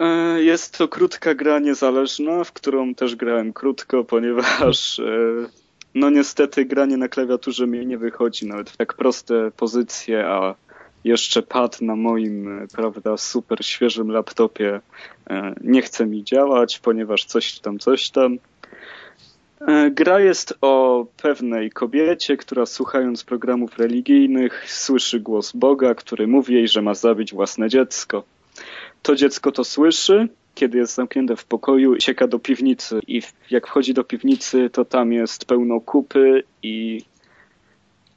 [0.01, 5.05] E, Jest to krótka gra niezależna, w którą też grałem krótko, ponieważ e,
[5.95, 10.55] no niestety granie na klawiaturze mi nie wychodzi nawet w tak proste pozycje, a
[11.05, 14.81] jeszcze pad na moim, e, prawda, super świeżym laptopie
[15.61, 18.39] nie chce mi działać, ponieważ coś tam, coś tam.
[19.61, 26.55] E, Gra jest o pewnej kobiecie, która słuchając programów religijnych słyszy głos Boga, który mówi
[26.55, 28.25] jej, że ma zabić własne dziecko.
[29.03, 33.95] To dziecko to słyszy, kiedy jest zamknięte w pokoju, sieka do piwnicy i jak wchodzi
[33.95, 37.03] do piwnicy, to tam jest pełno kupy i,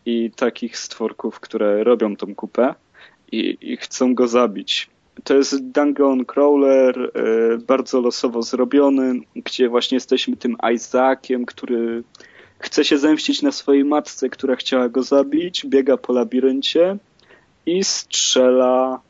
[0.06, 2.76] i takich stworków, które robią tą kupę
[3.32, 4.90] i, i chcą go zabić.
[5.24, 12.04] To jest dungeon crawler, e, bardzo losowo zrobiony, gdzie właśnie jesteśmy tym Isaaciem, który
[12.60, 16.98] chce się zemścić na swojej matce, która chciała go zabić, biega po labiryncie
[17.66, 19.02] i strzela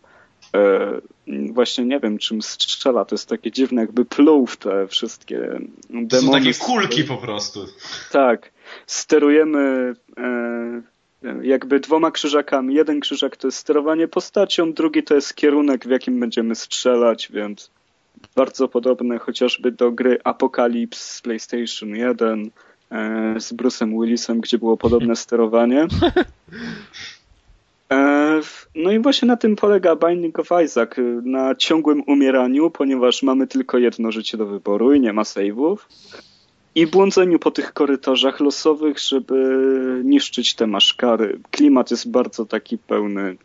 [0.56, 5.60] e, właśnie nie wiem czym strzela, to jest takie dziwne, jakby pluł w te wszystkie
[5.90, 6.08] demony.
[6.08, 7.66] To są takie kulki po prostu.
[8.12, 8.52] Tak.
[8.88, 10.82] Sterujemy e,
[11.42, 12.76] jakby dwoma krzyżakami.
[12.76, 17.72] Jeden krzyżak to jest sterowanie postacią, drugi to jest kierunek, w jakim będziemy strzelać, więc
[18.36, 22.50] bardzo podobne chociażby do gry Apocalypse z PlayStation 1
[22.92, 25.88] e, z Bruce'em Willisem, gdzie było podobne sterowanie.
[27.92, 28.42] E,
[28.78, 33.48] No i właśnie na tym polega Binding of Isaac, y, na ciągłym umieraniu, ponieważ mamy
[33.48, 35.78] tylko jedno życie do wyboru i nie ma save'ów.
[36.78, 39.36] I błądzeniu po tych korytarzach losowych, żeby
[40.04, 41.40] niszczyć te maszkary.
[41.52, 43.38] Klimat jest bardzo taki pełny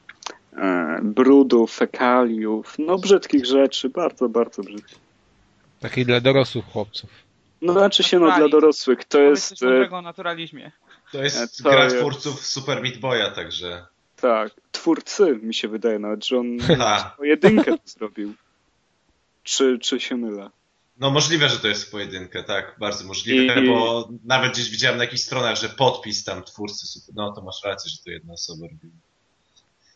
[0.57, 4.99] e, brudu, fekaliów, no brzydkich rzeczy, bardzo, bardzo brzydkich.
[5.81, 7.11] Taki dla dorosłych chłopców.
[7.63, 9.49] No znaczy się no dla dorosłych, to jest...
[9.49, 10.73] coś e, o naturalizmie.
[11.13, 13.87] To jest To gra jest- twórców Super Meat Boya, także...
[14.17, 16.59] Tak, twórcy, mi się wydaje nawet, że on
[17.67, 18.35] to zrobił.
[19.43, 20.51] Czy, czy się mylę?
[21.03, 24.99] No możliwe, że to jest w pojedynkę, tak, bardzo możliwe, I- bo nawet gdzieś widziałem
[24.99, 28.66] na jakichś stronach, że podpis tam twórcy, no to masz rację, że to jedna osoba
[28.66, 28.93] robiła.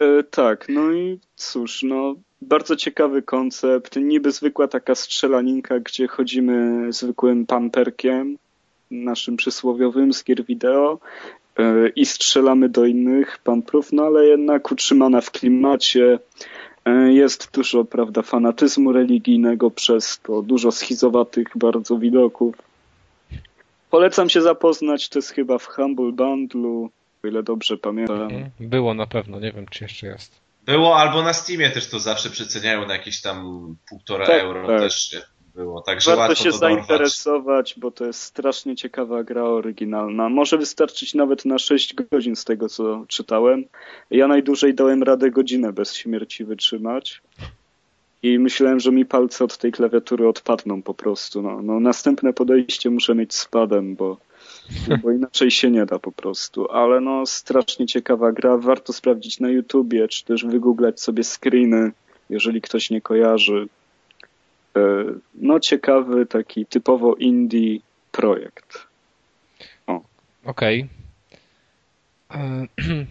[0.01, 6.93] E, tak, no i cóż, no bardzo ciekawy koncept, niby zwykła taka strzelaninka, gdzie chodzimy
[6.93, 8.39] zwykłym pamperkiem,
[8.91, 10.99] naszym przysłowiowym z gier wideo
[11.59, 16.19] e, i strzelamy do innych pamprów, no ale jednak utrzymana w klimacie.
[16.87, 22.55] E, Jest dużo, prawda, fanatyzmu religijnego przez to, dużo schizowatych bardzo widoków.
[23.91, 26.91] Polecam się zapoznać, to jest chyba w Humble Bundlu,
[27.25, 28.23] o ile dobrze pamiętam.
[28.23, 28.51] Mhm.
[28.61, 30.41] Było na pewno, nie wiem czy jeszcze jest.
[30.67, 34.81] Było, albo na Steamie też to zawsze przeceniają na jakieś tam półtora Tak, euro tak.
[34.81, 35.23] też się
[35.57, 40.29] było, także Warto się zainteresować, bo to jest strasznie ciekawa gra oryginalna.
[40.29, 43.65] Może wystarczyć nawet na 6 godzin z tego, co czytałem.
[44.11, 47.23] Ja najdłużej dałem radę godzinę bez śmierci wytrzymać.
[48.23, 51.43] I myślałem, że mi palce od tej klawiatury odpadną po prostu.
[51.43, 54.17] No, no następne podejście muszę mieć z padem, bo,
[55.03, 56.71] bo inaczej się nie da po prostu.
[56.71, 58.57] Ale no strasznie ciekawa gra.
[58.59, 61.93] Warto sprawdzić na YouTubie, czy też wygooglać sobie screeny,
[62.31, 63.69] jeżeli ktoś nie kojarzy.
[64.77, 65.05] E,
[65.35, 67.79] No ciekawy, taki typowo indie
[68.13, 68.87] projekt.
[70.45, 70.89] Okej.
[72.31, 72.67] E,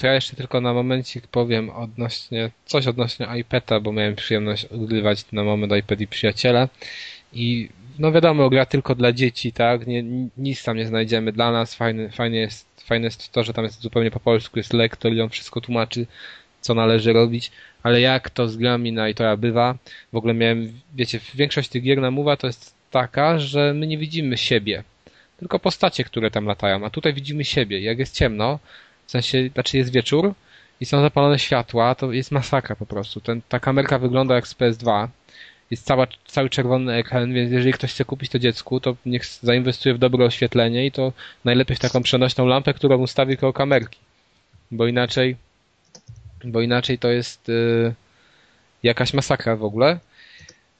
[0.00, 5.32] To ja jeszcze tylko na momencik powiem odnośnie, coś odnośnie iPada, bo miałem przyjemność odgrywać
[5.32, 6.68] na moment iPad i przyjaciele.
[7.32, 7.68] I
[7.98, 9.86] no wiadomo, gra tylko dla dzieci, tak?
[9.86, 10.02] Nie,
[10.36, 11.74] nic tam nie znajdziemy dla nas.
[11.74, 15.20] Fajne, fajne, jest, fajne jest to, że tam jest zupełnie po polsku, jest lektor i
[15.20, 16.06] on wszystko tłumaczy,
[16.60, 17.50] co należy robić.
[17.82, 19.74] Ale jak to z grami na iTora bywa,
[20.12, 23.98] w ogóle miałem, wiecie, większość tych gier na Mowa to jest taka, że my nie
[23.98, 24.84] widzimy siebie
[25.40, 27.80] tylko postacie, które tam latają, a tutaj widzimy siebie.
[27.80, 28.58] Jak jest ciemno,
[29.06, 30.34] w sensie, znaczy jest wieczór
[30.80, 33.20] i są zapalone światła, to jest masakra po prostu.
[33.20, 35.08] Ten, ta kamerka wygląda jak z PS2.
[35.70, 39.94] Jest cała, cały czerwony ekran, więc jeżeli ktoś chce kupić to dziecku, to niech zainwestuje
[39.94, 41.12] w dobre oświetlenie i to
[41.44, 43.98] najlepiej w taką przenośną lampę, którą ustawi koło kamerki.
[44.70, 45.36] Bo inaczej,
[46.44, 47.94] bo inaczej to jest y,
[48.82, 49.98] jakaś masakra w ogóle.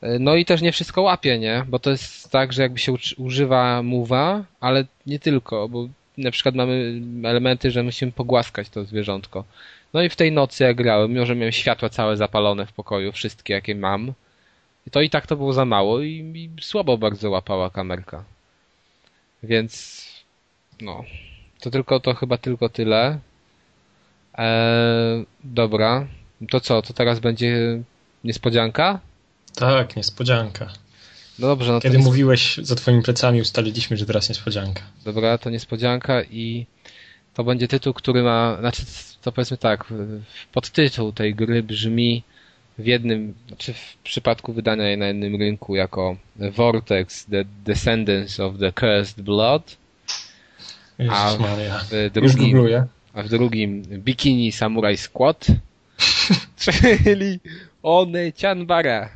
[0.03, 1.65] Y, No i też nie wszystko łapie, nie?
[1.69, 5.89] Bo to jest tak, że jakby się używa muwa, ale nie tylko, bo
[6.19, 9.45] na przykład mamy elementy, że musimy pogłaskać to zwierzątko.
[9.95, 13.13] No i w tej nocy jak grałem, mimo że miałem światła całe zapalone w pokoju,
[13.13, 14.13] wszystkie jakie mam,
[14.91, 18.25] to i tak to było za mało i, i słabo bardzo łapała kamerka.
[19.43, 20.07] Więc
[20.81, 21.05] no,
[21.61, 23.19] to tylko, to chyba tylko tyle.
[24.35, 26.07] Eee, dobra,
[26.51, 27.83] to co, to teraz będzie
[28.25, 29.01] niespodzianka?
[29.55, 30.67] Tak, niespodzianka.
[31.39, 34.83] No dobrze, no Kiedy mówiłeś za twoimi plecami, ustaliliśmy, że teraz niespodzianka.
[35.05, 36.67] Dobra, to niespodzianka i
[37.35, 38.83] to będzie tytuł, który ma, znaczy
[39.23, 39.85] to powiedzmy tak,
[40.53, 42.23] podtytuł tej gry brzmi
[42.79, 48.59] w jednym, znaczy w przypadku wydania jej na jednym rynku jako Vortex, The Descendants of
[48.59, 49.77] the Cursed Blood,
[50.99, 51.79] a Jezus Maria.
[51.79, 52.87] w Już drugim, googluję.
[53.15, 55.47] A w drugim Bikini Samurai Squad,
[56.65, 57.41] czyli
[57.83, 59.09] One Chanbara.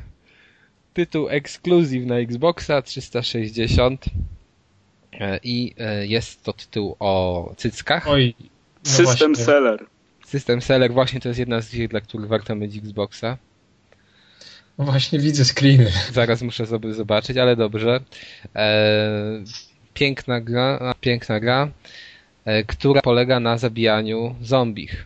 [0.93, 4.05] Tytuł ekskluzyw na Xboxa 360
[5.19, 8.07] E, i e, jest to tytuł o cyckach.
[8.07, 9.45] Oj, no System właśnie.
[9.45, 9.85] seller.
[10.25, 13.37] System Seller właśnie to jest jedna z tych, dla których warto mieć Xboxa.
[14.77, 15.91] No właśnie widzę screeny.
[16.13, 17.99] Zaraz muszę sobie zobaczyć, ale dobrze.
[18.55, 19.43] E,
[19.93, 21.71] piękna gra, piękna gra,
[22.67, 25.05] która polega na zabijaniu zombich.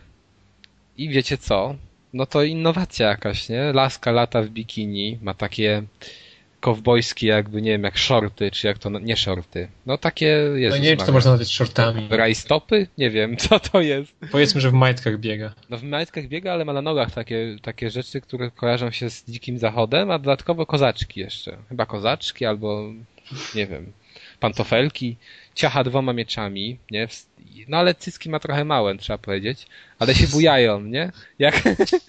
[0.98, 1.74] I wiecie co?
[2.12, 3.72] No to innowacja jakaś, nie?
[3.72, 5.82] Laska lata w bikini, ma takie
[6.60, 9.68] kowbojskie jakby, nie wiem, jak shorty, czy jak to, nie shorty.
[9.86, 12.08] No takie, No Jezus nie wiem, czy to można nazwać shortami.
[12.10, 12.86] Rajstopy?
[12.98, 14.14] Nie wiem, co to jest.
[14.30, 15.54] Powiedzmy, że w majtkach biega.
[15.70, 19.24] No w majtkach biega, ale ma na nogach takie, takie rzeczy, które kojarzą się z
[19.28, 21.56] dzikim zachodem, a dodatkowo kozaczki jeszcze.
[21.68, 22.92] Chyba kozaczki albo,
[23.54, 23.92] nie wiem,
[24.40, 25.16] pantofelki.
[25.60, 27.08] Ciacha dwoma mieczami, nie?
[27.68, 29.66] No ale cycki ma trochę małe, trzeba powiedzieć.
[29.98, 31.12] Ale się bujają, nie?
[31.38, 31.62] Jak,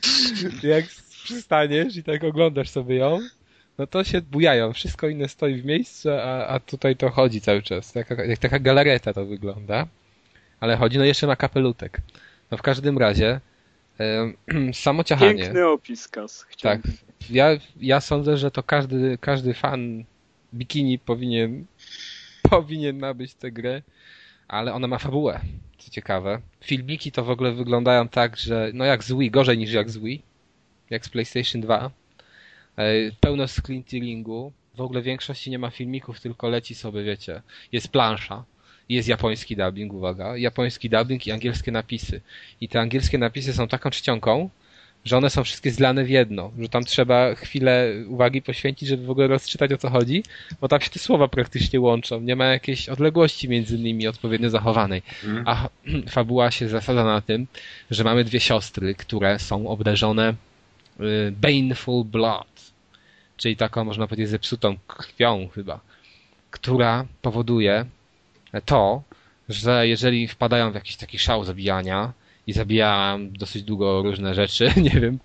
[0.64, 0.86] jak
[1.24, 3.20] przystaniesz i tak oglądasz sobie ją,
[3.78, 4.74] no to się bujają.
[4.74, 7.94] Wszystko inne stoi w miejscu, a, a tutaj to chodzi cały czas.
[7.94, 9.88] Taka, jak taka galareta to wygląda.
[10.60, 12.02] Ale chodzi, no jeszcze ma kapelutek.
[12.52, 13.40] No w każdym razie
[14.74, 15.44] samo ciachanie.
[15.44, 16.46] Piękny opis, Kas.
[16.62, 16.82] Tak.
[17.30, 17.50] Ja,
[17.80, 20.04] ja sądzę, że to każdy, każdy fan
[20.54, 21.66] bikini powinien
[22.50, 23.82] powinien nabyć tę grę,
[24.48, 25.42] ale ona ma fabułę,
[25.78, 26.42] co ciekawe.
[26.62, 29.98] Filmiki to w ogóle wyglądają tak, że no jak z Wii, gorzej niż jak z
[29.98, 30.22] Wii,
[30.90, 31.92] jak z PlayStation 2.
[32.78, 32.84] E,
[33.20, 33.84] Pełno screen.
[34.76, 37.42] W ogóle w większości nie ma filmików, tylko leci sobie, wiecie,
[37.72, 38.44] jest plansza.
[38.90, 42.22] Jest japoński dubbing, uwaga, japoński dubbing i angielskie napisy.
[42.62, 44.50] I te angielskie napisy są taką czcionką,
[45.06, 49.10] że one są wszystkie zlane w jedno, że tam trzeba chwilę uwagi poświęcić, żeby w
[49.10, 50.24] ogóle rozczytać o co chodzi,
[50.62, 55.02] bo tam się te słowa praktycznie łączą, nie ma jakiejś odległości między nimi odpowiednio zachowanej.
[55.24, 55.48] Mhm.
[55.48, 55.70] A
[56.16, 57.48] fabuła się zasadza na tym,
[57.92, 60.34] że mamy dwie siostry, które są obdarzone
[61.00, 62.72] y, baneful blood,
[63.38, 65.80] czyli taką można powiedzieć zepsutą krwią chyba,
[66.52, 67.86] która powoduje
[68.66, 69.04] to,
[69.50, 72.14] że jeżeli wpadają w jakiś taki szał zabijania
[72.48, 75.20] i zabijałem dosyć długo różne rzeczy, nie wiem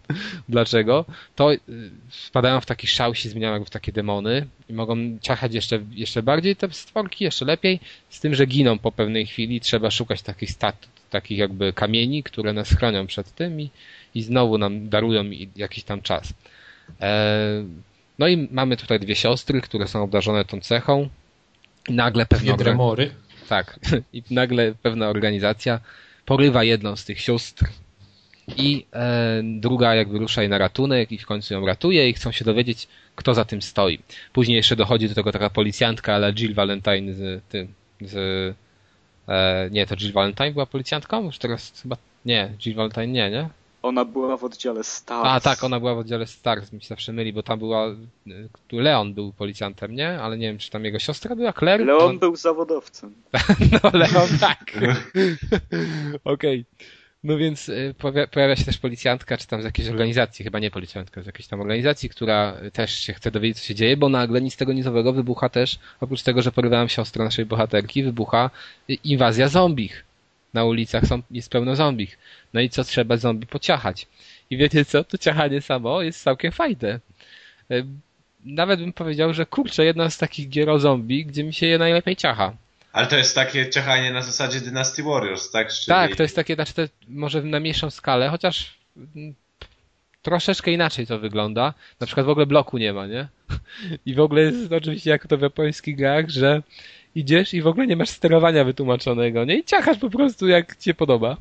[0.48, 1.04] dlaczego,
[1.36, 1.60] to y,
[2.10, 6.22] wpadają w taki szał, się zmieniają jakby w takie demony i mogą ciachać jeszcze, jeszcze
[6.22, 10.50] bardziej te stworki, jeszcze lepiej, z tym, że giną po pewnej chwili, trzeba szukać takich
[10.50, 13.70] stat, takich jakby kamieni, które nas chronią przed tym i,
[14.14, 15.24] i znowu nam darują
[15.56, 16.34] jakiś tam czas.
[17.00, 17.64] E,
[18.18, 21.08] no i mamy tutaj dwie siostry, które są obdarzone tą cechą.
[21.88, 23.10] Nagle pewna Dwie dremory.
[23.48, 23.78] tak.
[24.12, 25.80] I nagle pewna organizacja
[26.26, 27.64] porywa jedną z tych sióstr
[28.56, 32.32] i e, druga jakby rusza jej na ratunek i w końcu ją ratuje i chcą
[32.32, 33.98] się dowiedzieć, kto za tym stoi.
[34.32, 37.68] Później jeszcze dochodzi do tego taka policjantka, ale Jill Valentine z tym,
[38.00, 38.14] z,
[39.28, 41.24] e, nie, to Jill Valentine była policjantką?
[41.24, 43.48] Już teraz chyba, nie, Jill Valentine nie, nie?
[43.86, 45.28] Ona była w oddziale Stars.
[45.28, 48.48] A tak, ona była w oddziale Stars, mi się zawsze myli, bo tam była, y,
[48.68, 50.20] tu Leon był policjantem, nie?
[50.20, 51.86] Ale nie wiem, czy tam jego siostra była, Claire?
[51.86, 53.14] Leon był zawodowcem.
[53.72, 54.72] no, Leon tak.
[56.24, 56.64] Okej.
[57.24, 60.70] No więc y, pojawia, pojawia się też policjantka, czy tam z jakiejś organizacji, chyba nie
[60.70, 64.40] policjantka, z jakiejś tam organizacji, która też się chce dowiedzieć, co się dzieje, bo nagle
[64.40, 68.50] nic z tego nizowego wybucha też, oprócz tego, że porywałem siostrę naszej bohaterki, wybucha
[68.90, 70.04] y, inwazja zombich.
[70.54, 72.18] Na ulicach są, jest pełno zombich.
[72.54, 74.06] No i co trzeba zombie pociachać?
[74.50, 75.04] I wiecie co?
[75.04, 77.00] To ciachanie samo jest całkiem fajne.
[77.70, 77.86] Y,
[78.44, 81.78] Nawet bym powiedział, że kurczę, jedna z takich gier o zombie, gdzie mi się je
[81.78, 82.52] najlepiej ciacha.
[82.92, 85.72] Ale to jest takie ciachanie na zasadzie Dynasty Warriors, tak?
[85.72, 85.86] Czyli...
[85.86, 89.34] Tak, to jest takie, znaczy to może na mniejszą skalę, chociaż mm,
[90.22, 91.74] troszeczkę inaczej to wygląda.
[92.00, 93.28] Na przykład w ogóle bloku nie ma, nie?
[94.06, 96.62] I w ogóle jest oczywiście jak to w japońskich grach, że
[97.16, 99.58] idziesz i w ogóle nie masz sterowania wytłumaczonego, nie?
[99.58, 101.36] I ciachasz po prostu jak ci się podoba.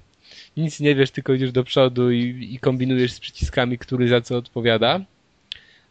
[0.58, 4.38] Nic nie wiesz, tylko idziesz do przodu i, i kombinujesz z przyciskami, który za co
[4.38, 5.00] odpowiada.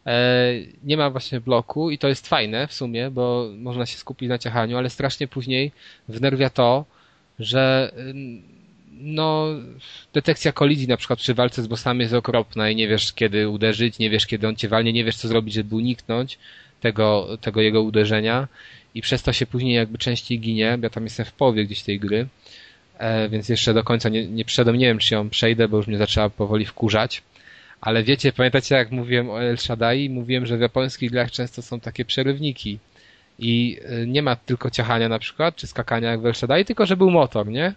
[0.05, 0.53] E,
[0.83, 4.37] nie ma właśnie bloku i to jest fajne w sumie, bo można się skupić na
[4.37, 5.71] ciachaniu, ale strasznie później
[6.07, 6.85] wnerwia to,
[7.39, 7.91] że
[8.91, 9.47] no,
[10.13, 13.99] detekcja kolizji na przykład przy walce z bossami jest okropna i nie wiesz kiedy uderzyć,
[13.99, 16.39] nie wiesz kiedy on cię walnie, nie wiesz co zrobić, żeby uniknąć
[16.81, 18.47] tego, tego jego uderzenia
[18.95, 21.99] i przez to się później jakby częściej ginie, ja tam jestem w połowie gdzieś tej
[21.99, 22.27] gry,
[22.97, 25.87] e, więc jeszcze do końca nie, nie przeszedłem, nie wiem czy ją przejdę, bo już
[25.87, 27.23] mnie zaczęła powoli wkurzać.
[27.81, 30.09] Ale wiecie, pamiętacie jak mówiłem o El Shaddai?
[30.09, 32.79] Mówiłem, że w japońskich grach często są takie przerywniki.
[33.39, 36.85] I e, nie ma tylko ciachania na przykład, czy skakania jak w El Shaddai, tylko
[36.85, 37.73] że był motor, nie?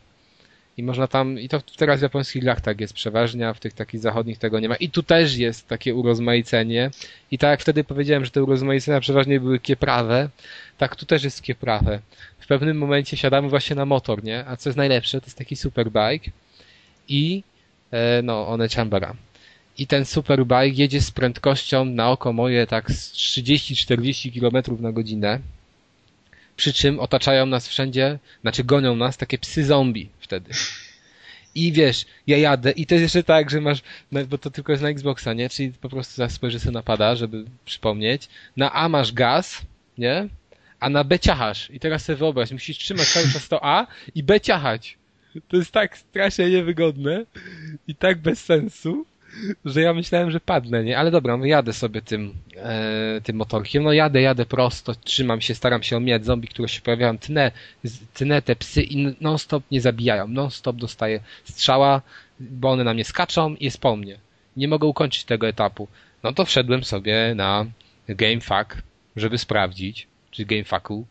[0.79, 3.73] I można tam, i to teraz w japońskich grach tak jest przeważnie, a w tych
[3.73, 4.77] takich zachodnich tego nie ma.
[4.77, 6.91] I tu też jest takie urozmaicenie.
[7.31, 10.29] I tak jak wtedy powiedziałem, że te urozmaicenia przeważnie były kieprawe,
[10.79, 12.01] tak tu też jest kieprawe.
[12.39, 14.45] W pewnym momencie siadamy właśnie na motor, nie?
[14.47, 16.31] A co jest najlepsze, to jest taki superbike
[17.09, 17.43] i
[17.91, 19.15] e, no, one chambera.
[19.79, 25.41] I ten superbike jedzie z prędkością na oko moje tak z 30-40 km na godzinę
[26.59, 30.51] przy czym otaczają nas wszędzie, znaczy gonią nas takie psy zombie wtedy.
[31.55, 33.83] I wiesz, ja jadę i to jest jeszcze tak, że masz,
[34.13, 35.49] no, bo to tylko jest na Xboxa, nie?
[35.49, 38.29] Czyli po prostu zaraz spojrzysz sobie napada, żeby przypomnieć.
[38.57, 39.63] Na A masz gaz,
[39.99, 40.29] nie?
[40.81, 41.71] A na B ciachasz.
[41.71, 44.97] I teraz sobie wyobraź, musisz trzymać cały czas to A i B ciachać.
[45.49, 47.25] To jest tak strasznie niewygodne
[47.89, 49.07] i tak bez sensu,
[49.65, 50.99] że ja myślałem, że padnę, nie?
[50.99, 53.83] Ale dobra, no jadę sobie tym, e, tym motorkiem.
[53.83, 57.53] No jadę, jadę prosto, trzymam się, staram się omijać zombie, które się pojawiają, tnę,
[58.15, 60.29] tnę te psy i non-stop nie zabijają.
[60.29, 62.03] Non-stop dostaję strzała,
[62.41, 64.19] bo one na mnie skaczą i jest po mnie.
[64.57, 65.89] Nie mogę ukończyć tego etapu.
[66.23, 67.67] No to wszedłem sobie na
[68.09, 68.83] GameFAQ,
[69.17, 71.07] żeby sprawdzić, czy GameFAQu,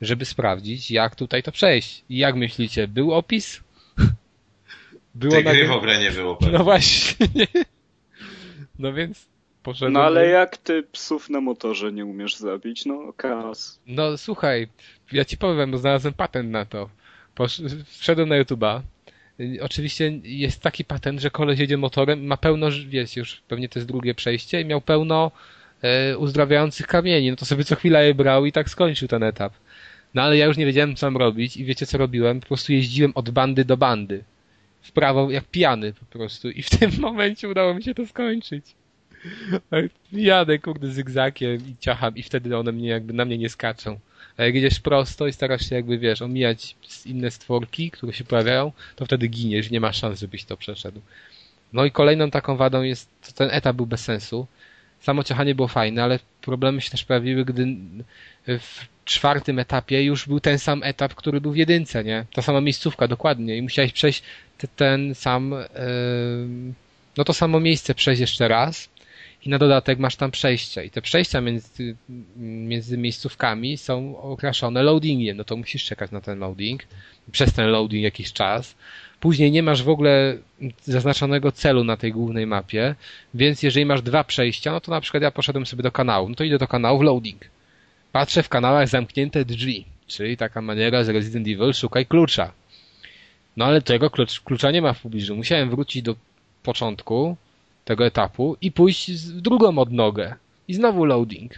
[0.00, 2.04] żeby sprawdzić, jak tutaj to przejść.
[2.08, 3.60] I jak myślicie, był opis?
[5.14, 6.36] Było Tej gry w ogóle nie było.
[6.36, 6.58] Pewnie.
[6.58, 7.26] No właśnie.
[8.78, 9.26] No więc
[9.62, 9.92] poszedłem.
[9.92, 12.86] No ale jak ty psów na motorze nie umiesz zabić?
[12.86, 13.80] No kas.
[13.86, 14.68] No słuchaj,
[15.12, 16.88] ja ci powiem, bo znalazłem patent na to.
[17.34, 17.62] Posz...
[17.86, 18.80] Wszedłem na YouTube'a.
[19.60, 23.88] Oczywiście jest taki patent, że koleś jedzie motorem, ma pełno, wiesz, już pewnie to jest
[23.88, 25.30] drugie przejście i miał pełno
[25.82, 27.30] e, uzdrawiających kamieni.
[27.30, 29.52] No to sobie co chwila je brał i tak skończył ten etap.
[30.14, 32.40] No ale ja już nie wiedziałem, co mam robić i wiecie, co robiłem?
[32.40, 34.24] Po prostu jeździłem od bandy do bandy
[34.84, 38.64] w prawo jak pijany po prostu i w tym momencie udało mi się to skończyć.
[40.12, 43.98] Jadę kurde zygzakiem i ciacham i wtedy one mnie jakby na mnie nie skaczą.
[44.36, 48.72] A jak jedziesz prosto i starasz się jakby wiesz, omijać inne stworki, które się pojawiają,
[48.96, 51.00] to wtedy giniesz, nie ma szans, żebyś to przeszedł.
[51.72, 54.46] No i kolejną taką wadą jest, to ten etap był bez sensu.
[55.00, 57.76] Samo ciachanie było fajne, ale problemy się też pojawiły, gdy
[58.46, 62.26] w czwartym etapie już był ten sam etap, który był w jedynce, nie?
[62.32, 63.56] Ta sama miejscówka, dokładnie.
[63.56, 64.22] I musiałeś przejść
[64.76, 65.54] ten sam,
[67.16, 68.88] no to samo miejsce przejść jeszcze raz
[69.46, 71.96] i na dodatek masz tam przejścia i te przejścia między,
[72.36, 76.82] między miejscówkami są okraszone loadingiem, no to musisz czekać na ten loading,
[77.32, 78.76] przez ten loading jakiś czas.
[79.20, 80.36] Później nie masz w ogóle
[80.82, 82.94] zaznaczonego celu na tej głównej mapie,
[83.34, 86.34] więc jeżeli masz dwa przejścia, no to na przykład ja poszedłem sobie do kanału, no
[86.34, 87.44] to idę do kanału w loading.
[88.14, 92.52] Patrzę w kanałach zamknięte drzwi, czyli taka maniera z Resident Evil, szukaj klucza.
[93.56, 95.36] No ale tego klucz, klucza nie ma w pobliżu.
[95.36, 96.16] Musiałem wrócić do
[96.62, 97.36] początku
[97.84, 100.34] tego etapu i pójść w drugą odnogę.
[100.68, 101.52] I znowu loading.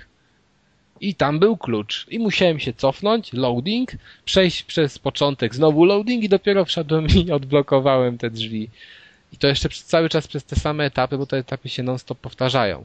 [1.01, 2.07] I tam był klucz.
[2.11, 3.93] I musiałem się cofnąć, loading,
[4.25, 8.69] przejść przez początek, znowu loading i dopiero wszedłem i odblokowałem te drzwi.
[9.33, 12.85] I to jeszcze cały czas przez te same etapy, bo te etapy się non-stop powtarzają.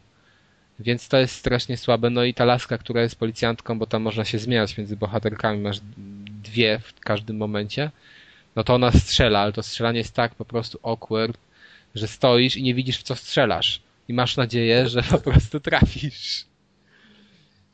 [0.79, 2.09] Więc to jest strasznie słabe.
[2.09, 5.79] No i ta laska, która jest policjantką, bo tam można się zmieniać między bohaterkami, masz
[6.43, 7.91] dwie w każdym momencie
[8.55, 11.37] no to ona strzela, ale to strzelanie jest tak po prostu awkward,
[11.95, 13.81] że stoisz i nie widzisz w co strzelasz.
[14.07, 16.45] I masz nadzieję, że po prostu trafisz.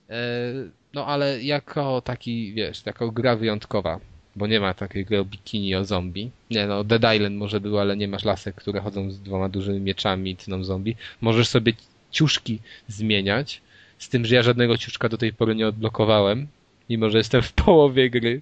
[0.09, 0.53] E,
[0.93, 3.99] no ale jako taki, wiesz, jako gra wyjątkowa,
[4.35, 6.31] bo nie ma takiej gry bikini, o zombie.
[6.51, 9.79] Nie no, Dead Island może było, ale nie masz lasek, które chodzą z dwoma dużymi
[9.79, 10.95] mieczami i tną zombie.
[11.21, 11.73] Możesz sobie
[12.11, 13.61] ciuszki zmieniać,
[13.99, 16.47] z tym, że ja żadnego ciuszka do tej pory nie odblokowałem,
[16.89, 18.41] mimo że jestem w połowie gry.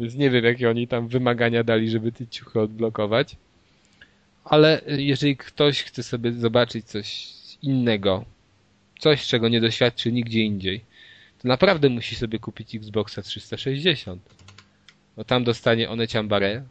[0.00, 3.36] Więc nie wiem, jakie oni tam wymagania dali, żeby te ciuchy odblokować.
[4.44, 7.28] Ale jeżeli ktoś chce sobie zobaczyć coś
[7.62, 8.24] innego,
[8.98, 10.80] coś, czego nie doświadczy nigdzie indziej,
[11.42, 14.22] to naprawdę musi sobie kupić Xboxa 360.
[15.16, 16.64] No tam dostanie Onecian Bare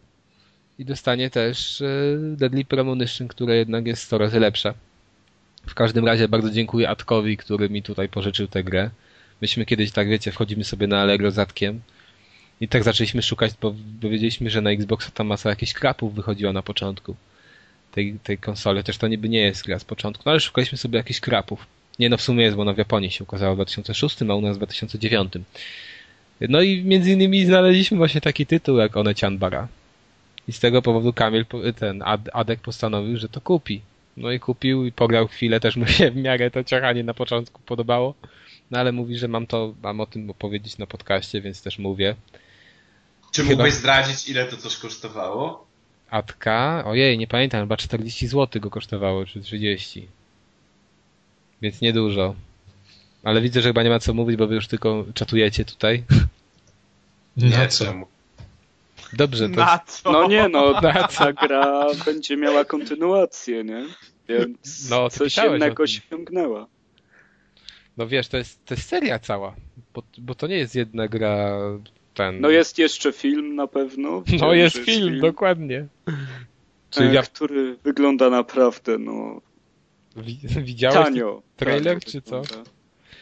[0.80, 1.88] i dostanie też e,
[2.18, 4.74] Deadly Premonition, które jednak jest 100 razy lepsze.
[5.68, 8.90] W każdym razie bardzo dziękuję Atkowi, który mi tutaj pożyczył tę grę.
[9.42, 11.82] Myśmy kiedyś, tak wiecie, wchodzimy sobie na Allegro zatkiem
[12.62, 16.62] i tak zaczęliśmy szukać, bo dowiedzieliśmy, że na Xboxa tam masa jakichś krapów wychodziła na
[16.62, 17.16] początku
[17.92, 20.98] tej, tej konsoli, chociaż to niby nie jest gra z początku, no ale szukaliśmy sobie
[20.98, 21.66] jakichś krapów.
[22.00, 24.42] Nie no, w sumie jest, bo ona w Japonii się ukazała w 2006, a u
[24.42, 25.34] nas w 2009.
[26.42, 29.68] No i między innymi znaleźliśmy właśnie taki tytuł jak One Chanbara.
[30.48, 31.46] I z tego powodu Kamil,
[31.80, 32.04] ten
[32.34, 33.82] Adek postanowił, że to kupi.
[34.18, 37.62] No i kupił i pograł chwilę, też mu się w miarę to ciachanie na początku
[37.62, 38.14] podobało.
[38.72, 42.16] No ale mówi, że mam to, mam o tym opowiedzieć na podcaście, więc też mówię.
[43.32, 43.52] Czy Chyba...
[43.52, 45.68] mógłbyś zdradzić, ile to coś kosztowało?
[46.10, 50.08] Atka, ojej, nie pamiętam, chyba 40 zł go kosztowało, czy 30.
[51.62, 52.36] Więc niedużo.
[53.24, 56.04] Ale widzę, że chyba nie ma co mówić, bo wy już tylko czatujecie tutaj.
[57.38, 57.94] Nie, co?
[59.14, 59.56] Dobrze, to...
[59.56, 60.12] Na co?
[60.12, 60.82] No nie, no
[61.18, 63.86] ta gra będzie miała kontynuację, nie?
[64.30, 66.68] Więc no, coś innego osiągnęła.
[67.98, 69.56] No wiesz, to jest, to jest seria cała,
[69.94, 71.60] bo, bo to nie jest jedna gra
[72.14, 72.42] ten...
[72.42, 74.24] No jest jeszcze film na pewno.
[74.42, 75.88] no jest, jest film, film, dokładnie.
[76.90, 77.24] Czyli ja...
[77.24, 79.42] Który wygląda naprawdę, no...
[80.62, 82.42] Widziałeś tanio, trailer, czy co?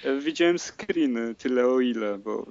[0.04, 2.48] E, widziałem screeny, tyle o ile, bo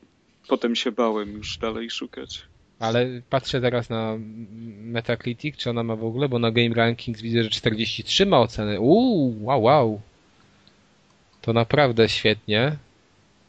[0.48, 2.42] potem się bałem już dalej szukać.
[2.78, 4.16] Ale patrzę teraz na
[4.80, 8.80] Metacritic, czy ona ma w ogóle, bo na Game Rankings widzę, że 43 ma ocenę.
[8.80, 10.00] Uuu, wow, wow.
[11.40, 12.76] To naprawdę świetnie.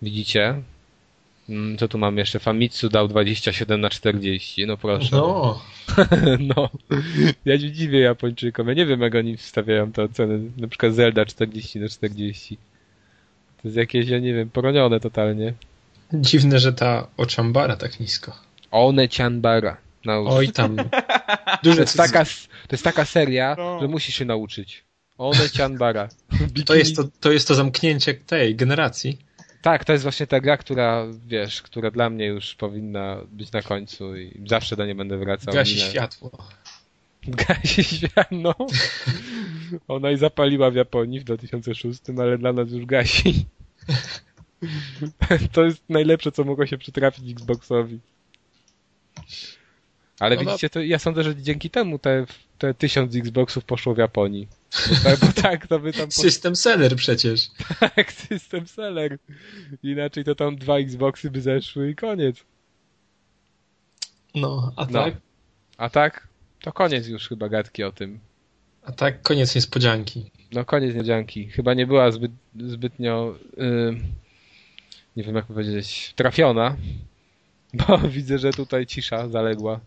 [0.01, 0.61] Widzicie?
[1.49, 2.39] Mm, co tu mam jeszcze?
[2.39, 5.15] Famitsu dał 27 na 40, no proszę.
[5.15, 5.61] No.
[6.55, 6.69] no.
[7.45, 8.67] Ja się dziwię Japończykom.
[8.67, 10.51] Ja nie wiem, jak oni wstawiają te oceny.
[10.57, 12.57] Na przykład Zelda 40 na 40.
[13.61, 15.53] To jest jakieś, ja nie wiem, poronione totalnie.
[16.13, 18.44] Dziwne, że ta Ochambara tak nisko.
[18.75, 19.77] One Chanbara.
[20.05, 20.31] Naucz.
[20.31, 20.75] Oj tam.
[21.63, 22.25] Duże to, jest taka,
[22.67, 23.79] to jest taka seria, no.
[23.81, 24.83] że musisz się nauczyć.
[25.17, 26.09] One Chanbara.
[26.65, 29.17] to, jest to, to jest to zamknięcie tej generacji.
[29.61, 33.61] Tak, to jest właśnie ta gra, która, wiesz, która dla mnie już powinna być na
[33.61, 35.53] końcu i zawsze do niej będę wracał.
[35.53, 36.31] Gasi światło.
[37.47, 38.55] Gasi światło, no.
[39.87, 43.45] Ona i zapaliła w Japonii w 2006, ale dla nas już gasi.
[45.51, 47.99] To jest najlepsze, co mogło się przytrafić Xboxowi.
[50.19, 52.25] Ale no widzicie, to ja sądzę, że dzięki temu te,
[52.57, 54.47] te tysiąc Xboxów poszło w Japonii.
[54.89, 56.11] Bo tak, bo tak to by tam...
[56.25, 57.47] System seller przecież.
[57.95, 59.17] Tak, system seller.
[59.83, 62.43] Inaczej to tam dwa Xboxy by zeszły i koniec.
[64.35, 65.03] No, a no.
[65.03, 65.15] tak?
[65.77, 66.27] A tak?
[66.61, 68.19] To koniec już chyba gadki o tym.
[68.83, 70.31] A tak, koniec niespodzianki.
[70.51, 71.49] No, koniec niespodzianki.
[71.49, 73.97] Chyba nie była zbyt, zbytnio, yy,
[75.15, 76.75] nie wiem jak powiedzieć, trafiona,
[77.87, 79.79] bo widzę, że tutaj cisza zaległa.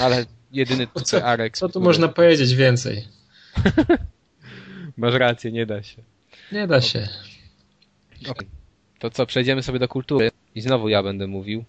[0.00, 1.56] Ale jedyny tutaj Arek.
[1.56, 1.84] Co tu który...
[1.84, 3.04] można powiedzieć więcej?
[4.96, 6.02] Masz rację, nie da się.
[6.52, 7.08] Nie da się.
[8.28, 8.48] Okay.
[8.98, 11.64] To co, przejdziemy sobie do kultury i znowu ja będę mówił.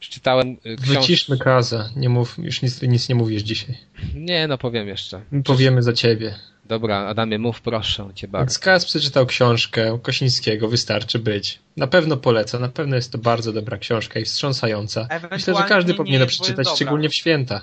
[0.00, 1.00] Przeczytałem y, książkę.
[1.00, 3.78] Wyciszmy Kaza, nie mów, już nic, nic nie mówisz dzisiaj.
[4.14, 5.20] Nie, no powiem jeszcze.
[5.44, 6.34] Powiemy za ciebie.
[6.64, 8.60] Dobra, Adamie, mów proszę cię bardzo.
[8.60, 11.58] Kaz przeczytał książkę Kosińskiego, Wystarczy być.
[11.76, 15.08] Na pewno polecam, na pewno jest to bardzo dobra książka i wstrząsająca.
[15.30, 17.60] Myślę, że każdy powinien przeczytać, szczególnie w święta.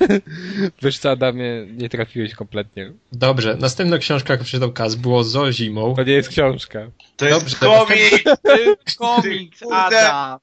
[0.82, 2.92] Wiesz co, Adamie, nie trafiłeś kompletnie.
[3.12, 5.94] Dobrze, następna książka, jaką przeczytał Kaz, było zo zimą.
[5.94, 6.90] To nie jest książka.
[7.16, 8.22] To jest Dobrze, komiks!
[8.98, 10.38] komiks, Adam!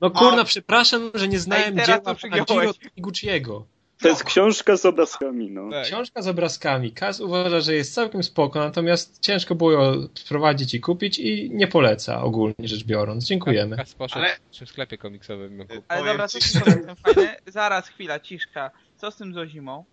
[0.00, 3.62] No kurna, przepraszam, że nie znałem dzieła Hajiro Gucci'ego.
[4.00, 5.70] To jest książka z obrazkami, no.
[5.70, 5.84] Tak.
[5.84, 6.92] Książka z obrazkami.
[6.92, 11.66] Kaz uważa, że jest całkiem spoko, natomiast ciężko było ją sprowadzić i kupić i nie
[11.66, 13.24] poleca ogólnie rzecz biorąc.
[13.24, 13.76] Dziękujemy.
[13.76, 14.36] Kaz poszedł Ale...
[14.66, 15.66] w sklepie komiksowym.
[15.88, 17.36] Ale dobra, co z tym fajne?
[17.46, 18.70] Zaraz, chwila, ciszka.
[18.96, 19.84] Co z tym zozimą?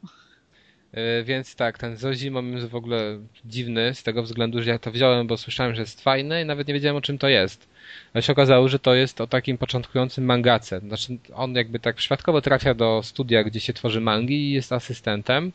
[0.93, 4.91] Yy, więc tak, ten Zozimą jest w ogóle dziwny z tego względu, że ja to
[4.91, 7.67] wziąłem, bo słyszałem, że jest fajny i nawet nie wiedziałem o czym to jest.
[8.13, 10.79] Ale się okazało, że to jest o takim początkującym mangace.
[10.79, 15.51] Znaczy, on jakby tak przypadkowo trafia do studia, gdzie się tworzy mangi i jest asystentem.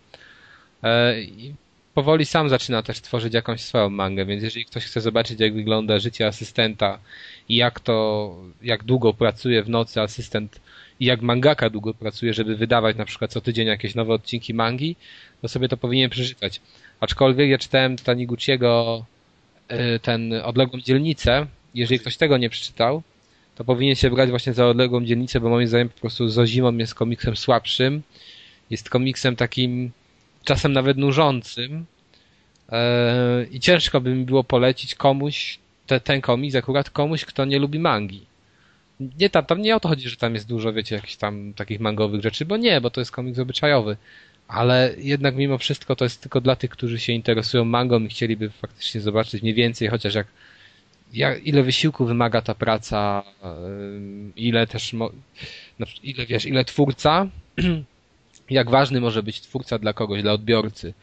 [0.83, 1.55] E, I
[1.95, 5.99] powoli sam zaczyna też tworzyć jakąś swoją mangę, więc jeżeli ktoś chce zobaczyć, jak wygląda
[5.99, 6.99] życie asystenta
[7.49, 10.61] i jak to, jak długo pracuje w nocy asystent
[11.01, 14.97] i jak mangaka długo pracuje, żeby wydawać na przykład co tydzień jakieś nowe odcinki mangi,
[15.43, 16.61] to sobie to powinien przeczytać.
[17.01, 19.05] Aczkolwiek ja czytałem Taniguchiego
[19.69, 21.47] e, ten odległą dzielnicę
[21.77, 23.03] jeżeli ktoś tego nie przeczytał,
[23.55, 26.77] to powinien się brać właśnie za odległą dzielnicę, bo moim zdaniem po prostu z Zimą
[26.77, 28.03] jest komiksem słabszym.
[28.71, 29.91] Jest komiksem takim
[30.45, 31.87] czasem nawet nużącym.
[32.69, 37.59] Eee, I ciężko by mi było polecić komuś te, ten komiks, akurat komuś, kto nie
[37.59, 38.27] lubi mangi.
[39.01, 41.81] Nie tam, tam nie o to chodzi, że tam jest dużo, wiecie, jakichś tam takich
[41.81, 43.97] mangowych rzeczy, bo nie, bo to jest komiks obyczajowy.
[44.49, 48.51] Ale jednak mimo wszystko to jest tylko dla tych, którzy się interesują mangą i chcieliby
[48.51, 50.27] faktycznie zobaczyć mniej więcej, chociaż jak,
[51.13, 53.23] jak ile wysiłku wymaga ta praca,
[54.37, 54.95] ile też,
[56.03, 57.27] ile wiesz, ile twórca,
[58.51, 60.95] jak ważny może być twórca dla kogoś, dla odbiorcy.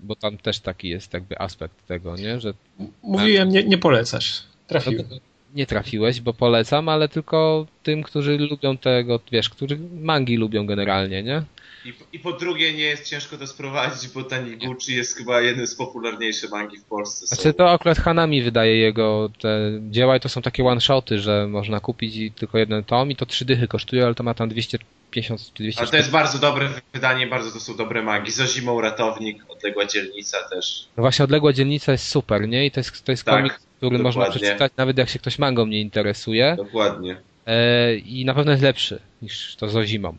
[0.00, 2.40] Bo tam też taki jest jakby aspekt tego, nie?
[2.40, 2.54] Że
[3.02, 4.42] Mówiłem, nie, nie polecasz.
[4.66, 5.06] Trafiłem.
[5.54, 11.22] Nie trafiłeś, bo polecam, ale tylko tym, którzy lubią tego, wiesz, którzy mangi lubią generalnie,
[11.22, 11.42] nie?
[11.84, 15.74] I, I po drugie nie jest ciężko to sprowadzić, bo Taniguchi jest chyba jednym z
[15.74, 17.26] popularniejszych mangi w Polsce.
[17.26, 17.36] są.
[17.36, 21.80] Znaczy to akurat Hanami wydaje jego te dzieła i to są takie one-shoty, że można
[21.80, 25.62] kupić tylko jeden tom i to trzy dychy kosztuje, ale to ma tam 250 czy
[25.62, 28.30] 200 Ale to jest bardzo dobre wydanie, bardzo to są dobre mangi.
[28.30, 30.88] Za zimą ratownik, odległa dzielnica też.
[30.96, 32.66] No właśnie Odległa Dzielnica jest super, nie?
[32.66, 34.40] I to jest, to jest Tak, komik, który można dokładnie.
[34.46, 36.54] przeczytać nawet jak się ktoś mangą nie interesuje.
[36.56, 37.16] Dokładnie.
[37.46, 40.16] E, I na pewno jest lepszy niż to z zimą.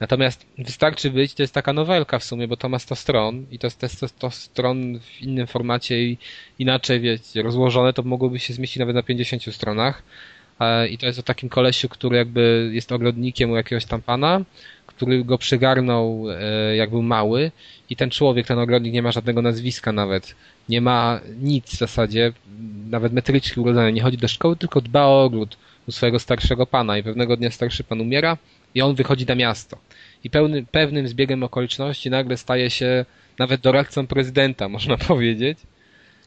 [0.00, 3.58] Natomiast wystarczy być, to jest taka nowelka w sumie, bo to ma 100 stron i
[3.58, 6.18] to jest te 100, 100 stron w innym formacie i
[6.58, 10.02] inaczej, wiecie, rozłożone, to mogłoby się zmieścić nawet na 50 stronach.
[10.60, 14.40] E, I to jest o takim kolesiu, który jakby jest ogrodnikiem u jakiegoś tam pana,
[14.86, 17.50] który go przygarnął e, jak był mały
[17.90, 20.34] i ten człowiek, ten ogrodnik nie ma żadnego nazwiska nawet.
[20.68, 22.32] Nie ma nic w zasadzie,
[22.90, 25.56] nawet metryczki urodzenia, nie chodzi do szkoły, tylko dba o ogród
[25.88, 28.36] u swojego starszego pana i pewnego dnia starszy pan umiera
[28.74, 29.78] i on wychodzi na miasto.
[30.24, 33.04] I pełny, pewnym zbiegiem okoliczności nagle staje się
[33.38, 35.58] nawet doradcą prezydenta, można powiedzieć.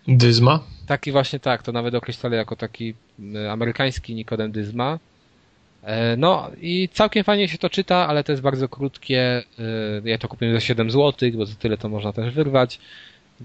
[0.08, 0.64] Dyzma?
[0.88, 2.94] Taki właśnie tak, to nawet określali jako taki
[3.36, 5.00] e, amerykański Nikodem Dyzma.
[5.84, 9.44] E, No i całkiem fajnie się to czyta, ale to jest bardzo krótkie.
[10.04, 12.80] e, Ja to kupiłem za 7 zł, bo za tyle to można też wyrwać.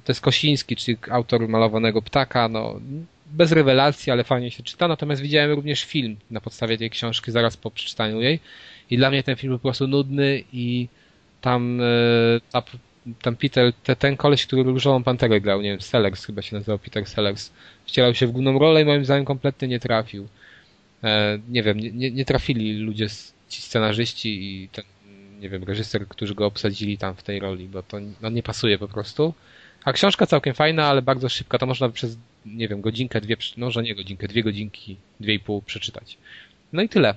[0.04, 2.48] To jest Kosiński, czyli autor malowanego ptaka.
[2.48, 2.80] No,
[3.26, 4.88] bez rewelacji, ale fajnie się czyta.
[4.88, 8.40] Natomiast widziałem również film na podstawie tej książki zaraz po przeczytaniu jej.
[8.90, 10.88] I dla mnie ten film był po prostu nudny i
[11.40, 11.84] tam, e,
[12.52, 12.62] ta,
[13.22, 16.78] tam Peter, te, ten koleś, który Różową Panterę grał, nie wiem, Sellers chyba się nazywał,
[16.78, 17.50] Peter Sellers,
[17.86, 20.28] wcielał się w główną rolę i moim zdaniem kompletnie nie trafił.
[21.04, 23.06] E, nie wiem, nie, nie, nie trafili ludzie,
[23.48, 24.84] ci scenarzyści i ten,
[25.40, 28.78] nie wiem, reżyser, którzy go obsadzili tam w tej roli, bo to no, nie pasuje
[28.78, 29.34] po prostu.
[29.84, 32.16] A książka całkiem fajna, ale bardzo szybka, to można przez,
[32.46, 36.18] nie wiem, godzinkę, dwie, no może nie godzinkę, dwie godzinki, dwie i pół przeczytać.
[36.72, 37.14] No i tyle.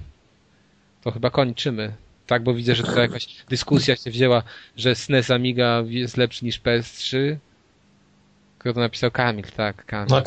[1.03, 1.93] To chyba kończymy.
[2.27, 4.43] Tak, bo widzę, że to jakaś dyskusja się wzięła,
[4.77, 7.35] że SNES Amiga jest lepszy niż PS3.
[8.59, 9.11] Kto to napisał?
[9.11, 10.07] Kamil, tak, Kamil.
[10.09, 10.23] No,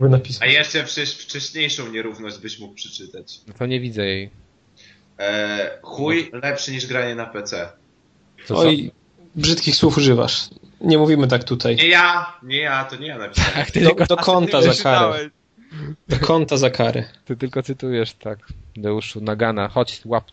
[0.00, 0.42] A napisać?
[0.42, 3.40] A jeszcze wcześ, wcześniejszą nierówność byś mógł przeczytać.
[3.46, 4.30] No to nie widzę jej.
[5.18, 7.68] E, chuj lepszy niż granie na PC.
[8.46, 8.58] Co?
[8.58, 8.90] Oj,
[9.34, 10.48] brzydkich słów używasz.
[10.82, 11.76] Nie mówimy tak tutaj.
[11.76, 13.66] Nie ja, nie ja, to nie ja napisałem.
[13.66, 15.30] Do, tylko, do konta za karę.
[16.08, 17.04] Do konta za karę.
[17.24, 18.38] ty tylko cytujesz, tak.
[18.76, 20.24] Deuszu, Nagana, chodź, łap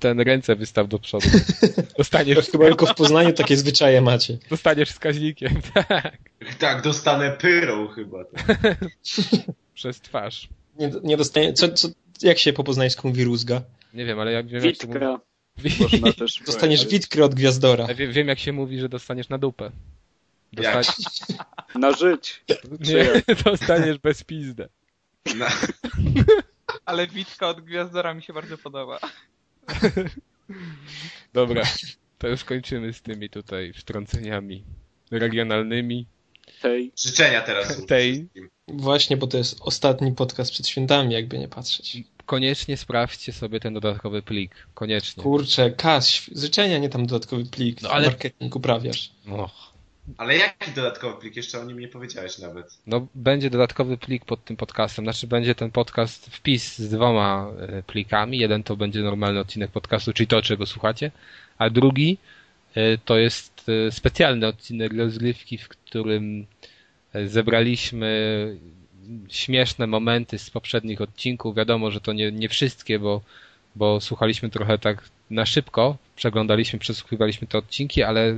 [0.00, 1.28] ten ręce wystaw do przodu.
[1.98, 4.38] Dostaniesz, Chyba tylko w Poznaniu takie zwyczaje macie.
[4.50, 6.18] dostaniesz wskaźnikiem, tak.
[6.58, 8.18] Tak, dostanę pyrą chyba.
[9.74, 10.48] Przez twarz.
[10.78, 11.88] Nie, nie dostanie, co, co,
[12.22, 13.62] jak się po poznańsku mówi rózga?
[13.94, 14.98] Nie wiem, ale ja wiem, jak się mówi.
[15.00, 15.27] Witka
[15.80, 17.84] można też Dostaniesz witkrę od gwiazdora.
[17.88, 19.70] Ja wiem, wiem, jak się mówi, że dostaniesz na dupę.
[20.52, 20.86] Jak?
[21.74, 22.44] Na żyć.
[22.80, 24.68] Nie, dostaniesz bez pizdę.
[25.36, 25.48] Na,
[26.84, 28.98] Ale Witka od Gwiazdora mi się bardzo podoba.
[31.32, 31.62] Dobra,
[32.18, 34.64] to już kończymy z tymi tutaj wtrąceniami
[35.10, 36.06] regionalnymi.
[36.62, 36.92] Tej.
[36.96, 37.86] życzenia teraz.
[37.86, 38.28] Tej.
[38.68, 42.02] Właśnie, bo to jest ostatni podcast przed świętami, jakby nie patrzeć.
[42.28, 44.54] Koniecznie sprawdźcie sobie ten dodatkowy plik.
[44.74, 45.22] Koniecznie.
[45.22, 47.82] Kurczę, Kas, życzenia, nie tam dodatkowy plik.
[47.82, 48.06] No ale- ale...
[48.06, 49.10] Marketing uprawiasz.
[49.30, 49.72] Och.
[50.18, 51.36] Ale jaki dodatkowy plik?
[51.36, 52.78] Jeszcze o nim nie powiedziałeś nawet.
[52.86, 55.04] No, będzie dodatkowy plik pod tym podcastem.
[55.04, 58.38] Znaczy, będzie ten podcast wpis z dwoma e, plikami.
[58.38, 61.10] Jeden to będzie normalny odcinek podcastu, czyli to, czego słuchacie,
[61.58, 62.18] a drugi
[62.74, 66.46] e, to jest e, specjalny odcinek rozgrywki, w którym
[67.26, 68.56] zebraliśmy
[69.28, 71.56] śmieszne momenty z poprzednich odcinków.
[71.56, 73.20] Wiadomo, że to nie, nie wszystkie, bo,
[73.76, 78.34] bo słuchaliśmy trochę tak na szybko, przeglądaliśmy, przesłuchiwaliśmy te odcinki, ale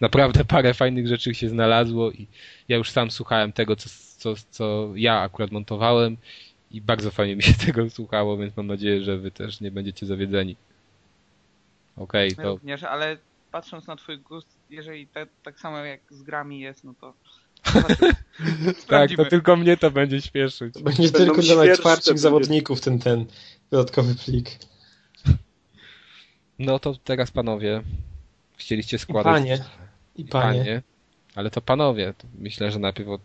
[0.00, 2.26] naprawdę parę fajnych rzeczy się znalazło i
[2.68, 6.16] ja już sam słuchałem tego, co, co, co ja akurat montowałem
[6.70, 10.06] i bardzo fajnie mi się tego słuchało, więc mam nadzieję, że wy też nie będziecie
[10.06, 10.56] zawiedzeni.
[11.96, 13.16] Okej, My to również, ale
[13.50, 17.14] patrząc na twój gust, jeżeli te, tak samo jak z grami jest, no to
[18.88, 20.74] tak, to tylko mnie to będzie śpieszyć.
[20.74, 23.26] To będzie Będą tylko dla najtwardszych zawodników ten, ten
[23.70, 24.50] dodatkowy plik.
[26.58, 27.82] No to teraz panowie,
[28.56, 29.34] chcieliście I składać...
[29.34, 29.64] panie.
[30.16, 30.82] I panie.
[31.34, 33.20] Ale to panowie, myślę, że najpierw od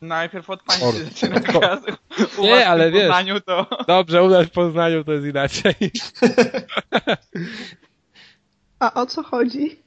[0.00, 1.80] Najpierw od pani Or- się zaczyna.
[2.38, 3.02] U Nie, ale wiesz.
[3.02, 3.66] Poznaniu to...
[3.86, 5.74] Dobrze, u nas w Poznaniu to jest inaczej.
[8.78, 9.82] A o co chodzi?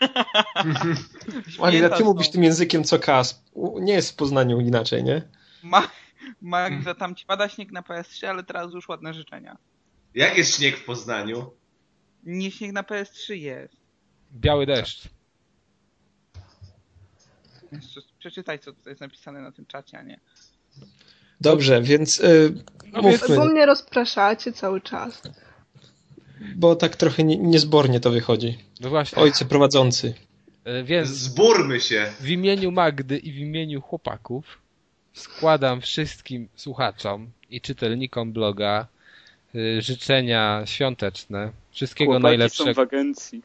[1.90, 2.04] Ty są.
[2.04, 3.42] mówisz tym językiem co kas.
[3.80, 5.22] Nie jest w Poznaniu inaczej, nie?
[5.62, 5.88] Ma...
[6.42, 9.56] Magda, tam ci pada śnieg na PS3, ale teraz już ładne życzenia.
[10.14, 11.50] Jak jest śnieg w Poznaniu?
[12.24, 13.76] Nie śnieg na PS3 jest.
[14.32, 15.08] Biały deszcz.
[17.72, 20.20] Jeszcze Przeczytaj, co tutaj jest napisane na tym czacie, a nie.
[21.40, 25.22] Dobrze, więc y, No mówmy, Bo mnie rozpraszacie cały czas.
[26.56, 28.58] Bo tak trochę nie, niezbornie to wychodzi.
[28.80, 29.22] No właśnie.
[29.22, 30.14] Ojcze prowadzący.
[30.64, 32.12] E, Więc Zbórmy się.
[32.20, 34.58] w imieniu Magdy i w imieniu chłopaków
[35.14, 38.86] składam wszystkim słuchaczom i czytelnikom bloga
[39.54, 41.52] y, życzenia świąteczne.
[41.70, 42.74] Wszystkiego Chłopaki są najlepszego.
[42.74, 43.42] w agencji.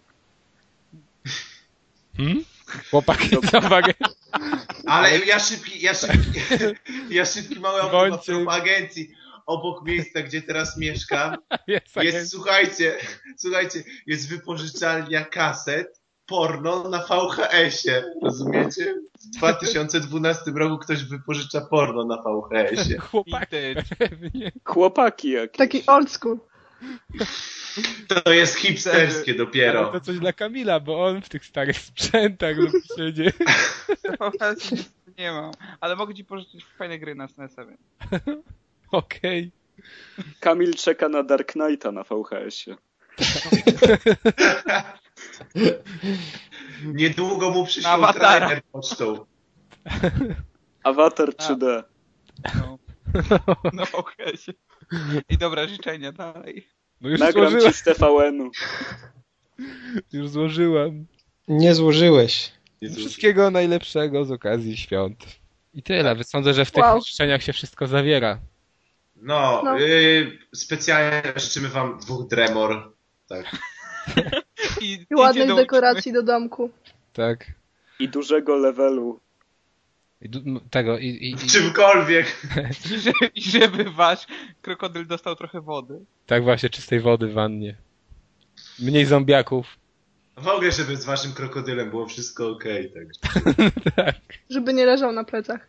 [2.18, 2.44] Hmm?
[2.90, 4.16] Chłopaki są w agencji.
[4.86, 6.40] Ale ja szybki, ja szybki,
[7.18, 9.12] ja szybki mały obok agencji.
[9.46, 11.38] Obok miejsca, gdzie teraz mieszkam,
[11.68, 12.96] Jest jest, słuchajcie,
[13.38, 18.04] słuchajcie, jest wypożyczalnia kaset porno na VHS-ie.
[18.24, 18.96] Rozumiecie?
[19.22, 23.00] W 2012 roku ktoś wypożycza porno na VHS-ie.
[23.12, 23.56] Chłopaki.
[24.66, 25.58] Chłopaki jakieś.
[25.58, 26.40] Taki old school.
[28.24, 29.92] To jest hipsterskie Ale dopiero.
[29.92, 32.56] to coś dla Kamila, bo on w tych starych sprzętach.
[32.58, 35.52] VHS niestety nie mam,
[35.82, 37.66] ale mogę ci pożyczyć fajne gry na SNES-a.
[37.66, 37.80] więc-
[39.02, 39.52] Okej.
[40.40, 42.76] Kamil czeka na Dark Knighta na VHS-ie.
[46.86, 48.38] Niedługo mu przyślą Awatara.
[48.40, 49.26] trailer pocztą.
[50.84, 51.44] Awatar A.
[51.44, 51.84] 3D.
[52.56, 52.78] No.
[53.74, 54.58] Na VHS-ie.
[55.30, 56.68] I dobra, życzenia dalej.
[57.02, 57.74] No już Nagram złożyłem.
[57.74, 58.52] ci z TVN-u.
[60.14, 61.06] Już złożyłem.
[61.48, 62.52] Nie złożyłeś.
[62.96, 65.26] Wszystkiego najlepszego z okazji świąt.
[65.74, 66.24] I tyle.
[66.24, 67.02] Sądzę, że w tych Wow.
[67.08, 68.40] życzeniach się wszystko zawiera.
[69.22, 69.80] No, No.
[69.80, 72.94] y, specjalnie życzymy wam dwóch dremor.
[73.28, 73.46] Tak.
[74.82, 76.70] I, I ładnych do dekoracji do domku.
[77.14, 77.46] Tak.
[78.00, 79.20] I dużego levelu.
[80.22, 82.42] I du- m- tego i, i, czymkolwiek.
[82.96, 84.28] I, że, I żeby wasz
[84.62, 86.00] krokodyl dostał trochę wody.
[86.26, 87.76] tak właśnie czystej wody w wannie.
[88.80, 89.68] Mniej zombiaków.
[90.38, 92.92] W ogóle, żeby z waszym krokodylem było wszystko okej.
[92.94, 93.34] tak.
[93.96, 94.16] tak.
[94.50, 95.68] Żeby nie leżał na plecach.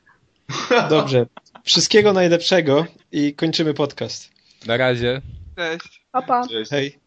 [0.91, 1.27] Dobrze.
[1.65, 4.31] Wszystkiego najlepszego i kończymy podcast.
[4.67, 5.21] Na razie.
[5.57, 6.05] Cześć.
[6.13, 6.49] Pa, pa.
[6.49, 6.71] Cześć.
[6.71, 7.02] Hej.